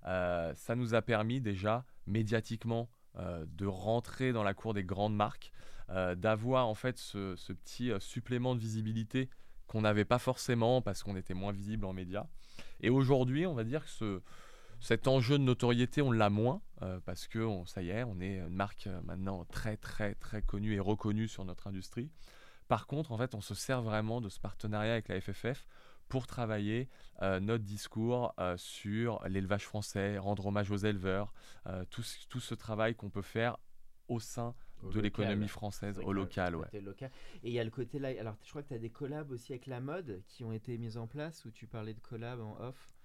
euh, 0.05 0.53
ça 0.55 0.75
nous 0.75 0.93
a 0.93 1.01
permis 1.01 1.39
déjà 1.39 1.85
médiatiquement 2.05 2.89
euh, 3.17 3.45
de 3.47 3.65
rentrer 3.65 4.33
dans 4.33 4.43
la 4.43 4.53
cour 4.53 4.73
des 4.73 4.83
grandes 4.83 5.15
marques, 5.15 5.51
d'avoir 6.15 6.69
en 6.69 6.73
fait 6.73 6.97
ce, 6.97 7.35
petit 7.51 7.91
supplément 7.99 8.55
de 8.55 8.61
visibilité 8.61 9.29
qu'on 9.67 9.81
n'avait 9.81 10.05
pas 10.05 10.19
forcément 10.19 10.81
parce 10.81 11.03
qu'on 11.03 11.17
était 11.17 11.33
moins 11.33 11.51
visible 11.51 11.83
en 11.83 11.91
médias. 11.91 12.27
Et 12.79 12.89
aujourd'hui, 12.89 13.45
on 13.45 13.53
va 13.53 13.65
dire 13.65 13.83
que 13.83 13.89
ce, 13.89 14.21
cet 14.79 15.09
enjeu 15.09 15.37
de 15.37 15.43
notoriété, 15.43 16.01
on 16.01 16.13
l'a 16.13 16.29
moins 16.29 16.61
parce 17.03 17.27
que 17.27 17.45
ça 17.65 17.81
y 17.81 17.89
est, 17.89 18.05
on 18.05 18.21
est 18.21 18.37
une 18.37 18.55
marque 18.55 18.87
maintenant 19.03 19.43
très 19.51 19.75
très 19.75 20.15
très 20.15 20.41
connue 20.41 20.75
et 20.75 20.79
reconnue 20.79 21.27
sur 21.27 21.43
notre 21.43 21.67
industrie. 21.67 22.09
Par 22.71 22.87
contre, 22.87 23.11
en 23.11 23.17
fait, 23.17 23.35
on 23.35 23.41
se 23.41 23.53
sert 23.53 23.81
vraiment 23.81 24.21
de 24.21 24.29
ce 24.29 24.39
partenariat 24.39 24.93
avec 24.93 25.09
la 25.09 25.19
FFF 25.19 25.67
pour 26.07 26.25
travailler 26.25 26.87
euh, 27.21 27.41
notre 27.41 27.65
discours 27.65 28.33
euh, 28.39 28.55
sur 28.55 29.21
l'élevage 29.27 29.65
français, 29.65 30.17
rendre 30.17 30.45
hommage 30.45 30.71
aux 30.71 30.77
éleveurs, 30.77 31.33
euh, 31.67 31.83
tout, 31.89 32.05
tout, 32.29 32.39
ce 32.39 32.55
travail 32.55 32.95
qu'on 32.95 33.09
peut 33.09 33.21
faire 33.21 33.57
au 34.07 34.21
sein 34.21 34.55
de 34.83 35.01
l'économie 35.01 35.49
française, 35.49 35.99
au 35.99 36.13
local. 36.13 36.55
Ouais. 36.55 36.67
Et 36.73 37.49
il 37.49 37.51
y 37.51 37.59
a 37.59 37.65
le 37.65 37.71
côté 37.71 37.99
là, 37.99 38.07
alors 38.17 38.37
je 38.45 38.49
crois 38.51 38.63
que 38.63 38.69
tu 38.69 38.73
as 38.73 38.79
des 38.79 38.89
collabs 38.89 39.31
aussi 39.31 39.51
avec 39.51 39.65
la 39.65 39.81
mode 39.81 40.23
qui 40.29 40.45
ont 40.45 40.53
été 40.53 40.77
mises 40.77 40.95
en 40.95 41.07
place, 41.07 41.43
où 41.43 41.51
tu 41.51 41.67
parlais 41.67 41.93
de 41.93 41.99
collabs 41.99 42.39
en 42.39 42.57
off? 42.61 42.95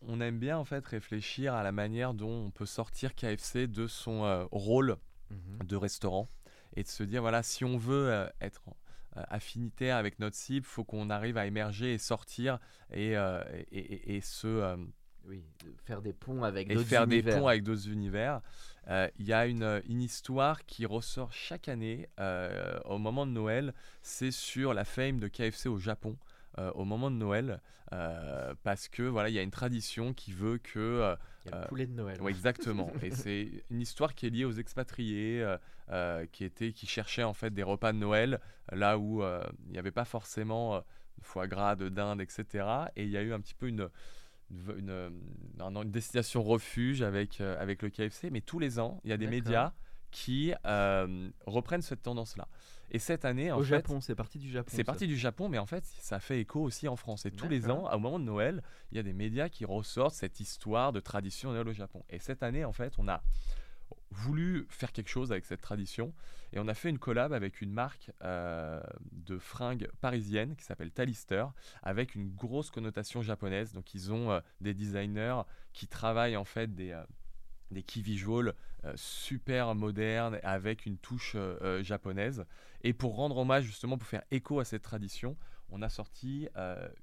On, 0.00 0.18
aime 0.22 0.38
bien 0.38 0.56
en 0.56 0.64
fait 0.64 0.86
réfléchir 0.86 1.52
à 1.52 1.62
la 1.62 1.72
manière 1.72 2.14
dont 2.14 2.46
on 2.46 2.50
peut 2.50 2.64
sortir 2.64 3.14
KFC 3.14 3.66
de 3.66 3.86
son 3.86 4.48
rôle 4.50 4.96
mhm. 5.28 5.66
de 5.66 5.76
restaurant 5.76 6.30
et 6.74 6.84
de 6.84 6.88
se 6.88 7.02
dire 7.02 7.20
voilà 7.20 7.42
si 7.42 7.66
on 7.66 7.76
veut 7.76 8.30
être 8.40 8.62
affinité 9.16 9.90
avec 9.90 10.18
notre 10.18 10.36
cible, 10.36 10.66
faut 10.66 10.84
qu'on 10.84 11.10
arrive 11.10 11.36
à 11.36 11.46
émerger 11.46 11.92
et 11.92 11.98
sortir 11.98 12.58
et, 12.92 13.16
euh, 13.16 13.42
et, 13.72 14.16
et, 14.16 14.20
se 14.20 14.46
euh, 14.46 14.76
oui, 15.24 15.42
faire 15.84 16.00
des 16.00 16.12
ponts 16.12 16.42
avec 16.42 16.72
d'autres 16.72 16.88
faire 16.88 17.06
des 17.06 17.22
ponts 17.22 17.48
avec 17.48 17.62
d'autres 17.62 17.88
univers. 17.88 18.40
Il 18.88 19.26
y 19.26 19.32
a 19.32 19.46
une, 19.46 19.82
une, 19.88 20.02
histoire 20.02 20.64
qui 20.66 20.84
ressort 20.84 21.32
chaque 21.32 21.68
année 21.68 22.08
au 22.84 22.98
moment 22.98 23.26
de 23.26 23.30
Noël. 23.30 23.72
C'est 24.02 24.32
sur 24.32 24.74
la 24.74 24.84
fame 24.84 25.20
de 25.20 25.28
KFC 25.28 25.68
au 25.68 25.78
Japon. 25.78 26.16
Au 26.58 26.84
moment 26.84 27.10
de 27.10 27.16
Noël 27.16 27.60
parce 28.62 28.88
que 28.88 29.02
voilà 29.02 29.28
il 29.28 29.34
y 29.34 29.38
a 29.38 29.42
une 29.42 29.50
tradition 29.50 30.12
qui 30.14 30.32
veut 30.32 30.58
que 30.58 31.16
il 31.44 31.50
y 31.50 31.54
a 31.54 31.60
le 31.62 31.66
poulet 31.68 31.86
de 31.86 31.92
Noël. 31.92 32.18
exactement. 32.28 32.90
et 33.02 33.10
c'est 33.10 33.64
une 33.70 33.80
histoire 33.80 34.14
qui 34.14 34.26
est 34.26 34.30
liée 34.30 34.44
aux 34.44 34.52
expatriés 34.52 35.42
euh, 35.42 35.56
euh, 35.90 36.26
qui, 36.30 36.44
étaient, 36.44 36.72
qui 36.72 36.86
cherchaient 36.86 37.22
en 37.22 37.32
fait 37.32 37.50
des 37.50 37.62
repas 37.62 37.92
de 37.92 37.98
Noël 37.98 38.40
là 38.72 38.98
où 38.98 39.22
euh, 39.22 39.42
il 39.66 39.72
n'y 39.72 39.78
avait 39.78 39.90
pas 39.90 40.04
forcément 40.04 40.78
de 40.78 41.24
foie 41.24 41.46
gras, 41.46 41.76
de 41.76 41.88
dinde, 41.88 42.20
etc. 42.20 42.66
Et 42.96 43.04
il 43.04 43.10
y 43.10 43.16
a 43.16 43.22
eu 43.22 43.32
un 43.32 43.40
petit 43.40 43.54
peu 43.54 43.68
une, 43.68 43.88
une, 44.50 45.12
une, 45.58 45.90
destination 45.90 46.42
refuge 46.42 47.02
avec, 47.02 47.40
avec 47.40 47.82
le 47.82 47.90
KFC. 47.90 48.30
Mais 48.30 48.40
tous 48.40 48.58
les 48.58 48.78
ans, 48.78 49.00
il 49.04 49.10
y 49.10 49.12
a 49.12 49.16
des 49.16 49.26
médias 49.26 49.72
qui 50.10 50.52
reprennent 51.46 51.82
cette 51.82 52.02
tendance-là. 52.02 52.48
Et 52.90 52.98
cette 52.98 53.24
année, 53.24 53.52
en 53.52 53.58
au 53.58 53.62
Japon, 53.62 54.00
c'est 54.00 54.14
parti 54.14 54.38
du 54.38 54.50
Japon. 54.50 54.70
C'est 54.74 54.84
parti 54.84 55.06
du 55.06 55.16
Japon, 55.16 55.48
mais 55.48 55.58
en 55.58 55.66
fait, 55.66 55.84
ça 55.84 56.18
fait 56.18 56.40
écho 56.40 56.60
aussi 56.60 56.88
en 56.88 56.96
France. 56.96 57.24
Et 57.26 57.30
tous 57.30 57.48
les 57.48 57.70
ans, 57.70 57.88
au 57.92 57.98
moment 57.98 58.18
de 58.18 58.24
Noël, 58.24 58.62
il 58.90 58.96
y 58.96 59.00
a 59.00 59.02
des 59.02 59.12
médias 59.12 59.48
qui 59.48 59.64
ressortent 59.64 60.14
cette 60.14 60.40
histoire 60.40 60.92
de 60.92 61.00
tradition 61.00 61.52
Noël 61.52 61.68
au 61.68 61.72
Japon. 61.72 62.04
Et 62.10 62.18
cette 62.18 62.42
année, 62.42 62.64
en 62.64 62.72
fait, 62.72 62.94
on 62.98 63.08
a 63.08 63.22
voulu 64.10 64.66
faire 64.68 64.92
quelque 64.92 65.08
chose 65.08 65.30
avec 65.30 65.44
cette 65.44 65.60
tradition 65.60 66.12
et 66.52 66.58
on 66.58 66.66
a 66.66 66.74
fait 66.74 66.90
une 66.90 66.98
collab 66.98 67.32
avec 67.32 67.60
une 67.60 67.72
marque 67.72 68.10
euh, 68.22 68.82
de 69.12 69.38
fringues 69.38 69.88
parisienne 70.00 70.56
qui 70.56 70.64
s'appelle 70.64 70.90
Talister 70.90 71.44
avec 71.82 72.16
une 72.16 72.28
grosse 72.28 72.70
connotation 72.70 73.22
japonaise 73.22 73.72
donc 73.72 73.94
ils 73.94 74.12
ont 74.12 74.32
euh, 74.32 74.40
des 74.60 74.74
designers 74.74 75.42
qui 75.72 75.86
travaillent 75.86 76.36
en 76.36 76.44
fait 76.44 76.74
des, 76.74 76.90
euh, 76.90 77.04
des 77.70 77.82
key 77.82 78.02
euh, 78.84 78.92
super 78.96 79.74
modernes 79.74 80.38
avec 80.42 80.86
une 80.86 80.96
touche 80.96 81.34
euh, 81.34 81.58
euh, 81.62 81.82
japonaise. 81.82 82.44
Et 82.82 82.92
pour 82.92 83.16
rendre 83.16 83.36
hommage 83.36 83.64
justement, 83.64 83.98
pour 83.98 84.08
faire 84.08 84.22
écho 84.30 84.60
à 84.60 84.64
cette 84.64 84.82
tradition, 84.82 85.36
on 85.70 85.82
a 85.82 85.88
sorti 85.88 86.48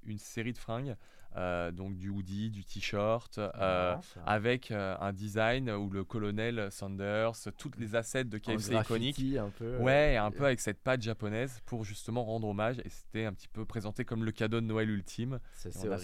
une 0.04 0.18
série 0.18 0.52
de 0.52 0.58
fringues 0.58 0.94
euh, 1.36 1.70
donc 1.70 1.96
du 1.96 2.08
hoodie, 2.08 2.50
du 2.50 2.64
t-shirt, 2.64 3.38
euh, 3.38 3.96
avec 4.26 4.70
euh, 4.70 4.96
un 5.00 5.12
design 5.12 5.70
où 5.70 5.90
le 5.90 6.02
colonel 6.02 6.68
Sanders, 6.70 7.32
toutes 7.56 7.76
les 7.76 7.94
assets 7.94 8.24
de 8.24 8.38
KFC 8.38 8.74
iconiques, 8.74 9.20
un 9.36 9.50
peu, 9.50 9.76
ouais, 9.76 10.16
un 10.16 10.30
peu 10.30 10.46
avec 10.46 10.60
cette 10.60 10.82
patte 10.82 11.02
japonaise 11.02 11.60
pour 11.66 11.84
justement 11.84 12.24
rendre 12.24 12.48
hommage. 12.48 12.78
Et 12.84 12.88
c'était 12.88 13.24
un 13.24 13.32
petit 13.32 13.48
peu 13.48 13.64
présenté 13.64 14.04
comme 14.04 14.24
le 14.24 14.32
cadeau 14.32 14.60
de 14.60 14.66
Noël 14.66 14.90
ultime. 14.90 15.38
Ça, 15.52 15.70
ça, 15.70 15.98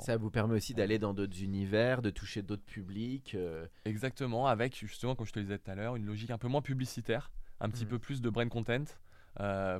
ça 0.00 0.16
vous 0.16 0.30
permet 0.30 0.54
aussi 0.54 0.74
d'aller 0.74 0.98
dans 0.98 1.12
d'autres 1.12 1.42
univers, 1.42 2.00
de 2.00 2.10
toucher 2.10 2.42
d'autres 2.42 2.64
publics. 2.64 3.36
Exactement, 3.84 4.46
avec 4.46 4.76
justement, 4.76 5.14
comme 5.16 5.26
je 5.26 5.32
te 5.32 5.38
le 5.38 5.44
disais 5.44 5.58
tout 5.58 5.70
à 5.70 5.74
l'heure, 5.74 5.96
une 5.96 6.06
logique 6.06 6.30
un 6.30 6.38
peu 6.38 6.48
moins 6.48 6.62
publicitaire, 6.62 7.30
un 7.60 7.68
petit 7.68 7.84
mm. 7.84 7.88
peu 7.88 7.98
plus 7.98 8.22
de 8.22 8.30
brain 8.30 8.48
content. 8.48 8.84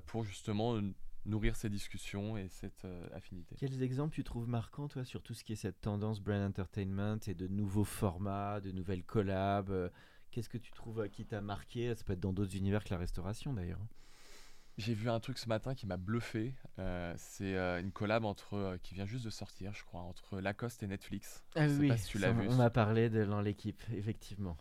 pour 0.06 0.24
justement 0.24 0.80
nourrir 1.26 1.56
ces 1.56 1.68
discussions 1.68 2.36
et 2.36 2.48
cette 2.48 2.84
euh, 2.84 3.06
affinité. 3.12 3.56
Quels 3.58 3.82
exemples 3.82 4.14
tu 4.14 4.24
trouves 4.24 4.48
marquants, 4.48 4.88
toi, 4.88 5.04
sur 5.04 5.22
tout 5.22 5.34
ce 5.34 5.44
qui 5.44 5.52
est 5.52 5.56
cette 5.56 5.80
tendance 5.80 6.20
brand 6.20 6.42
entertainment 6.42 7.18
et 7.26 7.34
de 7.34 7.48
nouveaux 7.48 7.84
formats, 7.84 8.60
de 8.60 8.72
nouvelles 8.72 9.04
collabs 9.04 9.70
euh, 9.70 9.88
Qu'est-ce 10.30 10.48
que 10.48 10.58
tu 10.58 10.72
trouves 10.72 11.00
euh, 11.00 11.08
qui 11.08 11.24
t'a 11.24 11.40
marqué? 11.40 11.94
Ça 11.94 12.04
peut 12.04 12.12
être 12.12 12.20
dans 12.20 12.32
d'autres 12.32 12.56
univers 12.56 12.84
que 12.84 12.90
la 12.90 12.98
restauration, 12.98 13.52
d'ailleurs. 13.52 13.80
J'ai 14.78 14.92
vu 14.92 15.08
un 15.08 15.20
truc 15.20 15.38
ce 15.38 15.48
matin 15.48 15.74
qui 15.74 15.86
m'a 15.86 15.96
bluffé. 15.96 16.54
c'est 17.16 17.56
une 17.56 17.92
collab 17.92 18.26
entre 18.26 18.76
qui 18.82 18.94
vient 18.94 19.06
juste 19.06 19.24
de 19.24 19.30
sortir, 19.30 19.72
je 19.72 19.82
crois, 19.84 20.02
entre 20.02 20.38
Lacoste 20.38 20.82
et 20.82 20.86
Netflix. 20.86 21.42
Ah 21.54 21.66
oui, 21.66 21.90
tu 22.06 22.18
l'as 22.18 22.32
vu. 22.32 22.46
On 22.50 22.56
m'a 22.56 22.68
parlé 22.68 23.08
de 23.08 23.24
dans 23.24 23.40
l'équipe, 23.40 23.82
effectivement. 23.94 24.58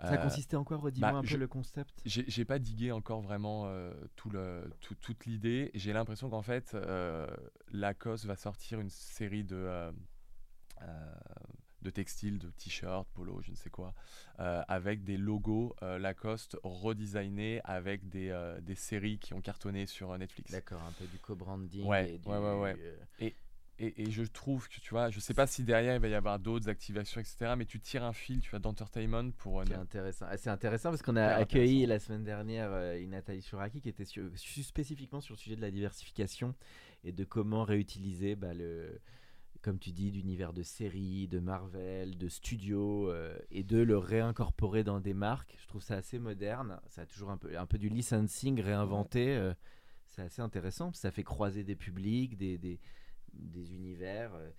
Ça 0.00 0.14
euh, 0.14 0.16
consistait 0.16 0.56
en 0.56 0.64
quoi? 0.64 0.76
Redis-moi 0.76 1.12
bah, 1.12 1.18
un 1.18 1.22
peu 1.22 1.36
le 1.36 1.46
concept. 1.46 2.02
J'ai 2.04 2.44
pas 2.44 2.58
digué 2.58 2.92
encore 2.92 3.22
vraiment 3.22 3.64
euh, 3.66 3.94
tout 4.16 4.28
le, 4.28 4.70
tout, 4.80 4.94
toute 4.96 5.24
l'idée. 5.24 5.70
J'ai 5.74 5.92
l'impression 5.92 6.28
qu'en 6.28 6.42
fait, 6.42 6.74
euh, 6.74 7.26
Lacoste 7.72 8.26
va 8.26 8.36
sortir 8.36 8.80
une 8.80 8.90
série 8.90 9.44
de, 9.44 9.92
de 11.82 11.90
textiles, 11.90 12.38
de 12.38 12.50
t-shirts, 12.50 13.08
polo, 13.14 13.40
je 13.42 13.52
ne 13.52 13.56
sais 13.56 13.70
quoi, 13.70 13.94
avec 14.36 15.04
des 15.04 15.16
logos 15.16 15.74
Lacoste 15.80 16.58
redesignés 16.64 17.60
avec 17.64 18.08
des, 18.08 18.56
des 18.62 18.74
séries 18.74 19.18
qui 19.18 19.32
ont 19.32 19.40
cartonné 19.40 19.86
sur 19.86 20.16
Netflix. 20.18 20.50
D'accord, 20.50 20.82
un 20.82 20.92
peu 20.92 21.06
du 21.06 21.18
co-branding. 21.18 21.86
Ouais, 21.86 22.20
ouais, 22.26 22.38
ouais, 22.38 22.60
ouais. 22.60 22.96
Et, 23.20 23.36
et, 23.78 24.10
je 24.10 24.22
trouve 24.22 24.68
que 24.68 24.80
tu 24.80 24.90
vois, 24.90 25.10
je 25.10 25.18
sais 25.18 25.34
pas 25.34 25.46
si 25.46 25.64
derrière 25.64 25.96
il 25.96 26.00
va 26.00 26.08
y 26.08 26.14
avoir 26.14 26.38
d'autres 26.38 26.68
activations, 26.68 27.20
etc. 27.20 27.54
Mais 27.56 27.64
tu 27.64 27.80
tires 27.80 28.04
un 28.04 28.12
fil, 28.12 28.40
tu 28.40 28.54
as 28.54 28.60
d'entertainment 28.60 29.32
pour. 29.32 29.64
C'est 29.66 29.74
intéressant. 29.74 30.26
Ah, 30.28 30.36
c'est 30.36 30.50
intéressant 30.50 30.90
parce 30.90 31.02
qu'on 31.02 31.16
a 31.16 31.26
accueilli 31.26 31.84
la 31.86 31.98
semaine 31.98 32.22
dernière 32.22 32.70
euh, 32.72 33.00
une 33.00 33.10
Nathalie 33.10 33.42
Chouraki 33.42 33.80
qui 33.80 33.88
était 33.88 34.04
spécifiquement 34.04 35.20
sur 35.20 35.34
le 35.34 35.38
sujet 35.38 35.56
de 35.56 35.60
la 35.60 35.72
diversification 35.72 36.54
et 37.02 37.10
de 37.10 37.24
comment 37.24 37.64
réutiliser 37.64 38.36
bah, 38.36 38.54
le, 38.54 39.00
comme 39.64 39.78
tu 39.78 39.92
dis, 39.92 40.12
d'univers 40.12 40.52
de 40.52 40.62
séries, 40.62 41.26
de 41.26 41.40
Marvel, 41.40 42.18
de 42.18 42.28
studios, 42.28 43.10
euh, 43.10 43.36
et 43.50 43.64
de 43.64 43.78
le 43.78 43.96
réincorporer 43.96 44.84
dans 44.84 45.00
des 45.00 45.14
marques. 45.14 45.56
Je 45.58 45.66
trouve 45.66 45.82
ça 45.82 45.96
assez 45.96 46.18
moderne. 46.18 46.80
Ça 46.88 47.02
a 47.02 47.06
toujours 47.06 47.30
un 47.30 47.38
peu, 47.38 47.58
un 47.58 47.66
peu 47.66 47.78
du 47.78 47.88
licensing 47.88 48.60
réinventé. 48.60 49.34
Euh, 49.34 49.54
c'est 50.06 50.22
assez 50.22 50.42
intéressant. 50.42 50.92
Ça 50.92 51.10
fait 51.10 51.24
croiser 51.24 51.64
des 51.64 51.74
publics, 51.74 52.36
des, 52.36 52.58
des 52.58 52.78
des 53.38 53.74
univers. 53.74 54.34
Euh, 54.34 54.50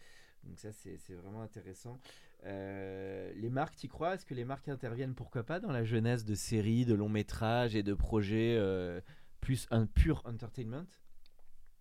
donc 0.44 0.60
ça, 0.60 0.72
c'est 0.72 1.16
vraiment 1.16 1.42
intéressant. 1.42 2.00
Euh, 2.46 3.34
les 3.36 3.50
marques, 3.50 3.76
tu 3.76 3.88
crois? 3.88 4.14
Est-ce 4.14 4.26
que 4.26 4.36
les 4.36 4.46
marques 4.46 4.68
interviennent, 4.68 5.16
pourquoi 5.16 5.44
pas, 5.44 5.60
dans 5.60 5.72
la 5.72 5.84
jeunesse 5.84 6.24
de 6.24 6.36
séries, 6.36 6.86
de 6.86 6.94
longs 6.94 7.10
métrages 7.10 7.76
et 7.76 7.84
de 7.84 7.94
projets 7.94 8.56
euh, 8.58 9.02
plus 9.42 9.68
un 9.72 9.88
pur 9.88 10.22
entertainment? 10.26 10.86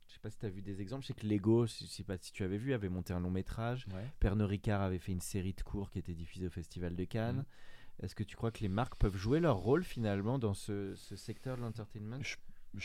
Je 0.09 0.14
sais 0.14 0.20
pas 0.20 0.30
si 0.30 0.38
tu 0.38 0.46
as 0.46 0.50
vu 0.50 0.62
des 0.62 0.80
exemples. 0.80 1.02
Je 1.02 1.09
sais 1.09 1.14
que 1.14 1.26
Lego, 1.26 1.66
je 1.66 1.85
sais 1.85 2.04
pas 2.04 2.16
si 2.16 2.33
tu 2.33 2.42
avais 2.44 2.57
vu, 2.57 2.72
avait 2.72 2.88
monté 2.88 3.12
un 3.12 3.20
long 3.20 3.30
métrage. 3.30 3.87
Pernod 4.20 4.48
Ricard 4.48 4.80
avait 4.80 4.98
fait 4.98 5.12
une 5.12 5.20
série 5.20 5.52
de 5.52 5.62
cours 5.62 5.90
qui 5.90 5.98
était 5.98 6.14
diffusée 6.14 6.46
au 6.46 6.50
Festival 6.50 6.94
de 6.94 7.04
Cannes. 7.04 7.44
Mm. 8.00 8.04
Est-ce 8.04 8.14
que 8.14 8.24
tu 8.24 8.37
crois 8.37 8.50
que 8.50 8.61
les 8.61 8.68
marques 8.68 8.96
peuvent 8.96 9.16
jouer 9.16 9.40
leur 9.40 9.57
rôle 9.57 9.85
finalement 9.85 10.38
dans 10.38 10.54
ce, 10.54 10.94
secteur 10.94 11.57
de 11.57 11.62
l'entertainment? 11.62 12.22
Je 12.22 12.37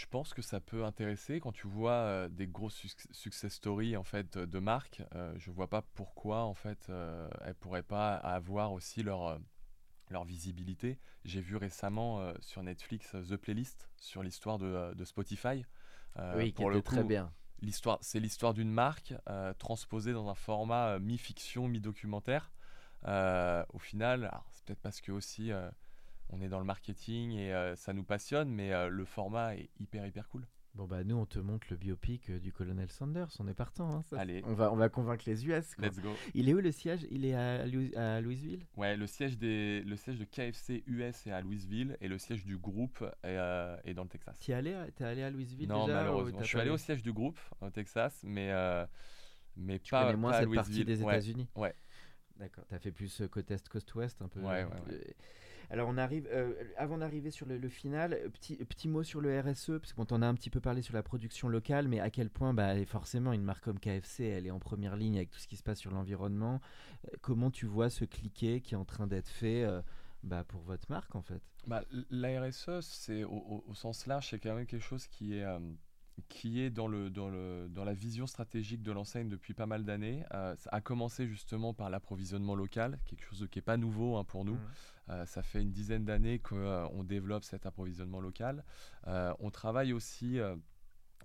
pense 0.10 0.34
que 0.34 0.42
ça 0.42 0.60
peut 0.60 0.86
intéresser 0.86 1.40
quand 1.40 1.52
tu 1.52 1.68
vois 1.68 1.92
euh, 1.92 2.30
des 2.30 2.48
grosses 2.48 2.86
success 3.12 3.54
stories 3.54 3.98
en 3.98 4.04
fait 4.04 4.38
de 4.38 4.60
marques. 4.60 5.02
Euh, 5.16 5.34
je 5.38 5.52
vois 5.52 5.68
pas 5.68 5.82
pourquoi 5.82 6.44
en 6.44 6.54
fait 6.54 6.88
euh, 6.90 7.28
elles 7.44 7.56
pourraient 7.56 7.84
pas 7.84 8.16
avoir 8.16 8.74
aussi 8.74 9.04
leur 9.04 9.40
leur 10.10 10.26
visibilité. 10.26 10.98
J'ai 11.24 11.42
vu 11.42 11.56
récemment 11.56 12.34
sur 12.40 12.64
Netflix 12.64 13.12
The 13.12 13.36
Playlist 13.36 13.90
sur 13.98 14.24
l'histoire 14.24 14.58
de, 14.58 14.94
de, 14.96 15.06
Spotify. 15.06 15.64
oui, 16.36 16.52
pour 16.52 16.72
le 16.72 16.82
coup, 16.82 16.96
très 16.96 17.04
bien. 17.04 17.32
L'histoire, 17.62 18.00
c'est 18.02 18.20
l'histoire 18.20 18.56
d'une 18.56 18.72
marque 18.72 19.14
transposée 19.60 20.12
dans 20.14 20.28
un 20.28 20.34
format 20.34 20.98
mi-fiction, 20.98 21.68
mi-documentaire. 21.68 22.52
au 23.06 23.78
final, 23.78 24.32
c'est 24.50 24.66
peut-être 24.66 24.82
parce 24.82 25.00
que 25.00 25.12
aussi 25.12 25.52
on 26.30 26.42
est 26.42 26.50
dans 26.50 26.60
le 26.60 26.66
marketing 26.66 27.32
et 27.34 27.54
euh, 27.54 27.76
ça 27.76 27.94
nous 27.94 28.04
passionne, 28.04 28.50
mais 28.50 28.72
euh, 28.74 28.90
le 28.90 29.06
format 29.06 29.56
est 29.56 29.70
hyper 29.80 30.06
hyper 30.06 30.28
cool. 30.30 30.46
Bon 30.76 30.86
bah 30.86 31.04
nous 31.04 31.16
on 31.16 31.26
te 31.26 31.40
montre 31.40 31.66
le 31.72 31.78
biopic 31.78 32.30
euh, 32.30 32.40
du 32.40 32.54
colonel 32.54 32.92
Sanders, 32.92 33.30
on 33.40 33.48
est 33.48 33.56
partant. 33.56 33.92
hein, 33.92 34.02
ça. 34.04 34.20
Allez. 34.20 34.44
On 34.46 34.54
va, 34.54 34.72
on 34.72 34.76
va 34.76 34.88
convaincre 34.88 35.24
les 35.26 35.48
US. 35.48 35.74
quoi. 35.76 35.88
Let's 35.88 36.00
go. 36.00 36.14
Il 36.36 36.48
est 36.48 36.54
où 36.54 36.60
le 36.60 36.72
siège? 36.72 37.08
Il 37.10 37.26
est 37.26 37.34
à, 37.34 37.66
Louis- 37.66 37.94
à 37.96 38.22
Louisville? 38.22 38.66
Ouais, 38.78 38.96
le 38.96 39.08
siège, 39.08 39.38
des, 39.40 39.82
le 39.82 39.96
siège 39.96 40.20
de 40.20 40.26
KFC 40.26 40.84
US 40.86 41.26
est 41.26 41.32
à 41.32 41.42
Louisville 41.42 41.98
et 42.02 42.08
le 42.08 42.20
siège 42.20 42.46
du 42.46 42.56
groupe 42.58 43.02
est, 43.24 43.36
euh, 43.36 43.76
est 43.84 43.96
dans 43.96 44.04
le 44.04 44.10
Texas. 44.10 44.38
T'y 44.38 44.52
es 44.52 44.56
allé, 44.56 44.76
t'es 44.96 45.04
allé 45.06 45.24
à 45.24 45.32
Louisville 45.32 45.68
Non, 45.68 45.86
déjà, 45.88 45.96
malheureusement. 46.02 46.40
Je 46.40 46.46
suis 46.48 46.60
allé 46.60 46.70
au 46.70 46.78
siège 46.78 47.02
du 47.02 47.12
groupe 47.14 47.40
au 47.62 47.70
Texas, 47.72 48.22
mais, 48.24 48.52
euh, 48.52 48.86
mais 49.58 49.80
Tu 49.80 49.90
pas, 49.90 50.06
connais 50.06 50.18
moins 50.18 50.32
pas 50.32 50.38
à 50.38 50.42
cette 50.42 50.54
partie 50.54 50.86
des. 50.86 51.02
États-Unis? 51.02 51.50
Ouais. 51.56 51.74
D'accord. 52.38 52.64
T'as 52.70 52.80
fait 52.80 52.92
plus 52.92 53.22
euh, 53.22 53.28
côte 53.28 53.50
est, 53.52 53.68
côte 53.68 53.94
ouest 53.96 54.22
un 54.22 54.30
peu. 54.30 54.40
Ouais, 54.40 54.64
ouais, 54.64 54.82
ouais. 54.88 55.16
Euh, 55.70 55.74
Alors 55.74 55.90
on 55.90 55.98
arrive, 55.98 56.28
euh, 56.32 56.54
avant 56.78 56.98
d'arriver 56.98 57.32
sur 57.32 57.46
le, 57.46 57.70
final, 57.70 58.14
euh, 58.14 58.30
petit, 58.30 58.56
petit 58.58 58.88
mot 58.88 59.04
sur 59.04 59.22
le 59.22 59.40
RSE, 59.40 59.80
parce 59.80 59.94
qu'on 59.94 60.06
t'en 60.06 60.22
a 60.22 60.28
un 60.28 60.34
petit 60.34 60.50
peu 60.50 60.60
parlé 60.60 60.82
sur 60.82 60.94
la 60.94 61.04
production 61.04 61.48
locale, 61.48 61.88
mais 61.88 62.00
à 62.00 62.10
quel 62.10 62.30
point, 62.30 62.54
bah, 62.54 62.74
forcément, 62.86 63.34
une 63.34 63.44
marque 63.44 63.64
comme 63.64 63.80
KFC, 63.80 64.26
elle 64.26 64.48
est 64.48 64.52
en 64.52 64.60
première 64.60 64.96
ligne 64.96 65.18
avec 65.18 65.32
tout 65.32 65.40
ce 65.40 65.48
qui 65.48 65.58
se 65.58 65.64
passe 65.64 65.80
sur 65.80 65.92
l'environnement. 65.92 66.62
Euh, 67.06 67.18
comment 67.22 67.52
tu 67.52 67.66
vois 67.66 67.90
ce 67.90 68.06
cliquet 68.06 68.62
qui 68.62 68.74
est 68.74 68.78
en 68.78 68.86
train 68.86 69.08
d'être 69.08 69.30
fait 69.30 69.64
euh, 69.64 69.82
bah, 70.24 70.44
pour 70.44 70.62
votre 70.62 70.90
marque 70.90 71.16
en 71.16 71.22
fait? 71.22 71.42
Bah, 71.68 71.84
la 72.10 72.42
RSE, 72.42 72.82
c'est 72.82 73.24
au, 73.24 73.64
sens 73.74 74.08
large, 74.08 74.30
c'est 74.30 74.40
quand 74.40 74.56
même 74.56 74.66
quelque 74.66 74.84
chose 74.84 75.08
qui 75.08 75.38
est, 75.38 75.44
euh, 75.44 75.60
qui 76.28 76.62
est 76.62 76.70
dans, 76.70 76.88
le, 76.88 77.10
dans, 77.10 77.30
le, 77.30 77.68
dans 77.70 77.84
la 77.84 77.94
vision 77.94 78.28
stratégique 78.28 78.82
de 78.84 78.92
l'enseigne 78.92 79.30
depuis 79.30 79.54
pas 79.54 79.66
mal 79.66 79.86
d'années. 79.86 80.24
Euh, 80.34 80.56
ça 80.58 80.70
a 80.72 80.82
commencé 80.82 81.28
justement 81.28 81.74
par 81.74 81.90
l'approvisionnement 81.90 82.56
local, 82.56 83.00
quelque 83.06 83.24
chose 83.24 83.48
qui 83.50 83.58
n'est 83.58 83.64
pas 83.64 83.78
nouveau 83.78 84.18
hein, 84.18 84.24
pour 84.24 84.46
nous. 84.46 84.56
Mhm. 84.56 84.70
Euh, 85.10 85.26
ça 85.26 85.42
fait 85.42 85.62
une 85.62 85.72
dizaine 85.72 86.06
d'années 86.06 86.40
qu'on 86.40 87.04
développe 87.04 87.44
cet 87.44 87.66
approvisionnement 87.66 88.20
local. 88.20 88.64
Euh, 89.08 89.34
on 89.40 89.50
travaille 89.50 89.94
aussi 89.94 90.40
euh, 90.40 90.56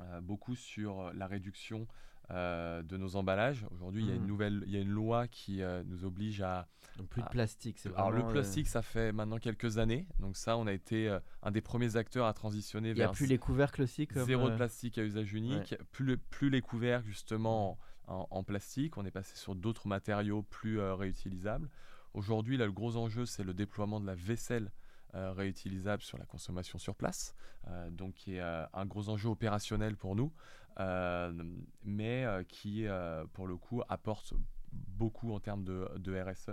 euh, 0.00 0.20
beaucoup 0.20 0.54
sur 0.54 1.12
la 1.12 1.26
réduction 1.26 1.86
euh, 2.30 2.82
de 2.82 2.96
nos 2.96 3.16
emballages. 3.16 3.66
Aujourd'hui, 3.70 4.02
il 4.02 4.08
y 4.08 4.12
a 4.12 4.14
une 4.14 4.22
Mhm. 4.22 4.26
nouvelle, 4.28 4.62
il 4.66 4.72
y 4.72 4.76
a 4.76 4.80
une 4.80 4.90
loi 4.90 5.28
qui 5.28 5.62
euh, 5.62 5.82
nous 5.86 6.04
oblige 6.04 6.40
à 6.40 6.68
Donc 6.96 7.08
plus 7.08 7.22
de 7.22 7.28
plastique, 7.28 7.78
c'est 7.78 7.88
alors 7.94 8.10
le 8.10 8.22
euh, 8.22 8.30
plastique, 8.30 8.66
ça 8.68 8.82
fait 8.82 9.12
maintenant 9.12 9.38
quelques 9.38 9.78
années. 9.78 10.06
Donc 10.20 10.36
ça, 10.36 10.56
on 10.56 10.66
a 10.66 10.72
été 10.72 11.08
euh, 11.08 11.18
un 11.42 11.50
des 11.50 11.60
premiers 11.60 11.96
acteurs 11.96 12.26
à 12.26 12.32
transitionner 12.32 12.90
Il 12.90 12.94
n'y 12.96 13.02
a 13.02 13.06
vers 13.06 13.12
plus 13.12 13.26
les 13.26 13.38
couvercles 13.38 13.82
aussi 13.82 14.06
comme, 14.06 14.24
zéro 14.24 14.46
euh, 14.46 14.50
de 14.50 14.56
plastique 14.56 14.96
à 14.98 15.02
usage 15.04 15.32
unique. 15.34 15.74
Plus, 15.92 16.04
le- 16.04 16.16
plus 16.16 16.50
les 16.50 16.60
couvercles 16.62 17.06
justement 17.06 17.78
en, 18.06 18.26
en 18.30 18.42
plastique. 18.44 18.96
On 18.96 19.04
est 19.04 19.10
passé 19.10 19.36
sur 19.36 19.54
d'autres 19.54 19.86
matériaux 19.88 20.42
plus 20.42 20.78
euh, 20.80 20.94
réutilisables. 20.94 21.68
Aujourd'hui, 22.14 22.56
là, 22.56 22.64
le 22.66 22.72
gros 22.72 22.96
enjeu, 22.96 23.26
c'est 23.26 23.42
le 23.44 23.54
déploiement 23.54 24.00
de 24.00 24.06
la 24.06 24.14
vaisselle 24.14 24.70
euh, 25.14 25.32
réutilisable 25.32 26.02
sur 26.02 26.18
la 26.18 26.24
consommation 26.24 26.78
sur 26.78 26.94
place, 26.94 27.34
euh, 27.68 27.90
donc 27.90 28.14
qui 28.14 28.36
est 28.36 28.40
euh, 28.40 28.66
un 28.72 28.86
gros 28.86 29.08
enjeu 29.08 29.28
opérationnel 29.28 29.96
pour 29.96 30.16
nous, 30.16 30.32
mais 31.84 32.26
qui, 32.48 32.86
pour 33.32 33.46
le 33.46 33.56
coup, 33.56 33.82
apporte 33.88 34.34
beaucoup 34.72 35.32
en 35.32 35.40
termes 35.40 35.64
de, 35.64 35.88
de 35.98 36.20
RSE. 36.20 36.50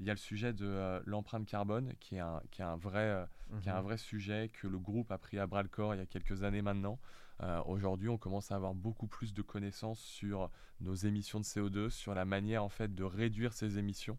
Il 0.00 0.06
y 0.06 0.10
a 0.10 0.12
le 0.12 0.18
sujet 0.18 0.52
de 0.52 0.66
euh, 0.66 1.00
l'empreinte 1.06 1.46
carbone, 1.46 1.92
qui 2.00 2.16
est 2.16 2.20
un, 2.20 2.42
qui 2.50 2.62
est 2.62 2.64
un 2.64 2.76
vrai, 2.76 3.00
euh, 3.00 3.24
qui 3.60 3.68
est 3.68 3.72
un 3.72 3.78
mhm. 3.78 3.84
vrai 3.84 3.96
sujet 3.96 4.50
que 4.52 4.66
le 4.66 4.78
groupe 4.78 5.10
a 5.12 5.18
pris 5.18 5.38
à 5.38 5.46
bras 5.46 5.62
le 5.62 5.68
corps 5.68 5.94
il 5.94 5.98
y 5.98 6.02
a 6.02 6.06
quelques 6.06 6.42
années 6.42 6.62
maintenant. 6.62 6.98
Euh, 7.42 7.62
Aujourd'hui, 7.66 8.08
on 8.08 8.18
commence 8.18 8.50
à 8.50 8.56
avoir 8.56 8.74
beaucoup 8.74 9.06
plus 9.06 9.34
de 9.34 9.42
connaissances 9.42 10.00
sur 10.00 10.50
nos 10.80 10.94
émissions 10.94 11.40
de 11.40 11.44
CO2, 11.44 11.90
sur 11.90 12.14
la 12.14 12.24
manière 12.24 12.64
en 12.64 12.68
fait 12.68 12.94
de 12.94 13.04
réduire 13.04 13.52
ces 13.52 13.78
émissions 13.78 14.18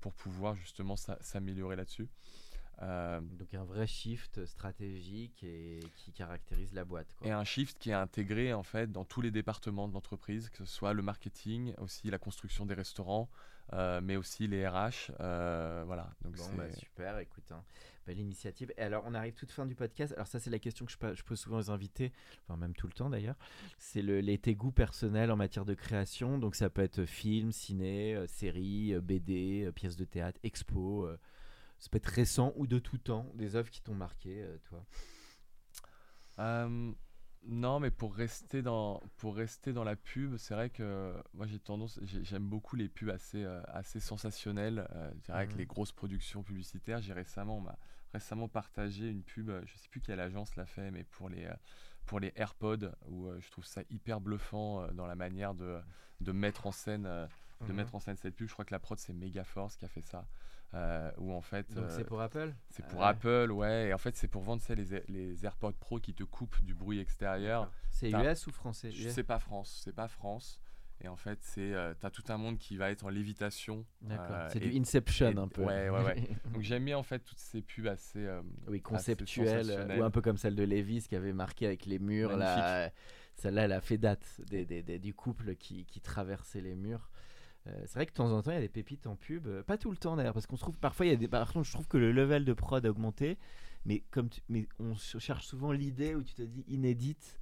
pour 0.00 0.14
pouvoir 0.14 0.54
justement 0.54 0.96
s'a- 0.96 1.18
s'améliorer 1.20 1.76
là-dessus. 1.76 2.08
Euh, 2.82 3.20
Donc 3.20 3.52
un 3.52 3.64
vrai 3.64 3.86
shift 3.86 4.44
stratégique 4.46 5.42
et 5.42 5.80
qui 5.96 6.12
caractérise 6.12 6.72
la 6.72 6.84
boîte. 6.84 7.14
Quoi. 7.18 7.28
et 7.28 7.30
un 7.30 7.44
shift 7.44 7.78
qui 7.78 7.90
est 7.90 7.94
intégré 7.94 8.54
en 8.54 8.62
fait 8.62 8.90
dans 8.90 9.04
tous 9.04 9.20
les 9.20 9.30
départements 9.30 9.86
de 9.86 9.92
l'entreprise, 9.92 10.48
que 10.48 10.58
ce 10.58 10.64
soit 10.64 10.94
le 10.94 11.02
marketing, 11.02 11.74
aussi 11.78 12.10
la 12.10 12.18
construction 12.18 12.64
des 12.64 12.72
restaurants, 12.74 13.28
euh, 13.74 14.00
mais 14.02 14.16
aussi 14.16 14.46
les 14.46 14.66
RH. 14.66 15.12
euh, 15.20 15.82
voilà. 15.86 16.10
Donc 16.22 16.36
Bon, 16.36 16.42
c'est- 16.42 16.56
bah, 16.56 16.72
super, 16.72 17.18
écoute, 17.18 17.52
hein, 17.52 17.62
belle 18.06 18.18
initiative. 18.18 18.72
Et 18.78 18.82
alors, 18.82 19.04
on 19.06 19.12
arrive 19.12 19.34
toute 19.34 19.50
fin 19.52 19.66
du 19.66 19.74
podcast. 19.74 20.14
Alors, 20.14 20.26
ça, 20.26 20.40
c'est 20.40 20.50
la 20.50 20.58
question 20.58 20.86
que 20.86 20.92
je, 20.92 21.22
pose 21.22 21.38
souvent 21.38 21.58
aux 21.58 21.70
invités, 21.70 22.12
enfin, 22.48 22.56
même 22.56 22.74
tout 22.74 22.86
le 22.86 22.94
temps 22.94 23.10
d'ailleurs. 23.10 23.36
C'est 23.78 24.02
le, 24.02 24.20
les 24.20 24.38
tes 24.38 24.54
goûts 24.54 24.72
personnels 24.72 25.30
en 25.30 25.36
matière 25.36 25.66
de 25.66 25.74
création. 25.74 26.38
Donc, 26.38 26.54
ça 26.56 26.70
peut 26.70 26.82
être 26.82 27.04
film, 27.04 27.52
ciné, 27.52 28.16
euh, 28.16 28.26
série, 28.26 28.98
BD, 29.00 29.70
pièces 29.74 29.96
de 29.96 30.04
théâtre, 30.04 30.40
expo. 30.42 31.06
Ça 31.80 31.88
peut 31.90 31.96
être 31.96 32.06
récent 32.06 32.52
ou 32.56 32.66
de 32.68 32.78
tout 32.78 32.98
temps, 32.98 33.26
des 33.34 33.56
œuvres 33.56 33.70
qui 33.70 33.80
t'ont 33.82 33.94
marqué, 33.94 34.42
euh, 34.42 34.56
toi. 34.68 34.84
Euh, 36.38 36.92
non, 37.46 37.80
mais 37.80 37.90
pour 37.90 38.14
rester 38.14 38.60
dans, 38.62 39.02
pour 39.16 39.34
rester 39.34 39.72
dans 39.72 39.84
la 39.84 39.96
pub, 39.96 40.36
c'est 40.36 40.54
vrai 40.54 40.68
que 40.70 41.14
moi 41.32 41.46
j'ai 41.46 41.58
tendance, 41.58 41.98
j'ai- 42.02 42.22
j'aime 42.22 42.46
beaucoup 42.48 42.76
les 42.76 42.88
pubs 42.88 43.08
assez, 43.10 43.42
euh, 43.42 43.62
assez 43.68 43.98
sensationnelles. 43.98 44.86
dirais 45.24 45.38
avec 45.38 45.54
les 45.56 45.66
grosses 45.66 45.92
productions 45.92 46.42
publicitaires. 46.42 47.00
J'ai 47.00 47.14
récemment, 47.14 47.56
on 47.58 47.62
m'a 47.62 47.78
récemment 48.12 48.48
partagé 48.48 49.08
une 49.08 49.22
pub, 49.22 49.50
je 49.64 49.76
sais 49.78 49.88
plus 49.88 50.00
quelle 50.00 50.20
agence 50.20 50.54
l'a 50.56 50.66
fait, 50.66 50.90
mais 50.90 51.04
pour 51.04 51.28
les, 51.30 51.48
pour 52.06 52.20
les 52.20 52.32
AirPods, 52.36 52.90
où 53.06 53.28
euh, 53.28 53.40
je 53.40 53.50
trouve 53.50 53.64
ça 53.64 53.82
hyper 53.88 54.20
bluffant 54.20 54.82
euh, 54.82 54.90
dans 54.92 55.06
la 55.06 55.14
manière 55.14 55.54
de, 55.54 55.80
de 56.20 56.32
mettre 56.32 56.66
en 56.66 56.72
scène. 56.72 57.06
euh, 57.06 57.26
de 57.66 57.72
Mhm. 57.72 57.76
mettre 57.76 57.94
en 57.94 58.00
scène 58.00 58.16
cette 58.16 58.34
pub, 58.36 58.48
je 58.48 58.54
crois 58.54 58.64
que 58.64 58.72
la 58.72 58.78
prod 58.78 58.98
c'est 58.98 59.12
Megaforce 59.12 59.76
qui 59.76 59.84
a 59.84 59.88
fait 59.88 60.00
ça, 60.00 60.26
euh, 60.74 61.10
où 61.18 61.32
en 61.32 61.40
fait 61.40 61.72
Donc, 61.74 61.84
euh, 61.84 61.96
c'est 61.96 62.04
pour 62.04 62.20
Apple 62.20 62.54
c'est 62.70 62.84
Ah 62.86 62.88
pour 62.90 63.00
ouais. 63.00 63.06
Apple, 63.06 63.50
ouais. 63.52 63.88
Et 63.88 63.94
en 63.94 63.98
fait, 63.98 64.16
c'est 64.16 64.28
pour 64.28 64.42
vendre 64.42 64.62
les, 64.70 65.02
les 65.08 65.44
AirPods 65.44 65.72
Pro 65.72 65.98
qui 65.98 66.14
te 66.14 66.22
coupent 66.24 66.62
du 66.62 66.74
bruit 66.74 67.00
extérieur. 67.00 67.70
C'est 67.90 68.10
US 68.10 68.46
ou 68.46 68.52
français? 68.52 68.90
Je 68.92 69.08
sais 69.08 69.24
pas 69.24 69.38
France, 69.38 69.80
c'est 69.84 69.94
pas 69.94 70.08
France. 70.08 70.60
Et 71.02 71.08
en 71.08 71.16
fait, 71.16 71.38
c'est 71.42 71.72
euh, 71.72 71.94
t'as 71.98 72.10
tout 72.10 72.24
un 72.28 72.36
monde 72.36 72.58
qui 72.58 72.76
va 72.76 72.90
être 72.90 73.06
en 73.06 73.08
lévitation. 73.08 73.86
D'accord. 74.02 74.26
euh, 74.36 74.48
c'est 74.52 74.60
du 74.60 74.78
Inception 74.78 75.30
et- 75.30 75.38
un 75.38 75.48
peu. 75.48 75.62
ouais, 75.64 75.88
ouais, 75.88 76.04
ouais. 76.04 76.28
Donc 76.52 76.60
j'aime 76.62 76.84
bien 76.84 76.98
en 76.98 77.02
fait 77.02 77.20
toutes 77.20 77.38
ces 77.38 77.62
pubs 77.62 77.86
assez. 77.86 78.18
euh, 78.26 78.42
Oui, 78.66 78.76
assez 78.76 79.14
conceptuelle, 79.14 79.64
sensationnelles. 79.64 79.98
ou 80.00 80.04
un 80.04 80.10
peu 80.10 80.20
comme 80.20 80.36
celle 80.36 80.54
de 80.54 80.62
Levis 80.62 81.06
qui 81.08 81.16
avait 81.16 81.32
marqué 81.32 81.64
avec 81.66 81.86
les 81.86 81.98
murs. 81.98 82.36
Là, 82.36 82.90
celle-là, 83.36 83.62
elle 83.64 83.72
a 83.72 83.80
fait 83.80 83.96
date 83.96 84.40
des, 84.50 84.66
des- 84.66 84.82
des- 84.82 84.98
du 84.98 85.14
couple 85.14 85.56
qui, 85.56 85.86
qui 85.86 86.02
traversait 86.02 86.60
les 86.60 86.74
murs. 86.74 87.09
Euh, 87.66 87.72
c'est 87.86 87.94
vrai 87.94 88.06
que 88.06 88.12
de 88.12 88.16
temps 88.16 88.32
en 88.32 88.42
temps, 88.42 88.50
il 88.52 88.54
y 88.54 88.58
a 88.58 88.60
des 88.62 88.68
pépites 88.68 89.06
en 89.06 89.16
pub. 89.16 89.46
euh, 89.46 89.62
Pas 89.62 89.76
tout 89.76 89.90
le 89.90 89.96
temps 89.96 90.16
d'ailleurs, 90.16 90.32
parce 90.34 90.46
qu'on 90.46 90.56
se 90.56 90.62
trouve 90.62 90.76
parfois, 90.78 91.06
il 91.06 91.10
y 91.10 91.12
a 91.12 91.16
des. 91.16 91.28
Par 91.28 91.52
contre, 91.52 91.66
je 91.66 91.72
trouve 91.72 91.86
que 91.88 91.98
le 91.98 92.10
level 92.12 92.44
de 92.44 92.52
prod 92.54 92.84
a 92.84 92.90
augmenté, 92.90 93.36
mais 93.84 94.02
comme 94.10 94.28
tu- 94.30 94.40
mais 94.48 94.66
on 94.78 94.94
cherche 94.94 95.46
souvent 95.46 95.70
l'idée 95.72 96.14
où 96.14 96.22
tu 96.22 96.34
te 96.34 96.42
dis 96.42 96.64
inédite. 96.68 97.36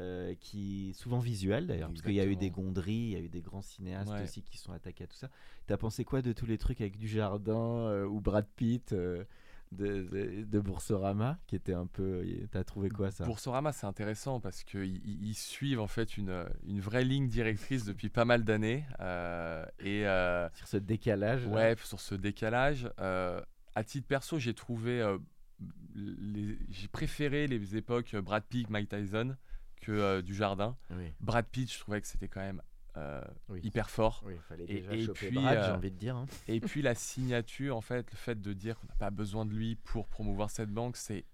euh, 0.00 0.34
qui 0.40 0.92
souvent 0.94 1.20
visuelle 1.20 1.68
d'ailleurs 1.68 1.88
parce 1.88 2.02
qu'il 2.02 2.14
y 2.14 2.18
a 2.20 2.24
eu 2.24 2.34
des 2.34 2.46
Exactement. 2.46 2.66
Gondry, 2.66 2.92
il 2.94 3.10
y 3.10 3.14
a 3.14 3.20
eu 3.20 3.28
des 3.28 3.42
grands 3.42 3.62
cinéastes 3.62 4.10
Ouais. 4.10 4.24
aussi 4.24 4.42
qui 4.42 4.58
sont 4.58 4.72
attaqués 4.72 5.04
à 5.04 5.06
tout 5.06 5.14
ça. 5.14 5.30
T'as 5.68 5.76
pensé 5.76 6.04
quoi 6.04 6.20
de 6.20 6.32
tous 6.32 6.46
les 6.46 6.58
trucs 6.58 6.80
avec 6.80 6.96
du 6.96 7.06
jardin 7.06 8.02
ou 8.04 8.20
Brad 8.20 8.44
Pitt 8.56 8.92
euh, 8.92 9.22
de, 9.74 10.02
de, 10.10 10.44
de 10.44 10.60
Boursorama 10.60 11.38
qui 11.46 11.56
était 11.56 11.74
un 11.74 11.86
peu. 11.86 12.24
T'as 12.50 12.64
trouvé 12.64 12.88
quoi 12.88 13.10
ça? 13.10 13.24
Boursorama, 13.24 13.72
c'est 13.72 13.86
intéressant 13.86 14.40
parce 14.40 14.64
qu'ils 14.64 14.96
ils- 15.06 15.28
ils 15.28 15.34
suivent 15.34 15.80
en 15.80 15.86
fait 15.86 16.16
une, 16.16 16.44
une 16.66 16.80
vraie 16.80 17.04
ligne 17.04 17.28
directrice 17.28 17.84
depuis 17.84 18.08
pas 18.08 18.24
mal 18.24 18.44
d'années. 18.44 18.84
euh, 19.00 19.64
et 19.80 20.06
euh, 20.06 20.48
Sur 20.54 20.68
ce 20.68 20.76
décalage. 20.78 21.46
là? 21.46 21.52
ouais, 21.52 21.76
sur 21.84 22.00
ce 22.00 22.14
décalage, 22.14 22.88
euh, 23.00 23.40
à 23.74 23.84
titre 23.84 24.06
perso, 24.06 24.38
j'ai 24.38 24.54
trouvé. 24.54 25.02
j'ai 25.94 26.88
préféré 26.88 27.46
les 27.46 27.76
époques 27.76 28.14
Brad 28.16 28.44
Pitt, 28.44 28.68
Mike 28.70 28.88
Tyson 28.88 29.36
que 29.80 30.20
du 30.22 30.34
jardin. 30.34 30.76
Oui, 30.90 31.12
Brad 31.20 31.46
Pitt, 31.46 31.72
je 31.72 31.78
trouvais 31.78 32.00
que 32.00 32.06
c'était 32.06 32.28
quand 32.28 32.40
même 32.40 32.62
euh, 32.96 33.20
oui. 33.48 33.60
hyper 33.62 33.90
fort. 33.90 34.22
Oui, 34.24 34.34
fallait 34.48 34.64
Et- 34.64 34.74
déjà 34.80 34.92
et 34.94 35.04
choper 35.04 35.26
puis, 35.28 35.36
Brad, 35.36 35.58
j'ai 35.64 35.70
euh, 35.70 35.74
envie 35.76 35.90
de 35.90 35.96
dire. 35.98 36.16
hein. 36.16 36.26
Et 36.48 36.60
puis 36.60 36.82
la 36.82 36.94
signature, 36.94 37.76
en 37.76 37.80
fait, 37.80 38.10
le 38.10 38.16
fait 38.16 38.40
de 38.40 38.52
dire 38.52 38.78
qu'on 38.78 38.86
n'a 38.86 38.94
pas 38.94 39.10
besoin 39.10 39.44
de 39.46 39.52
lui 39.52 39.76
pour 39.76 40.06
promouvoir 40.08 40.50
cette 40.50 40.70
banque, 40.70 40.96
c'est 40.96 41.24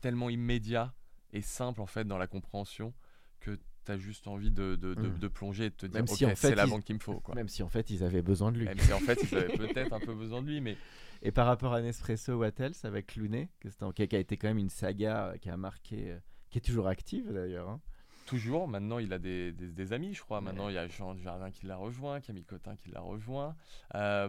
tellement 0.00 0.28
immédiat 0.30 0.94
et 1.32 1.40
simple 1.42 1.80
en 1.80 1.86
fait 1.86 2.04
dans 2.04 2.18
la 2.18 2.26
compréhension 2.26 2.92
que 3.40 3.58
tu 3.84 3.92
as 3.92 3.96
juste 3.98 4.26
envie 4.28 4.50
de, 4.50 4.74
de, 4.76 4.94
de- 4.94 5.08
Mm. 5.08 5.18
de 5.18 5.28
plonger 5.28 5.64
et 5.66 5.70
de 5.70 5.74
te 5.74 5.86
dire 5.86 5.94
Même 5.94 6.04
ok 6.10 6.16
si, 6.16 6.24
en 6.26 6.30
fait, 6.30 6.48
c'est 6.48 6.54
la 6.54 6.64
ils- 6.64 6.70
banque 6.70 6.84
qu'il 6.84 6.94
me 6.96 7.00
faut 7.00 7.20
quoi. 7.20 7.34
Même 7.34 7.48
si 7.48 7.62
en 7.62 7.68
fait 7.68 7.88
ils 7.90 8.02
avaient 8.04 8.22
besoin 8.22 8.50
de 8.52 8.58
lui. 8.58 8.64
Même 8.66 8.78
si 8.78 8.92
en 8.92 8.98
fait 9.00 9.18
ils 9.22 9.34
avaient 9.36 9.56
peut-être 9.56 9.92
un 9.92 10.00
peu 10.00 10.14
besoin 10.14 10.42
de 10.42 10.48
lui 10.48 10.60
mais 10.60 10.76
Et 11.22 11.30
par 11.32 11.46
rapport 11.46 11.72
à 11.72 11.80
Nespresso 11.80 12.34
What 12.36 12.52
Else 12.58 12.84
avec 12.84 13.06
Clooney, 13.06 13.48
qui 13.94 14.16
a 14.16 14.18
été 14.18 14.36
quand 14.36 14.48
même 14.48 14.58
une 14.58 14.70
saga 14.70 15.28
euh, 15.28 15.36
qui 15.38 15.48
a 15.50 15.56
marqué, 15.56 16.10
euh, 16.12 16.18
qui 16.50 16.58
est 16.58 16.62
toujours 16.62 16.88
active 16.88 17.32
d'ailleurs. 17.32 17.68
hein. 17.68 17.80
Toujours 18.26 18.68
maintenant 18.68 18.98
il 18.98 19.12
a 19.12 19.18
des, 19.18 19.52
des- 19.52 19.68
des 19.72 19.92
amis 19.94 20.12
je 20.14 20.20
crois. 20.20 20.38
Ouais. 20.38 20.44
Maintenant 20.44 20.68
il 20.68 20.74
y 20.74 20.78
a 20.78 20.86
Jean 20.88 21.14
Dujardin 21.14 21.50
qui 21.50 21.64
l'a 21.66 21.76
rejoint, 21.76 22.20
Camille 22.20 22.44
Cotin 22.44 22.76
qui 22.76 22.90
l'a 22.90 23.00
rejoint. 23.00 23.56
Euh, 23.94 24.28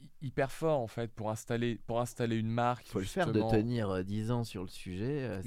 hy- 0.00 0.10
hyper 0.22 0.50
fort 0.52 0.80
en 0.80 0.86
fait 0.86 1.12
pour 1.12 1.30
installer, 1.30 1.76
pour 1.86 2.00
installer 2.00 2.36
une 2.36 2.48
marque. 2.50 2.86
Il 2.86 2.92
faut 2.92 2.98
le 3.00 3.04
faire 3.04 3.32
de 3.32 3.40
tenir 3.50 3.90
euh, 3.90 4.02
10 4.02 4.30
ans 4.30 4.44
sur 4.44 4.62
le 4.62 4.68
sujet. 4.68 5.22
euh, 5.22 5.42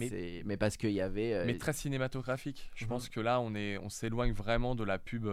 Mais- 0.46 0.58
parce 0.58 0.78
qu'il 0.78 0.92
y 0.92 1.02
avait. 1.02 1.34
euh, 1.34 1.46
mais 1.46 1.58
très 1.58 1.74
cinématographique. 1.74 2.70
Je 2.76 2.86
Mhm. 2.86 2.90
pense 2.90 3.10
que 3.10 3.20
là, 3.20 3.40
on 3.42 3.56
est, 3.56 3.78
on 3.80 3.90
s'éloigne 3.90 4.34
vraiment 4.34 4.76
de 4.76 4.84
la 4.84 4.98
pub 5.00 5.28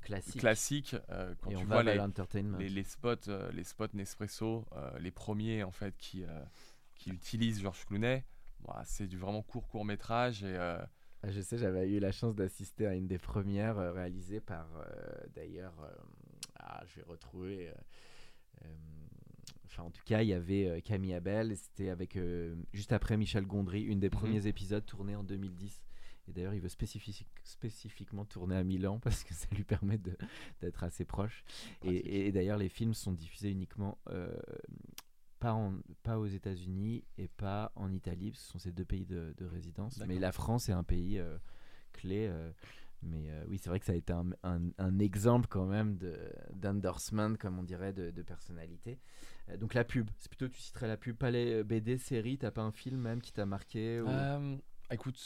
classique. 0.00 0.40
classique. 0.40 0.96
quand 1.40 1.50
Et 1.50 1.54
tu 1.54 1.62
on 1.62 1.64
vois 1.66 1.82
les, 1.82 1.98
les, 2.58 2.68
les 2.68 2.84
spots, 2.84 3.30
les 3.52 3.64
spots 3.64 3.86
Nespresso, 3.94 4.64
les 5.00 5.10
premiers 5.10 5.62
en 5.62 5.70
fait 5.72 5.94
qui, 5.96 6.24
qui 6.94 7.10
utilisent 7.10 7.60
Georges 7.60 7.84
Clooney. 7.86 8.24
C'est 8.84 9.06
du 9.06 9.18
vraiment 9.18 9.42
court 9.42 9.68
court 9.68 9.84
métrage 9.84 10.42
et 10.44 10.54
euh, 10.56 10.78
Ah, 11.22 11.30
Je 11.30 11.40
sais, 11.40 11.58
j'avais 11.58 11.88
eu 11.88 11.98
la 12.00 12.12
chance 12.12 12.34
d'assister 12.34 12.86
à 12.86 12.94
une 12.94 13.06
des 13.06 13.18
premières 13.18 13.78
euh, 13.78 13.92
réalisées 13.92 14.40
par, 14.40 14.66
euh, 14.76 14.84
d'ailleurs, 15.34 15.74
euh, 15.82 15.90
ah, 16.58 16.82
je 16.86 16.96
vais 16.96 17.06
retrouver. 17.06 17.70
Enfin, 19.66 19.84
en 19.84 19.90
tout 19.90 20.02
cas, 20.04 20.22
il 20.22 20.28
y 20.28 20.34
avait 20.34 20.82
Camille 20.82 21.14
Abel, 21.14 21.56
c'était 21.56 21.88
avec 21.88 22.18
juste 22.72 22.92
après 22.92 23.16
Michel 23.16 23.46
Gondry, 23.46 23.82
une 23.82 24.00
des 24.00 24.10
premiers 24.10 24.46
épisodes 24.46 24.84
tournés 24.84 25.16
en 25.16 25.24
2010. 25.24 25.82
Et 26.28 26.32
d'ailleurs, 26.32 26.54
il 26.54 26.60
veut 26.60 26.68
spécifique- 26.68 27.26
spécifiquement 27.42 28.24
tourner 28.24 28.54
à 28.56 28.62
Milan 28.62 28.98
parce 29.02 29.24
que 29.24 29.34
ça 29.34 29.48
lui 29.52 29.64
permet 29.64 29.98
d'être 30.60 30.84
assez 30.84 31.04
proche. 31.04 31.42
Pratique. 31.80 32.04
Et, 32.06 32.26
et 32.28 32.32
d'ailleurs, 32.32 32.58
les 32.58 32.68
films 32.68 32.94
sont 32.94 33.12
diffusés 33.12 33.50
uniquement 33.50 33.98
euh, 34.10 34.32
pas, 35.42 35.52
en- 35.54 35.74
pas 36.02 36.18
aux 36.18 36.26
États-Unis 36.26 37.04
et 37.18 37.28
pas 37.28 37.72
en 37.74 37.92
Italie, 37.92 38.30
parce 38.30 38.40
que 38.42 38.46
ce 38.46 38.52
sont 38.52 38.58
ces 38.58 38.72
deux 38.72 38.84
pays 38.84 39.04
de, 39.04 39.34
de 39.36 39.44
résidence. 39.44 39.98
Mais 40.06 40.18
la 40.20 40.32
France 40.32 40.68
est 40.68 40.72
un 40.72 40.84
pays 40.84 41.18
euh, 41.18 41.36
clé. 41.92 42.28
euh, 42.30 42.50
mais 43.02 43.30
euh, 43.30 43.44
oui, 43.48 43.58
c'est 43.58 43.68
vrai 43.68 43.80
que 43.80 43.86
ça 43.86 43.92
a 43.92 43.96
été 43.96 44.12
un, 44.12 44.30
un- 44.44 44.70
un 44.78 44.98
exemple 45.00 45.48
quand 45.50 45.66
même 45.66 45.96
de- 45.98 46.16
d'endorsement, 46.54 47.34
comme 47.34 47.58
on 47.58 47.64
dirait, 47.64 47.92
de, 47.92 48.12
de 48.12 48.22
personnalité. 48.22 48.98
Euh, 49.48 49.56
donc 49.56 49.74
la 49.74 49.82
pub, 49.82 50.08
c'est 50.20 50.28
plutôt 50.28 50.46
tu 50.48 50.60
citerais 50.60 50.86
la 50.86 50.96
pub, 50.96 51.16
pas 51.16 51.32
les 51.32 51.64
BD, 51.64 51.98
séries, 51.98 52.38
t'as 52.38 52.52
pas 52.52 52.62
un 52.62 52.70
film 52.70 53.00
même 53.00 53.20
qui 53.20 53.32
t'a 53.32 53.44
marqué 53.44 54.00
ou- 54.00 54.08
Euh, 54.08 54.56
écoute, 54.92 55.18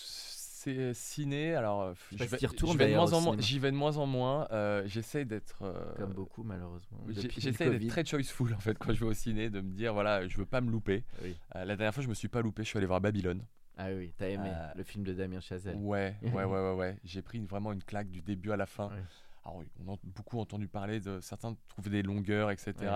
c'est 0.75 0.95
ciné. 0.95 1.55
Alors, 1.55 1.83
euh, 1.83 1.95
si 2.11 2.17
vais, 2.17 2.27
vais 2.27 2.87
de 2.91 2.95
moins 2.97 3.12
en 3.12 3.21
moins. 3.21 3.37
J'y 3.39 3.59
vais 3.59 3.71
de 3.71 3.77
moins 3.77 3.97
en 3.97 4.07
moins. 4.07 4.49
euh, 4.53 4.83
J'essaie 4.87 5.25
d'être. 5.25 5.62
euh, 5.62 5.95
Comme 5.97 6.12
beaucoup 6.12 6.43
malheureusement. 6.43 6.99
J'essaie 7.09 7.71
d'être 7.71 7.87
très 7.89 8.05
choiceful 8.05 8.53
en 8.55 8.59
fait 8.59 8.77
quand 8.79 8.93
je 8.93 9.01
vais 9.01 9.11
au 9.11 9.14
ciné, 9.14 9.51
de 9.51 9.61
me 9.61 9.71
dire 9.73 9.93
voilà, 9.95 10.27
je 10.27 10.37
veux 10.37 10.47
pas 10.47 10.61
me 10.61 10.71
louper. 10.71 11.05
Oui. 11.23 11.37
Euh, 11.55 11.64
la 11.64 11.77
dernière 11.77 11.95
fois, 11.95 12.03
je 12.03 12.09
me 12.09 12.14
suis 12.14 12.29
pas 12.29 12.43
loupé. 12.43 12.62
Je 12.64 12.69
suis 12.69 12.79
allé 12.79 12.87
voir 12.87 13.01
Babylone. 13.01 13.43
Ah 13.79 13.89
oui, 13.95 14.12
t'as 14.17 14.29
aimé 14.29 14.49
Euh, 14.53 14.69
le 14.75 14.83
film 14.85 15.05
de 15.05 15.12
Damien 15.12 15.41
Chazelle. 15.41 15.77
Ouais, 15.77 16.17
ouais, 16.23 16.31
ouais, 16.33 16.45
ouais, 16.45 16.75
ouais. 16.75 16.97
J'ai 17.05 17.21
pris 17.23 17.39
une- 17.39 17.47
vraiment 17.47 17.73
une 17.73 17.83
claque 17.83 18.11
du 18.11 18.23
début 18.23 18.51
à 18.51 18.57
la 18.57 18.67
fin. 18.67 18.87
Ouais. 18.89 19.03
Alors, 19.45 19.62
on 19.87 19.93
a 19.93 19.97
beaucoup 20.03 20.41
entendu 20.41 20.67
parler 20.67 20.99
de 20.99 21.21
certains 21.21 21.55
trouvent 21.69 21.89
des 21.91 22.03
longueurs, 22.03 22.51
etc. 22.51 22.73
Ouais. 22.81 22.87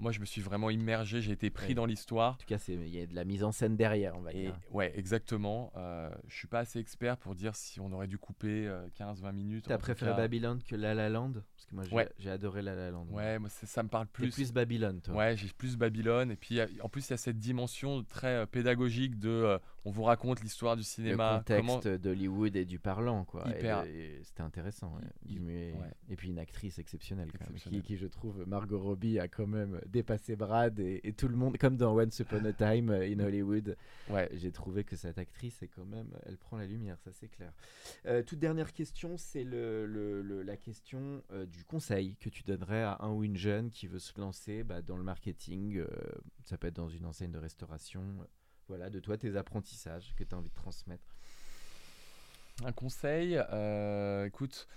Moi, 0.00 0.10
je 0.10 0.18
me 0.20 0.24
suis 0.24 0.40
vraiment 0.40 0.70
immergé. 0.70 1.20
J'ai 1.20 1.32
été 1.32 1.50
pris 1.50 1.68
Ouais. 1.68 1.74
dans 1.74 1.86
l'histoire. 1.86 2.32
En 2.34 2.36
tout 2.36 2.46
cas, 2.46 2.58
il 2.68 2.88
y 2.88 3.00
a 3.00 3.06
de 3.06 3.14
la 3.14 3.24
mise 3.24 3.44
en 3.44 3.52
scène 3.52 3.76
derrière, 3.76 4.16
on 4.16 4.22
va 4.22 4.32
Et 4.32 4.42
dire. 4.46 4.58
ouais, 4.72 4.92
exactement. 4.98 5.72
Euh, 5.76 6.10
je 6.26 6.34
suis 6.36 6.48
pas 6.48 6.58
assez 6.60 6.80
expert 6.80 7.16
pour 7.16 7.34
dire 7.36 7.54
si 7.54 7.78
on 7.80 7.92
aurait 7.92 8.08
dû 8.08 8.18
couper 8.18 8.68
15-20 8.96 9.32
minutes. 9.32 9.66
T'as 9.68 9.78
préféré 9.78 10.10
cas, 10.10 10.16
Babylone 10.16 10.60
que 10.66 10.74
La 10.74 10.94
La 10.94 11.08
Land? 11.08 11.32
Parce 11.34 11.66
que 11.66 11.74
moi, 11.76 11.84
j'ai 11.84 11.94
Ouais. 11.94 12.08
adoré 12.28 12.60
La 12.62 12.74
La 12.74 12.90
Land. 12.90 13.06
Ouais, 13.10 13.38
moi, 13.38 13.48
ça 13.48 13.82
me 13.84 13.88
parle 13.88 14.06
plus. 14.08 14.30
plus 14.30 14.52
Babylone, 14.52 15.00
toi. 15.00 15.14
Ouais, 15.14 15.36
j'ai 15.36 15.48
plus 15.56 15.76
Babylone. 15.76 16.30
Et 16.32 16.36
puis, 16.36 16.60
a- 16.60 16.66
en 16.82 16.88
plus, 16.88 17.08
il 17.08 17.12
y 17.12 17.14
a 17.14 17.18
cette 17.18 17.38
dimension 17.38 18.02
très 18.04 18.26
euh, 18.42 18.46
pédagogique 18.46 19.18
de 19.18 19.28
euh, 19.30 19.58
on 19.84 19.90
vous 19.90 20.02
raconte 20.04 20.40
l'histoire 20.42 20.76
du 20.76 20.80
Le 20.80 20.84
cinéma. 20.84 21.42
contexte 21.46 21.88
d'Hollywood 21.88 22.56
et 22.56 22.64
du 22.64 22.78
parlant, 22.78 23.24
quoi. 23.24 23.44
Hyper. 23.48 23.84
C'était 24.22 24.42
intéressant. 24.42 24.94
ouais, 24.96 25.72
ouais. 25.72 25.90
Et 26.08 26.16
puis 26.16 26.28
une 26.30 26.38
actrice 26.38 26.78
exceptionnelle, 26.78 27.30
quand 27.32 27.46
même, 27.48 27.58
qui, 27.58 27.82
qui, 27.82 27.96
je 27.96 28.06
trouve, 28.06 28.44
Margot 28.46 28.80
Robbie 28.80 29.18
a 29.18 29.28
quand 29.28 29.46
même 29.46 29.80
dépassé 29.86 30.36
Brad 30.36 30.78
et, 30.80 31.00
et 31.04 31.12
tout 31.12 31.28
le 31.28 31.36
monde, 31.36 31.58
comme 31.58 31.76
dans 31.76 31.94
Once 31.98 32.18
Upon 32.20 32.44
a 32.44 32.52
Time 32.52 32.90
in 32.90 33.20
Hollywood. 33.20 33.76
Ouais. 34.10 34.28
J'ai 34.34 34.52
trouvé 34.52 34.84
que 34.84 34.96
cette 34.96 35.18
actrice 35.18 35.62
est 35.62 35.68
quand 35.68 35.84
même, 35.84 36.08
elle 36.26 36.38
prend 36.38 36.56
la 36.56 36.66
lumière, 36.66 36.98
ça 37.00 37.10
c'est 37.12 37.28
clair. 37.28 37.52
Euh, 38.06 38.22
toute 38.22 38.38
dernière 38.38 38.72
question, 38.72 39.16
c'est 39.16 39.44
le, 39.44 39.86
le- 39.86 40.22
le- 40.22 40.42
la 40.42 40.56
question 40.56 41.22
euh, 41.32 41.46
du 41.46 41.64
conseil 41.64 42.16
que 42.16 42.28
tu 42.28 42.42
donnerais 42.42 42.82
à 42.82 42.98
un 43.00 43.10
ou 43.12 43.24
une 43.24 43.36
jeune 43.36 43.70
qui 43.70 43.86
veut 43.86 43.98
se 43.98 44.18
lancer 44.20 44.64
bah, 44.64 44.82
dans 44.82 44.96
le 44.96 45.04
marketing. 45.04 45.76
euh, 45.78 45.86
ça 46.44 46.56
peut 46.58 46.66
être 46.68 46.76
dans 46.76 46.88
une 46.88 47.04
enseigne 47.06 47.30
de 47.32 47.38
restauration. 47.38 48.02
Voilà, 48.68 48.90
de 48.90 49.00
toi, 49.00 49.16
tes 49.16 49.36
apprentissages 49.36 50.14
que 50.16 50.24
tu 50.24 50.34
as 50.34 50.38
envie 50.38 50.48
de 50.48 50.54
transmettre. 50.54 51.04
Un 52.64 52.72
conseil, 52.72 53.36
euh, 53.52 54.26
écoute, 54.26 54.68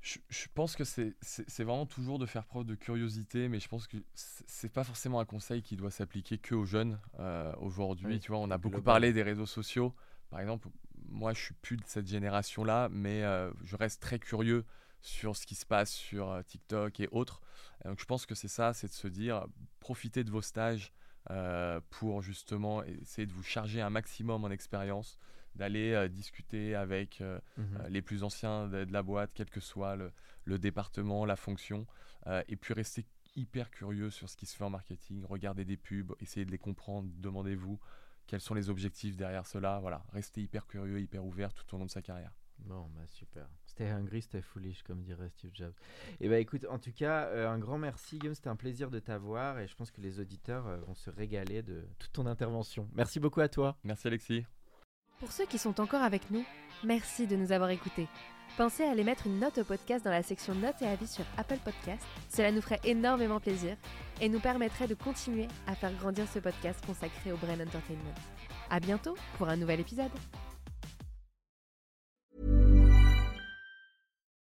je, 0.00 0.18
je 0.28 0.46
pense 0.54 0.76
que 0.76 0.84
c'est 0.84 1.64
vraiment 1.64 1.86
toujours 1.86 2.18
de 2.18 2.26
faire 2.26 2.44
preuve 2.44 2.64
de 2.64 2.74
curiosité, 2.74 3.48
mais 3.48 3.60
je 3.60 3.68
pense 3.68 3.86
que 3.86 3.96
c'est 4.14 4.72
pas 4.72 4.84
forcément 4.84 5.20
un 5.20 5.24
conseil 5.24 5.62
qui 5.62 5.76
doit 5.76 5.90
s'appliquer 5.90 6.38
que 6.38 6.54
aux 6.54 6.64
jeunes 6.64 6.98
euh, 7.18 7.52
aujourd'hui. 7.60 8.06
Oui, 8.06 8.20
tu 8.20 8.30
vois, 8.30 8.40
on 8.40 8.50
a 8.50 8.58
beaucoup 8.58 8.76
global. 8.76 8.94
parlé 8.94 9.12
des 9.12 9.22
réseaux 9.22 9.46
sociaux. 9.46 9.94
Par 10.30 10.40
exemple, 10.40 10.68
moi, 11.08 11.34
je 11.34 11.42
suis 11.42 11.54
plus 11.54 11.76
de 11.76 11.84
cette 11.86 12.06
génération-là, 12.06 12.88
mais 12.90 13.22
euh, 13.22 13.50
je 13.64 13.76
reste 13.76 14.00
très 14.00 14.18
curieux 14.18 14.64
sur 15.00 15.36
ce 15.36 15.46
qui 15.46 15.56
se 15.56 15.66
passe 15.66 15.90
sur 15.90 16.40
TikTok 16.46 17.00
et 17.00 17.08
autres. 17.10 17.40
Donc, 17.84 17.98
je 17.98 18.04
pense 18.04 18.26
que 18.26 18.36
c'est 18.36 18.48
ça, 18.48 18.72
c'est 18.72 18.86
de 18.86 18.92
se 18.92 19.08
dire, 19.08 19.46
profitez 19.80 20.22
de 20.22 20.30
vos 20.30 20.42
stages 20.42 20.92
euh, 21.30 21.80
pour 21.90 22.22
justement 22.22 22.82
essayer 22.82 23.26
de 23.26 23.32
vous 23.32 23.42
charger 23.42 23.80
un 23.80 23.90
maximum 23.90 24.44
en 24.44 24.50
expérience, 24.50 25.18
d'aller 25.54 25.92
euh, 25.92 26.08
discuter 26.08 26.74
avec 26.74 27.20
euh, 27.20 27.38
euh, 27.58 27.88
les 27.88 28.02
plus 28.02 28.22
anciens 28.24 28.68
de, 28.68 28.84
de 28.84 28.92
la 28.92 29.02
boîte, 29.02 29.30
quel 29.34 29.50
que 29.50 29.60
soit 29.60 29.96
le, 29.96 30.12
le 30.44 30.58
département, 30.58 31.24
la 31.24 31.36
fonction, 31.36 31.86
et 32.46 32.54
puis 32.54 32.72
rester 32.72 33.04
hyper 33.34 33.70
curieux 33.70 34.10
sur 34.10 34.28
ce 34.28 34.36
qui 34.36 34.46
se 34.46 34.56
fait 34.56 34.62
en 34.62 34.70
marketing, 34.70 35.24
regarder 35.24 35.64
des 35.64 35.76
pubs, 35.76 36.14
essayer 36.20 36.46
de 36.46 36.52
les 36.52 36.58
comprendre, 36.58 37.08
demandez-vous 37.16 37.80
quels 38.28 38.40
sont 38.40 38.54
les 38.54 38.70
objectifs 38.70 39.16
derrière 39.16 39.46
cela, 39.46 39.80
voilà, 39.80 40.04
rester 40.12 40.40
hyper 40.40 40.66
curieux, 40.66 41.00
hyper 41.00 41.24
ouvert 41.24 41.52
tout 41.52 41.74
au 41.74 41.78
long 41.78 41.86
de 41.86 41.90
sa 41.90 42.00
carrière. 42.00 42.32
Bon, 42.58 42.88
bah 42.94 43.06
super. 43.08 43.48
Stay 43.82 43.90
hungry, 43.90 44.22
stay 44.22 44.40
foolish, 44.40 44.84
comme 44.84 45.02
dirait 45.02 45.28
Steve 45.30 45.50
Jobs. 45.54 45.74
Et 46.20 46.28
bah 46.28 46.38
écoute, 46.38 46.64
en 46.70 46.78
tout 46.78 46.92
cas, 46.92 47.24
euh, 47.26 47.48
un 47.48 47.58
grand 47.58 47.78
merci, 47.78 48.16
Guillaume. 48.16 48.34
C'était 48.36 48.48
un 48.48 48.54
plaisir 48.54 48.90
de 48.90 49.00
t'avoir 49.00 49.58
et 49.58 49.66
je 49.66 49.74
pense 49.74 49.90
que 49.90 50.00
les 50.00 50.20
auditeurs 50.20 50.68
euh, 50.68 50.76
vont 50.86 50.94
se 50.94 51.10
régaler 51.10 51.62
de 51.62 51.84
toute 51.98 52.12
ton 52.12 52.26
intervention. 52.26 52.88
Merci 52.94 53.18
beaucoup 53.18 53.40
à 53.40 53.48
toi. 53.48 53.76
Merci 53.82 54.06
Alexis. 54.06 54.46
Pour 55.18 55.32
ceux 55.32 55.46
qui 55.46 55.58
sont 55.58 55.80
encore 55.80 56.02
avec 56.02 56.30
nous, 56.30 56.44
merci 56.84 57.26
de 57.26 57.34
nous 57.34 57.50
avoir 57.50 57.70
écoutés. 57.70 58.06
Pensez 58.56 58.84
à 58.84 58.92
aller 58.92 59.02
mettre 59.02 59.26
une 59.26 59.40
note 59.40 59.58
au 59.58 59.64
podcast 59.64 60.04
dans 60.04 60.12
la 60.12 60.22
section 60.22 60.54
notes 60.54 60.80
et 60.80 60.86
avis 60.86 61.08
sur 61.08 61.24
Apple 61.36 61.58
Podcast. 61.64 62.06
Cela 62.28 62.52
nous 62.52 62.62
ferait 62.62 62.80
énormément 62.84 63.40
plaisir 63.40 63.76
et 64.20 64.28
nous 64.28 64.40
permettrait 64.40 64.86
de 64.86 64.94
continuer 64.94 65.48
à 65.66 65.74
faire 65.74 65.92
grandir 65.94 66.28
ce 66.28 66.38
podcast 66.38 66.86
consacré 66.86 67.32
au 67.32 67.36
Brain 67.36 67.58
Entertainment. 67.58 68.14
À 68.70 68.78
bientôt 68.78 69.16
pour 69.38 69.48
un 69.48 69.56
nouvel 69.56 69.80
épisode. 69.80 70.12